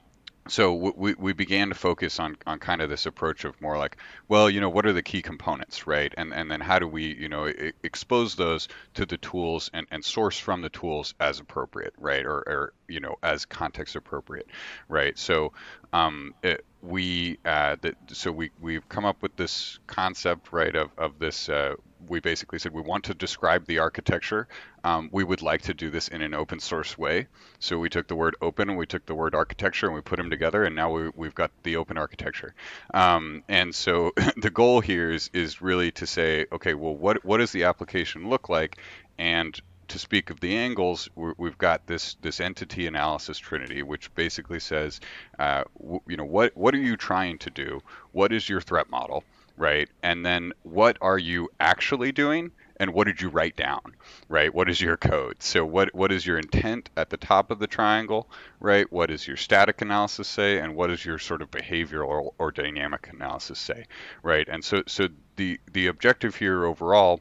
so 0.48 0.74
we, 0.74 1.14
we 1.16 1.34
began 1.34 1.70
to 1.70 1.76
focus 1.76 2.20
on, 2.20 2.38
on 2.46 2.60
kind 2.60 2.82
of 2.82 2.90
this 2.90 3.06
approach 3.06 3.46
of 3.46 3.60
more 3.62 3.78
like 3.78 3.98
well 4.28 4.50
you 4.50 4.62
know 4.62 4.70
what 4.70 4.86
are 4.86 4.94
the 4.94 5.04
key 5.04 5.22
components 5.22 5.88
right? 5.88 6.14
And 6.18 6.34
and 6.34 6.50
then 6.50 6.62
how 6.62 6.80
do 6.80 6.88
we 6.88 7.16
you 7.16 7.30
know 7.30 7.52
expose 7.84 8.36
those 8.36 8.68
to 8.96 9.06
the 9.06 9.18
tools 9.18 9.70
and, 9.74 9.88
and 9.92 10.04
source 10.04 10.38
from 10.38 10.62
the 10.62 10.70
tools 10.70 11.14
as 11.20 11.40
appropriate 11.40 11.94
right? 11.98 12.26
Or, 12.26 12.38
or 12.38 12.74
you 12.88 13.00
know 13.00 13.16
as 13.24 13.46
context 13.46 13.96
appropriate 13.96 14.48
right? 14.90 15.18
So 15.18 15.54
um, 15.94 16.34
it, 16.44 16.66
we 16.82 17.40
uh, 17.46 17.78
that 17.82 17.96
so 18.12 18.32
we 18.32 18.52
we've 18.62 18.88
come 18.90 19.06
up 19.06 19.22
with 19.22 19.36
this 19.36 19.80
concept 19.88 20.52
right 20.52 20.76
of, 20.76 20.92
of 20.98 21.20
this 21.20 21.50
uh, 21.50 21.76
we 22.08 22.20
basically 22.20 22.60
said 22.60 22.74
we 22.74 22.82
want 22.82 23.06
to 23.06 23.14
describe 23.14 23.66
the 23.66 23.80
architecture. 23.80 24.48
Um, 24.84 25.10
we 25.12 25.24
would 25.24 25.42
like 25.42 25.64
to 25.64 25.74
do 25.74 25.90
this 25.90 26.08
in 26.08 26.22
an 26.22 26.34
open 26.34 26.60
source 26.60 26.98
way. 26.98 27.28
So 27.60 27.80
we 27.80 27.90
took 27.90 28.08
the 28.08 28.16
word 28.16 28.36
open 28.42 28.70
and 28.70 28.78
we 28.78 28.86
took 28.86 29.06
the 29.06 29.16
word 29.16 29.36
architecture 29.36 29.88
and 29.88 29.96
we 29.96 30.02
put 30.02 30.18
them 30.18 30.30
together, 30.30 30.64
and 30.64 30.76
now 30.76 30.92
we, 30.92 31.28
have 31.28 31.36
got 31.36 31.52
the 31.64 31.78
open 31.78 31.98
architecture. 31.98 32.54
Um, 32.94 33.44
and 33.48 33.74
so 33.74 34.14
the 34.38 34.50
goal 34.50 34.82
here 34.82 35.12
is 35.12 35.30
is 35.34 35.62
really 35.62 35.92
to 35.94 36.08
say, 36.08 36.46
okay, 36.52 36.74
well, 36.74 36.96
what 36.96 37.24
what 37.26 37.38
does 37.38 37.52
the 37.52 37.64
application 37.64 38.30
look 38.30 38.50
like, 38.50 38.78
and 39.18 39.60
to 39.88 40.00
speak 40.00 40.30
of 40.30 40.40
the 40.40 40.56
angles, 40.56 41.10
we 41.16 41.48
have 41.48 41.58
got 41.58 41.88
this 41.88 42.16
this 42.22 42.40
entity 42.40 42.88
analysis 42.88 43.38
trinity, 43.38 43.84
which 43.84 44.14
basically 44.16 44.60
says, 44.60 45.00
uh, 45.40 45.64
you 46.08 46.18
know, 46.18 46.26
what 46.26 46.56
what 46.56 46.74
are 46.74 46.80
you 46.80 46.98
trying 46.98 47.38
to 47.40 47.50
do? 47.50 47.82
What 48.12 48.34
is 48.34 48.50
your 48.50 48.62
threat 48.62 48.90
model? 48.90 49.24
Right? 49.58 49.90
And 50.04 50.26
then 50.26 50.54
what 50.64 50.98
are 51.02 51.18
you 51.18 51.50
actually 51.60 52.12
doing? 52.12 52.52
And 52.80 52.94
what 52.94 53.08
did 53.08 53.20
you 53.20 53.30
write 53.30 53.56
down, 53.56 53.96
right? 54.30 54.54
What 54.54 54.70
is 54.70 54.80
your 54.80 54.98
code? 54.98 55.38
So 55.42 55.66
what 55.66 55.96
what 55.96 56.12
is 56.12 56.28
your 56.28 56.38
intent 56.38 56.92
at 56.96 57.10
the 57.10 57.18
top 57.18 57.50
of 57.50 57.58
the 57.58 57.66
triangle, 57.66 58.30
right? 58.60 58.90
What 58.92 59.10
does 59.10 59.28
your 59.28 59.36
static 59.36 59.82
analysis 59.82 60.28
say, 60.28 60.60
and 60.60 60.76
what 60.76 60.88
does 60.88 61.04
your 61.04 61.18
sort 61.18 61.42
of 61.42 61.50
behavioral 61.50 62.08
or, 62.08 62.34
or 62.38 62.52
dynamic 62.52 63.10
analysis 63.12 63.58
say, 63.58 63.88
right? 64.22 64.48
And 64.48 64.64
so 64.64 64.84
so 64.86 65.08
the 65.38 65.60
the 65.74 65.88
objective 65.88 66.36
here 66.36 66.66
overall 66.66 67.20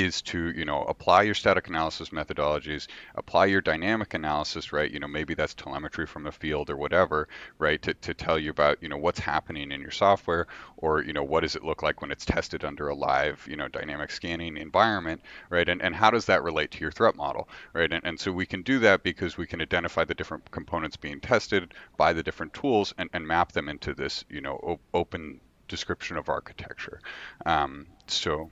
is 0.00 0.22
to 0.22 0.50
you 0.50 0.64
know 0.64 0.82
apply 0.84 1.22
your 1.22 1.34
static 1.34 1.68
analysis 1.68 2.10
methodologies 2.10 2.86
apply 3.16 3.46
your 3.46 3.60
dynamic 3.60 4.14
analysis 4.14 4.72
right? 4.72 4.90
You 4.90 5.00
know 5.00 5.08
maybe 5.08 5.34
that's 5.34 5.54
telemetry 5.54 6.06
from 6.06 6.22
the 6.24 6.32
field 6.32 6.70
or 6.70 6.76
whatever 6.76 7.28
right? 7.58 7.80
To, 7.82 7.94
to 7.94 8.14
tell 8.14 8.38
you 8.38 8.50
about 8.50 8.82
you 8.82 8.88
know 8.88 8.96
what's 8.96 9.18
happening 9.20 9.72
in 9.72 9.80
your 9.80 9.90
software 9.90 10.46
or 10.78 11.02
you 11.02 11.12
know 11.12 11.22
what 11.22 11.40
does 11.40 11.56
it 11.56 11.64
look 11.64 11.82
like 11.82 12.00
when 12.00 12.10
it's 12.10 12.24
tested 12.24 12.64
under 12.64 12.88
a 12.88 12.94
live 12.94 13.46
you 13.48 13.56
know 13.56 13.68
dynamic 13.68 14.10
scanning 14.10 14.56
environment 14.56 15.20
right? 15.50 15.68
And, 15.68 15.82
and 15.82 15.94
how 15.94 16.10
does 16.10 16.26
that 16.26 16.42
relate 16.42 16.70
to 16.72 16.80
your 16.80 16.92
threat 16.92 17.16
model 17.16 17.48
right? 17.74 17.92
And, 17.92 18.04
and 18.04 18.18
so 18.18 18.32
we 18.32 18.46
can 18.46 18.62
do 18.62 18.78
that 18.80 19.02
because 19.02 19.36
we 19.36 19.46
can 19.46 19.60
identify 19.60 20.04
the 20.04 20.14
different 20.14 20.50
components 20.50 20.96
being 20.96 21.20
tested 21.20 21.74
by 21.96 22.12
the 22.12 22.22
different 22.22 22.54
tools 22.54 22.94
and, 22.98 23.10
and 23.12 23.26
map 23.26 23.52
them 23.52 23.68
into 23.68 23.94
this 23.94 24.24
you 24.30 24.40
know 24.40 24.56
op- 24.62 24.80
open 24.94 25.40
description 25.68 26.16
of 26.16 26.28
architecture. 26.28 27.00
Um, 27.46 27.86
so 28.08 28.50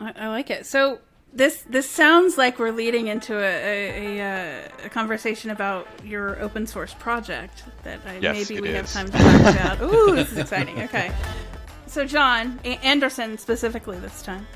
I, 0.00 0.12
I 0.16 0.28
like 0.28 0.50
it. 0.50 0.66
So 0.66 1.00
this 1.32 1.62
this 1.68 1.88
sounds 1.88 2.38
like 2.38 2.58
we're 2.58 2.72
leading 2.72 3.08
into 3.08 3.36
a, 3.36 3.40
a, 3.40 4.18
a, 4.18 4.22
uh, 4.22 4.86
a, 4.86 4.88
conversation 4.88 5.50
about 5.50 5.86
your 6.04 6.40
open 6.40 6.66
source 6.66 6.94
project 6.94 7.64
that 7.82 8.00
I, 8.06 8.18
yes, 8.18 8.48
maybe 8.48 8.62
we 8.62 8.68
is. 8.70 8.92
have 8.94 9.10
time 9.10 9.12
to 9.12 9.18
talk 9.18 9.54
about. 9.54 9.82
Ooh, 9.82 10.14
this 10.14 10.32
is 10.32 10.38
exciting. 10.38 10.82
Okay. 10.82 11.12
So, 11.86 12.04
John 12.04 12.58
A- 12.64 12.78
Andersen 12.84 13.38
specifically 13.38 13.98
this 13.98 14.22
time. 14.22 14.46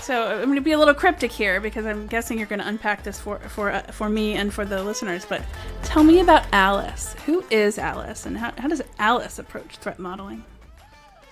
So 0.00 0.26
I'm 0.26 0.44
going 0.44 0.56
to 0.56 0.60
be 0.60 0.72
a 0.72 0.78
little 0.78 0.94
cryptic 0.94 1.32
here 1.32 1.60
because 1.60 1.86
I'm 1.86 2.06
guessing 2.06 2.38
you're 2.38 2.46
going 2.46 2.60
to 2.60 2.68
unpack 2.68 3.02
this 3.02 3.18
for 3.18 3.38
for 3.40 3.72
uh, 3.72 3.82
for 3.92 4.08
me 4.08 4.34
and 4.34 4.52
for 4.52 4.64
the 4.64 4.84
listeners. 4.84 5.24
But 5.24 5.42
tell 5.82 6.04
me 6.04 6.20
about 6.20 6.46
Alice. 6.52 7.14
Who 7.26 7.44
is 7.50 7.78
Alice, 7.78 8.26
and 8.26 8.38
how, 8.38 8.52
how 8.58 8.68
does 8.68 8.82
Alice 8.98 9.38
approach 9.38 9.78
threat 9.78 9.98
modeling? 9.98 10.44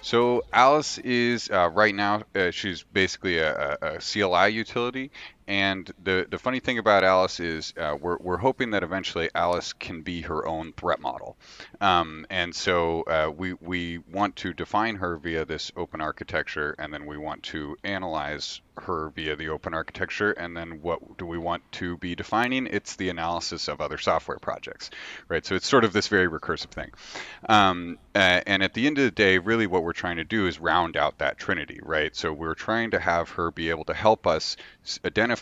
So 0.05 0.45
Alice 0.53 0.99
is 0.99 1.49
uh, 1.51 1.71
right 1.73 1.95
now. 1.95 2.25
Uh, 2.35 2.51
she's 2.51 2.83
basically 2.83 3.39
a, 3.39 3.79
a, 3.81 3.95
a, 3.95 3.99
CLI 4.01 4.49
utility, 4.49 5.11
and 5.47 5.91
the 6.03 6.27
the 6.29 6.39
funny 6.39 6.61
thing 6.61 6.79
about 6.79 7.05
Alice 7.05 7.41
is 7.41 7.75
uh, 7.77 7.97
we're 8.01 8.19
we're 8.19 8.37
hoping 8.39 8.71
that 8.71 8.83
eventually 8.83 9.31
Alice 9.35 9.73
can 9.73 10.03
be 10.03 10.23
her 10.23 10.47
own 10.47 10.73
threat 10.73 11.01
model, 11.01 11.37
um, 11.81 12.27
and 12.31 12.55
so 12.55 13.03
uh, 13.03 13.31
we 13.31 13.55
we 13.55 13.99
want 13.99 14.37
to 14.37 14.53
define 14.53 14.97
her 14.97 15.17
via 15.17 15.45
this 15.45 15.73
open 15.77 16.01
architecture, 16.01 16.75
and 16.79 16.93
then 16.93 17.07
we 17.07 17.19
want 17.19 17.43
to 17.45 17.77
analyze 17.85 18.61
her 18.77 19.11
via 19.15 19.37
the 19.37 19.49
open 19.49 19.73
architecture 19.73 20.33
and 20.33 20.57
then 20.57 20.83
what 20.83 21.17
do 21.17 21.27
we 21.27 21.39
want 21.39 21.63
to 21.71 21.97
be 21.99 22.15
defining? 22.15 22.67
It's 22.67 22.97
the 22.97 23.09
analysis 23.09 23.69
of 23.69 23.81
other 23.81 23.99
software 23.99 24.39
projects 24.39 24.91
right? 25.29 25.45
So 25.47 25.55
it's 25.55 25.67
sort 25.67 25.85
of 25.85 25.93
this 25.93 26.09
very 26.09 26.29
recursive 26.29 26.71
thing. 26.71 26.91
Um, 27.49 27.99
uh, 28.15 28.41
and 28.47 28.63
at 28.63 28.75
the 28.75 28.87
end 28.87 28.99
of 28.99 29.05
the 29.05 29.11
day 29.11 29.39
really 29.39 29.67
what 29.67 29.85
we're 29.85 29.93
trying 29.93 30.17
to 30.17 30.25
do 30.25 30.47
is 30.47 30.59
round 30.59 30.97
out 30.97 31.19
that 31.19 31.39
trinity 31.39 31.79
right? 31.83 32.15
So 32.17 32.33
we're 32.33 32.55
trying 32.55 32.91
to 32.93 32.99
have 32.99 33.31
her 33.31 33.51
be 33.51 33.71
able 33.71 33.85
to 33.85 33.95
help 33.95 34.27
us 34.27 34.57
identify 35.05 35.34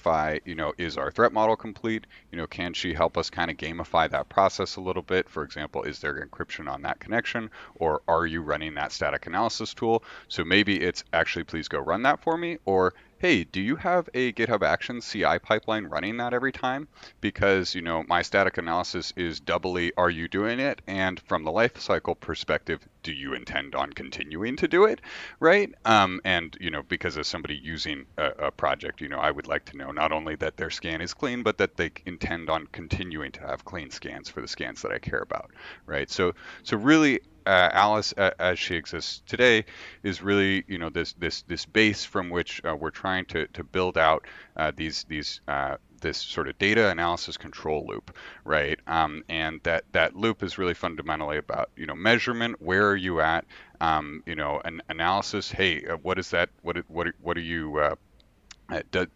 you 0.45 0.55
know 0.55 0.73
is 0.79 0.97
our 0.97 1.11
threat 1.11 1.33
model 1.33 1.57
complete? 1.57 2.07
You 2.31 2.39
know 2.39 2.47
can 2.47 2.73
she 2.73 2.95
help 2.95 3.19
us 3.19 3.31
kind 3.31 3.51
of 3.51 3.57
gamify 3.57 4.11
that 4.11 4.29
process 4.29 4.77
a 4.77 4.81
little 4.81 5.03
bit? 5.03 5.29
For 5.29 5.43
example 5.43 5.83
is 5.83 5.99
there 6.01 6.25
encryption 6.27 6.71
on 6.71 6.83
that 6.83 7.01
connection? 7.01 7.51
Or 7.77 8.03
are 8.09 8.27
you 8.27 8.43
running 8.43 8.75
that 8.75 8.93
static 8.93 9.27
analysis 9.27 9.75
tool? 9.75 10.03
So 10.29 10.45
maybe 10.45 10.81
it's 10.81 11.05
actually 11.13 11.45
please 11.45 11.69
go 11.69 11.79
run 11.79 12.03
that 12.03 12.23
for 12.23 12.37
me 12.37 12.59
or 12.65 12.95
hey, 13.23 13.45
do 13.45 13.61
you 13.61 13.77
have 13.77 14.09
a 14.15 14.33
GitHub 14.33 14.65
Actions 14.65 15.09
CI 15.09 15.39
pipeline 15.39 15.85
running 15.85 16.17
that 16.17 16.35
every 16.35 16.51
time? 16.51 16.89
Because, 17.21 17.73
you 17.73 17.81
know, 17.81 18.03
my 18.09 18.21
static 18.21 18.59
analysis 18.59 19.13
is 19.15 19.39
doubly, 19.39 19.93
are 19.97 20.11
you 20.11 20.27
doing 20.27 20.59
it? 20.59 20.83
And 20.89 21.21
from 21.21 21.45
the 21.45 21.53
lifecycle 21.53 22.19
perspective, 22.19 22.81
do 23.05 23.13
you 23.13 23.35
intend 23.35 23.77
on 23.77 23.93
continuing 23.93 24.57
to 24.57 24.67
do 24.67 24.87
it? 24.87 25.01
Right? 25.39 25.73
Um, 25.85 26.21
and, 26.25 26.57
you 26.61 26.73
know, 26.73 26.83
because 26.83 27.17
as 27.17 27.29
somebody 27.29 27.55
using 27.55 28.07
a, 28.19 28.47
a 28.47 28.51
project, 28.51 29.01
you 29.01 29.09
know, 29.09 29.21
I 29.21 29.31
would 29.31 29.47
like 29.47 29.67
to 29.67 29.77
know 29.77 29.93
not 29.93 30.11
only 30.11 30.35
that 30.37 30.57
their 30.57 30.71
scan 30.71 31.01
is 31.01 31.15
clean, 31.15 31.45
but 31.45 31.59
that 31.59 31.77
they 31.77 31.93
intend 32.05 32.51
on 32.51 32.67
continuing 32.73 33.31
to 33.33 33.43
have 33.43 33.65
clean 33.65 33.93
scans 33.93 34.31
for 34.31 34.41
the 34.41 34.49
scans 34.49 34.83
that 34.83 34.91
I 34.91 34.99
care 34.99 35.23
about. 35.23 35.53
Right? 35.87 36.11
So, 36.11 36.33
so 36.65 36.77
really 36.77 37.21
uh, 37.47 37.69
Alice, 37.73 38.15
uh, 38.17 38.31
as 38.39 38.59
she 38.59 38.75
exists 38.75 39.23
today, 39.27 39.65
is 40.03 40.23
really 40.23 40.65
you 40.69 40.79
know 40.79 40.91
this 40.91 41.13
this 41.15 41.43
this 41.43 41.67
base 41.67 42.05
from 42.05 42.31
which 42.31 42.61
uh, 42.65 42.75
we're 42.75 42.91
trying 42.91 43.25
to 43.27 43.47
to 43.49 43.65
build 43.65 43.99
out 43.99 44.27
uh, 44.57 44.73
these 44.75 45.05
these 45.05 45.41
uh, 45.49 45.77
this 46.01 46.19
sort 46.19 46.49
of 46.49 46.59
data 46.59 46.89
analysis 46.89 47.37
control 47.37 47.87
loop, 47.87 48.17
right? 48.45 48.79
Um, 48.87 49.25
and 49.29 49.61
that 49.63 49.85
that 49.93 50.17
loop 50.17 50.43
is 50.43 50.59
really 50.59 50.75
fundamentally 50.75 51.39
about 51.39 51.71
you 51.77 51.87
know 51.87 51.95
measurement. 51.95 52.61
Where 52.61 52.89
are 52.89 52.97
you 52.97 53.21
at? 53.21 53.45
Um, 53.81 54.23
you 54.27 54.35
know, 54.35 54.61
an 54.65 54.83
analysis. 54.89 55.51
Hey, 55.51 55.85
uh, 55.87 55.97
what 55.97 56.19
is 56.19 56.31
that? 56.31 56.51
What 56.63 56.79
what 56.89 57.09
what 57.21 57.37
are 57.37 57.41
you 57.41 57.97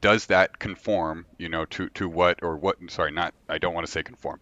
does 0.02 0.26
that 0.26 0.58
conform, 0.58 1.24
you 1.38 1.48
know, 1.48 1.64
to, 1.66 1.88
to 1.90 2.08
what 2.08 2.42
or 2.42 2.56
what? 2.56 2.76
Sorry, 2.88 3.10
not. 3.10 3.32
I 3.48 3.58
don't 3.58 3.74
want 3.74 3.86
to 3.86 3.92
say 3.92 4.02
conform. 4.02 4.40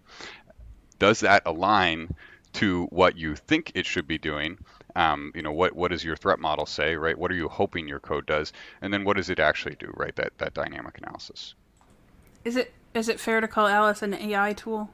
Does 0.98 1.20
that 1.20 1.42
align 1.46 2.14
to 2.54 2.84
what 2.86 3.16
you 3.16 3.36
think 3.36 3.72
it 3.74 3.86
should 3.86 4.06
be 4.06 4.18
doing. 4.18 4.58
Um, 4.96 5.32
you 5.34 5.42
know, 5.42 5.52
what 5.52 5.74
what 5.74 5.90
does 5.90 6.04
your 6.04 6.16
threat 6.16 6.38
model 6.38 6.66
say, 6.66 6.96
right? 6.96 7.18
What 7.18 7.30
are 7.30 7.34
you 7.34 7.48
hoping 7.48 7.88
your 7.88 8.00
code 8.00 8.26
does, 8.26 8.52
and 8.80 8.92
then 8.92 9.04
what 9.04 9.16
does 9.16 9.28
it 9.28 9.38
actually 9.38 9.76
do, 9.76 9.92
right? 9.96 10.14
That 10.16 10.38
that 10.38 10.54
dynamic 10.54 10.98
analysis. 10.98 11.54
Is 12.44 12.56
it 12.56 12.72
is 12.94 13.08
it 13.08 13.18
fair 13.18 13.40
to 13.40 13.48
call 13.48 13.66
Alice 13.66 14.02
an 14.02 14.14
AI 14.14 14.52
tool? 14.52 14.90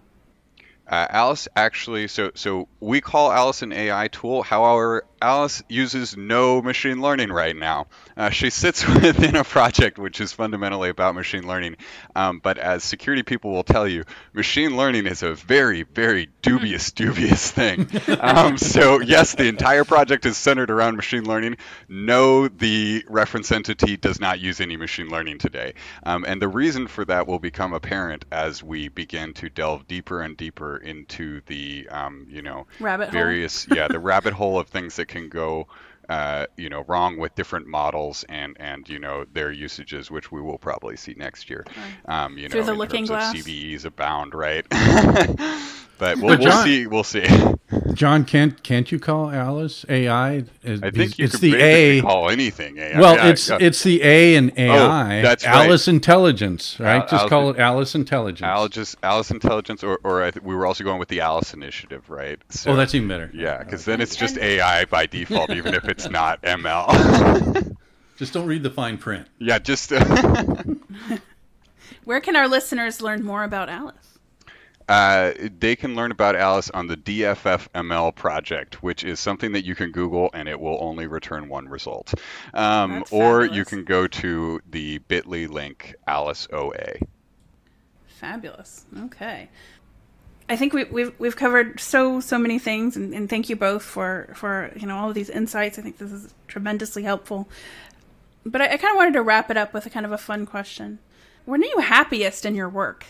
Uh, 0.88 1.06
Alice 1.10 1.46
actually, 1.54 2.08
so 2.08 2.30
so 2.34 2.66
we 2.80 3.00
call 3.00 3.30
Alice 3.30 3.62
an 3.62 3.72
AI 3.72 4.08
tool. 4.08 4.42
However, 4.42 5.04
Alice 5.22 5.62
uses 5.68 6.16
no 6.16 6.62
machine 6.62 7.02
learning 7.02 7.30
right 7.30 7.54
now. 7.54 7.86
Uh, 8.16 8.30
she 8.30 8.48
sits 8.50 8.86
within 9.02 9.36
a 9.36 9.44
project 9.44 9.98
which 9.98 10.20
is 10.20 10.32
fundamentally 10.32 10.88
about 10.88 11.14
machine 11.14 11.46
learning. 11.46 11.76
Um, 12.16 12.40
but 12.42 12.56
as 12.58 12.82
security 12.84 13.22
people 13.22 13.50
will 13.50 13.62
tell 13.62 13.86
you, 13.86 14.04
machine 14.32 14.76
learning 14.76 15.06
is 15.06 15.22
a 15.22 15.34
very, 15.34 15.82
very 15.82 16.28
dubious, 16.42 16.90
dubious 16.92 17.50
thing. 17.50 17.88
Um, 18.20 18.58
so, 18.58 19.00
yes, 19.00 19.34
the 19.34 19.46
entire 19.46 19.84
project 19.84 20.26
is 20.26 20.36
centered 20.36 20.70
around 20.70 20.96
machine 20.96 21.24
learning. 21.24 21.56
No, 21.88 22.48
the 22.48 23.04
reference 23.08 23.50
entity 23.50 23.96
does 23.96 24.20
not 24.20 24.40
use 24.40 24.60
any 24.60 24.76
machine 24.76 25.08
learning 25.08 25.38
today. 25.38 25.74
Um, 26.02 26.24
and 26.26 26.40
the 26.40 26.48
reason 26.48 26.86
for 26.86 27.04
that 27.06 27.26
will 27.26 27.38
become 27.38 27.72
apparent 27.72 28.24
as 28.30 28.62
we 28.62 28.88
begin 28.88 29.32
to 29.34 29.48
delve 29.48 29.86
deeper 29.86 30.20
and 30.20 30.36
deeper 30.36 30.76
into 30.76 31.40
the, 31.46 31.88
um, 31.88 32.26
you 32.28 32.42
know, 32.42 32.66
rabbit 32.78 33.10
various, 33.10 33.66
yeah, 33.68 33.88
the 33.88 34.00
rabbit 34.00 34.32
hole 34.34 34.58
of 34.58 34.68
things 34.68 34.96
that 34.96 35.06
can 35.10 35.28
go 35.28 35.68
uh, 36.08 36.46
you 36.56 36.68
know 36.70 36.84
wrong 36.88 37.18
with 37.18 37.34
different 37.36 37.66
models 37.66 38.24
and 38.28 38.56
and 38.58 38.88
you 38.88 38.98
know 38.98 39.24
their 39.32 39.52
usages, 39.52 40.10
which 40.10 40.32
we 40.32 40.40
will 40.40 40.58
probably 40.58 40.96
see 40.96 41.14
next 41.16 41.50
year. 41.50 41.64
Um, 42.06 42.38
you 42.38 42.48
Through 42.48 42.60
know, 42.62 42.66
the 42.66 42.72
in 42.72 42.78
looking 42.78 43.06
terms 43.06 43.10
glass. 43.10 43.34
of 43.34 43.40
CVEs 43.46 43.84
abound, 43.84 44.34
right? 44.34 44.66
but 45.98 46.18
we'll, 46.18 46.28
But 46.28 46.40
we'll 46.40 46.64
see. 46.64 46.86
We'll 46.86 47.04
see. 47.04 47.26
John, 47.94 48.24
can't 48.24 48.62
can't 48.62 48.90
you 48.92 48.98
call 48.98 49.30
Alice 49.30 49.84
AI? 49.88 50.30
I 50.32 50.42
think 50.90 51.18
you 51.18 51.24
it's 51.24 51.32
could 51.32 51.40
the 51.40 51.54
A. 51.56 52.00
call 52.02 52.30
anything 52.30 52.78
AI. 52.78 52.98
Well, 53.00 53.16
Yeah, 53.16 53.28
it's 53.28 53.48
yeah. 53.48 53.58
it's 53.60 53.82
the 53.82 54.02
A 54.02 54.34
in 54.36 54.52
AI. 54.56 55.18
Oh, 55.18 55.22
that's 55.22 55.44
right. 55.46 55.54
Alice 55.66 55.88
Intelligence, 55.88 56.78
right? 56.80 56.96
Al- 56.96 57.00
Just 57.02 57.12
Alice- 57.14 57.28
call 57.30 57.50
it 57.50 57.58
Alice 57.58 57.94
Intelligence. 57.94 58.46
Alice, 58.46 58.96
Alice 59.02 59.30
Intelligence, 59.30 59.82
or, 59.84 59.98
or 60.04 60.22
I 60.22 60.30
th- 60.30 60.42
we 60.44 60.54
were 60.54 60.66
also 60.66 60.84
going 60.84 60.98
with 60.98 61.08
the 61.08 61.20
Alice 61.20 61.52
Initiative, 61.54 62.08
right? 62.10 62.38
So, 62.50 62.72
oh, 62.72 62.76
that's 62.76 62.94
even 62.94 63.08
better. 63.08 63.30
yeah, 63.34 63.58
because 63.62 63.84
then 63.84 64.00
it's 64.00 64.16
just 64.16 64.38
AI 64.38 64.84
by 64.86 65.06
default, 65.06 65.50
even 65.50 65.74
if 65.74 65.84
it's 65.86 66.08
not 66.08 66.40
ML. 66.42 67.76
Just 68.16 68.34
don't 68.34 68.46
read 68.46 68.62
the 68.62 68.70
fine 68.70 68.98
print. 68.98 69.26
yeah, 69.38 69.58
just 69.58 69.90
Where 72.04 72.20
can 72.20 72.36
our 72.36 72.48
listeners 72.48 73.00
learn 73.00 73.24
more 73.24 73.44
about 73.44 73.68
Alice? 73.70 74.18
Uh, 74.90 75.32
they 75.60 75.76
can 75.76 75.94
learn 75.94 76.10
about 76.10 76.34
Alice 76.34 76.68
on 76.70 76.88
the 76.88 76.96
DFFML 76.96 78.12
project, 78.16 78.82
which 78.82 79.04
is 79.04 79.20
something 79.20 79.52
that 79.52 79.64
you 79.64 79.76
can 79.76 79.92
Google 79.92 80.30
and 80.34 80.48
it 80.48 80.58
will 80.58 80.78
only 80.80 81.06
return 81.06 81.48
one 81.48 81.68
result. 81.68 82.12
Um, 82.54 83.04
or 83.12 83.42
fabulous. 83.42 83.56
you 83.56 83.64
can 83.64 83.84
go 83.84 84.08
to 84.08 84.60
the 84.68 84.98
bit.ly 84.98 85.46
link 85.46 85.94
Alice 86.08 86.48
OA. 86.52 86.94
Fabulous. 88.08 88.84
Okay. 89.04 89.48
I 90.48 90.56
think 90.56 90.72
we, 90.72 90.82
we've 90.82 91.14
we've 91.20 91.36
covered 91.36 91.78
so 91.78 92.18
so 92.18 92.36
many 92.36 92.58
things, 92.58 92.96
and, 92.96 93.14
and 93.14 93.30
thank 93.30 93.48
you 93.48 93.54
both 93.54 93.84
for 93.84 94.32
for 94.34 94.72
you 94.74 94.88
know 94.88 94.96
all 94.96 95.08
of 95.08 95.14
these 95.14 95.30
insights. 95.30 95.78
I 95.78 95.82
think 95.82 95.98
this 95.98 96.10
is 96.10 96.34
tremendously 96.48 97.04
helpful. 97.04 97.48
But 98.44 98.60
I, 98.60 98.64
I 98.64 98.76
kind 98.76 98.90
of 98.90 98.96
wanted 98.96 99.12
to 99.12 99.22
wrap 99.22 99.52
it 99.52 99.56
up 99.56 99.72
with 99.72 99.86
a 99.86 99.90
kind 99.90 100.04
of 100.04 100.10
a 100.10 100.18
fun 100.18 100.46
question. 100.46 100.98
When 101.44 101.62
are 101.62 101.66
you 101.66 101.78
happiest 101.78 102.44
in 102.44 102.56
your 102.56 102.68
work? 102.68 103.06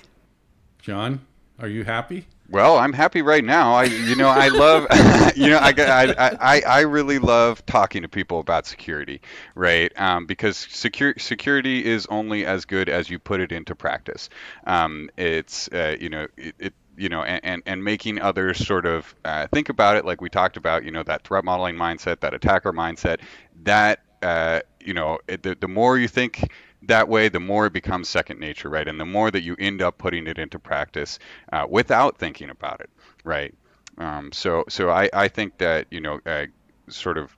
John, 0.82 1.26
are 1.61 1.68
you 1.68 1.84
happy? 1.84 2.26
Well, 2.48 2.78
I'm 2.78 2.92
happy 2.92 3.22
right 3.22 3.44
now. 3.44 3.74
I, 3.74 3.84
you 3.84 4.16
know, 4.16 4.28
I 4.28 4.48
love, 4.48 4.86
you 5.36 5.50
know, 5.50 5.58
I, 5.58 5.72
I, 5.78 6.36
I, 6.40 6.61
I 6.62 6.80
really 6.80 7.20
love 7.20 7.64
talking 7.66 8.02
to 8.02 8.08
people 8.08 8.40
about 8.40 8.66
security, 8.66 9.20
right? 9.54 9.92
Um, 9.96 10.26
because 10.26 10.56
secure, 10.56 11.14
security 11.16 11.84
is 11.84 12.06
only 12.06 12.44
as 12.44 12.64
good 12.64 12.88
as 12.88 13.08
you 13.08 13.20
put 13.20 13.40
it 13.40 13.52
into 13.52 13.76
practice. 13.76 14.30
Um, 14.66 15.11
it's, 15.16 15.68
uh, 15.68 15.96
you 16.00 16.08
know, 16.08 16.26
it, 16.36 16.54
it 16.58 16.74
you 16.96 17.08
know, 17.08 17.22
and, 17.22 17.44
and, 17.44 17.62
and 17.66 17.84
making 17.84 18.20
others 18.20 18.66
sort 18.66 18.84
of 18.84 19.14
uh, 19.24 19.46
think 19.52 19.68
about 19.68 19.96
it, 19.96 20.04
like 20.04 20.20
we 20.20 20.28
talked 20.28 20.56
about, 20.56 20.84
you 20.84 20.90
know, 20.90 21.04
that 21.04 21.22
threat 21.22 21.44
modeling 21.44 21.76
mindset, 21.76 22.20
that 22.20 22.34
attacker 22.34 22.72
mindset, 22.72 23.20
that, 23.62 24.00
uh, 24.22 24.61
you 24.80 24.92
know, 24.92 25.18
it, 25.28 25.42
the, 25.44 25.54
the 25.54 25.68
more 25.68 25.98
you 25.98 26.08
think 26.08 26.50
that 26.82 27.08
way, 27.08 27.28
the 27.28 27.40
more 27.40 27.66
it 27.66 27.72
becomes 27.72 28.08
second 28.08 28.40
nature, 28.40 28.68
right? 28.68 28.86
And 28.88 28.98
the 28.98 29.04
more 29.04 29.30
that 29.30 29.42
you 29.42 29.56
end 29.58 29.82
up 29.82 29.98
putting 29.98 30.26
it 30.26 30.38
into 30.38 30.58
practice 30.58 31.18
uh, 31.52 31.66
without 31.68 32.18
thinking 32.18 32.50
about 32.50 32.80
it, 32.80 32.90
right? 33.24 33.54
Um, 33.98 34.32
so, 34.32 34.64
so 34.68 34.90
I, 34.90 35.10
I 35.12 35.28
think 35.28 35.58
that 35.58 35.86
you 35.90 36.00
know, 36.00 36.20
uh, 36.24 36.46
sort 36.88 37.18
of 37.18 37.36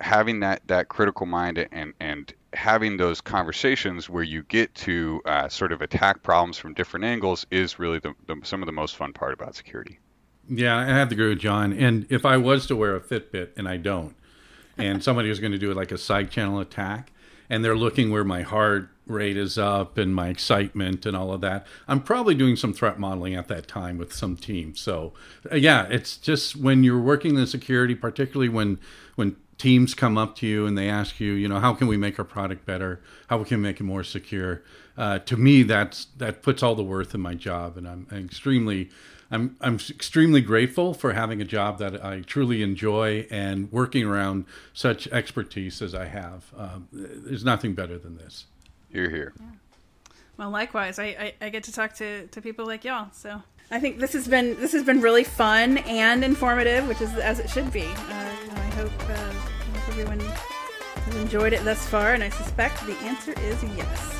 having 0.00 0.40
that 0.40 0.66
that 0.66 0.88
critical 0.88 1.26
mind 1.26 1.66
and 1.72 1.92
and 2.00 2.32
having 2.52 2.96
those 2.96 3.20
conversations 3.20 4.08
where 4.08 4.22
you 4.22 4.42
get 4.44 4.74
to 4.74 5.22
uh, 5.24 5.48
sort 5.48 5.72
of 5.72 5.82
attack 5.82 6.22
problems 6.22 6.58
from 6.58 6.74
different 6.74 7.04
angles 7.04 7.46
is 7.50 7.78
really 7.78 8.00
the, 8.00 8.12
the, 8.26 8.36
some 8.42 8.60
of 8.60 8.66
the 8.66 8.72
most 8.72 8.96
fun 8.96 9.12
part 9.12 9.32
about 9.32 9.54
security. 9.54 9.98
Yeah, 10.48 10.76
I 10.76 10.86
have 10.86 11.08
to 11.10 11.14
agree 11.14 11.28
with 11.28 11.38
John. 11.38 11.72
And 11.72 12.06
if 12.10 12.26
I 12.26 12.36
was 12.38 12.66
to 12.66 12.76
wear 12.76 12.96
a 12.96 13.00
Fitbit, 13.00 13.50
and 13.56 13.68
I 13.68 13.76
don't, 13.76 14.16
and 14.76 15.02
somebody 15.02 15.28
was 15.28 15.38
going 15.38 15.52
to 15.52 15.58
do 15.58 15.72
like 15.74 15.92
a 15.92 15.98
side 15.98 16.30
channel 16.32 16.58
attack, 16.58 17.12
and 17.50 17.64
they're 17.64 17.76
looking 17.76 18.10
where 18.10 18.24
my 18.24 18.42
heart 18.42 18.88
rate 19.06 19.36
is 19.36 19.58
up 19.58 19.98
and 19.98 20.14
my 20.14 20.28
excitement 20.28 21.04
and 21.04 21.16
all 21.16 21.32
of 21.32 21.40
that, 21.40 21.66
I'm 21.88 22.00
probably 22.00 22.34
doing 22.34 22.56
some 22.56 22.72
threat 22.72 22.98
modeling 22.98 23.34
at 23.34 23.48
that 23.48 23.66
time 23.66 23.98
with 23.98 24.14
some 24.14 24.36
team. 24.36 24.76
So, 24.76 25.12
uh, 25.50 25.56
yeah, 25.56 25.86
it's 25.90 26.16
just 26.16 26.56
when 26.56 26.84
you're 26.84 27.00
working 27.00 27.36
in 27.36 27.46
security, 27.46 27.94
particularly 27.94 28.48
when 28.48 28.78
when 29.16 29.36
teams 29.58 29.92
come 29.92 30.16
up 30.16 30.36
to 30.36 30.46
you 30.46 30.64
and 30.64 30.78
they 30.78 30.88
ask 30.88 31.20
you, 31.20 31.32
you 31.32 31.46
know, 31.46 31.58
how 31.58 31.74
can 31.74 31.86
we 31.86 31.98
make 31.98 32.18
our 32.18 32.24
product 32.24 32.64
better? 32.64 33.02
How 33.26 33.44
can 33.44 33.58
we 33.58 33.62
make 33.64 33.78
it 33.78 33.84
more 33.84 34.04
secure? 34.04 34.62
Uh, 34.96 35.18
to 35.18 35.36
me, 35.36 35.62
that's 35.62 36.06
that 36.16 36.42
puts 36.42 36.62
all 36.62 36.74
the 36.74 36.82
worth 36.82 37.14
in 37.14 37.20
my 37.20 37.34
job, 37.34 37.76
and 37.76 37.86
I'm 37.86 38.06
extremely, 38.12 38.90
I'm 39.30 39.56
I'm 39.60 39.76
extremely 39.76 40.40
grateful 40.40 40.92
for 40.92 41.12
having 41.12 41.40
a 41.40 41.44
job 41.44 41.78
that 41.78 42.04
I 42.04 42.20
truly 42.22 42.62
enjoy 42.62 43.26
and 43.30 43.70
working 43.70 44.04
around 44.04 44.44
such 44.72 45.06
expertise 45.08 45.80
as 45.80 45.94
I 45.94 46.06
have. 46.06 46.52
Um, 46.56 46.88
there's 46.92 47.44
nothing 47.44 47.74
better 47.74 47.96
than 47.96 48.16
this. 48.16 48.46
You're 48.90 49.10
here. 49.10 49.32
Yeah. 49.38 49.46
Well, 50.36 50.50
likewise, 50.50 50.98
I, 50.98 51.04
I, 51.04 51.34
I 51.42 51.48
get 51.50 51.64
to 51.64 51.72
talk 51.72 51.92
to, 51.96 52.26
to 52.28 52.40
people 52.40 52.64
like 52.64 52.82
y'all, 52.82 53.08
so 53.12 53.42
I 53.70 53.78
think 53.78 53.98
this 53.98 54.14
has 54.14 54.26
been 54.26 54.58
this 54.58 54.72
has 54.72 54.82
been 54.82 55.00
really 55.00 55.22
fun 55.22 55.78
and 55.78 56.24
informative, 56.24 56.88
which 56.88 57.00
is 57.00 57.14
as 57.16 57.38
it 57.38 57.48
should 57.50 57.70
be. 57.72 57.82
Uh, 57.82 57.86
I 57.86 58.70
hope, 58.74 59.10
uh, 59.10 59.12
I 59.12 59.78
hope 59.78 59.88
everyone 59.90 60.20
has 60.20 61.16
enjoyed 61.16 61.52
it 61.52 61.62
thus 61.62 61.86
far, 61.86 62.14
and 62.14 62.24
I 62.24 62.30
suspect 62.30 62.84
the 62.86 62.96
answer 63.00 63.32
is 63.42 63.62
yes. 63.76 64.16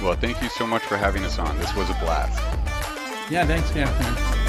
Well, 0.00 0.14
thank 0.14 0.40
you 0.40 0.48
so 0.48 0.66
much 0.66 0.82
for 0.82 0.96
having 0.96 1.24
us 1.24 1.38
on. 1.38 1.58
This 1.58 1.74
was 1.74 1.90
a 1.90 1.94
blast. 1.94 2.38
Yeah, 3.30 3.44
thanks, 3.44 3.70
Katherine. 3.72 4.45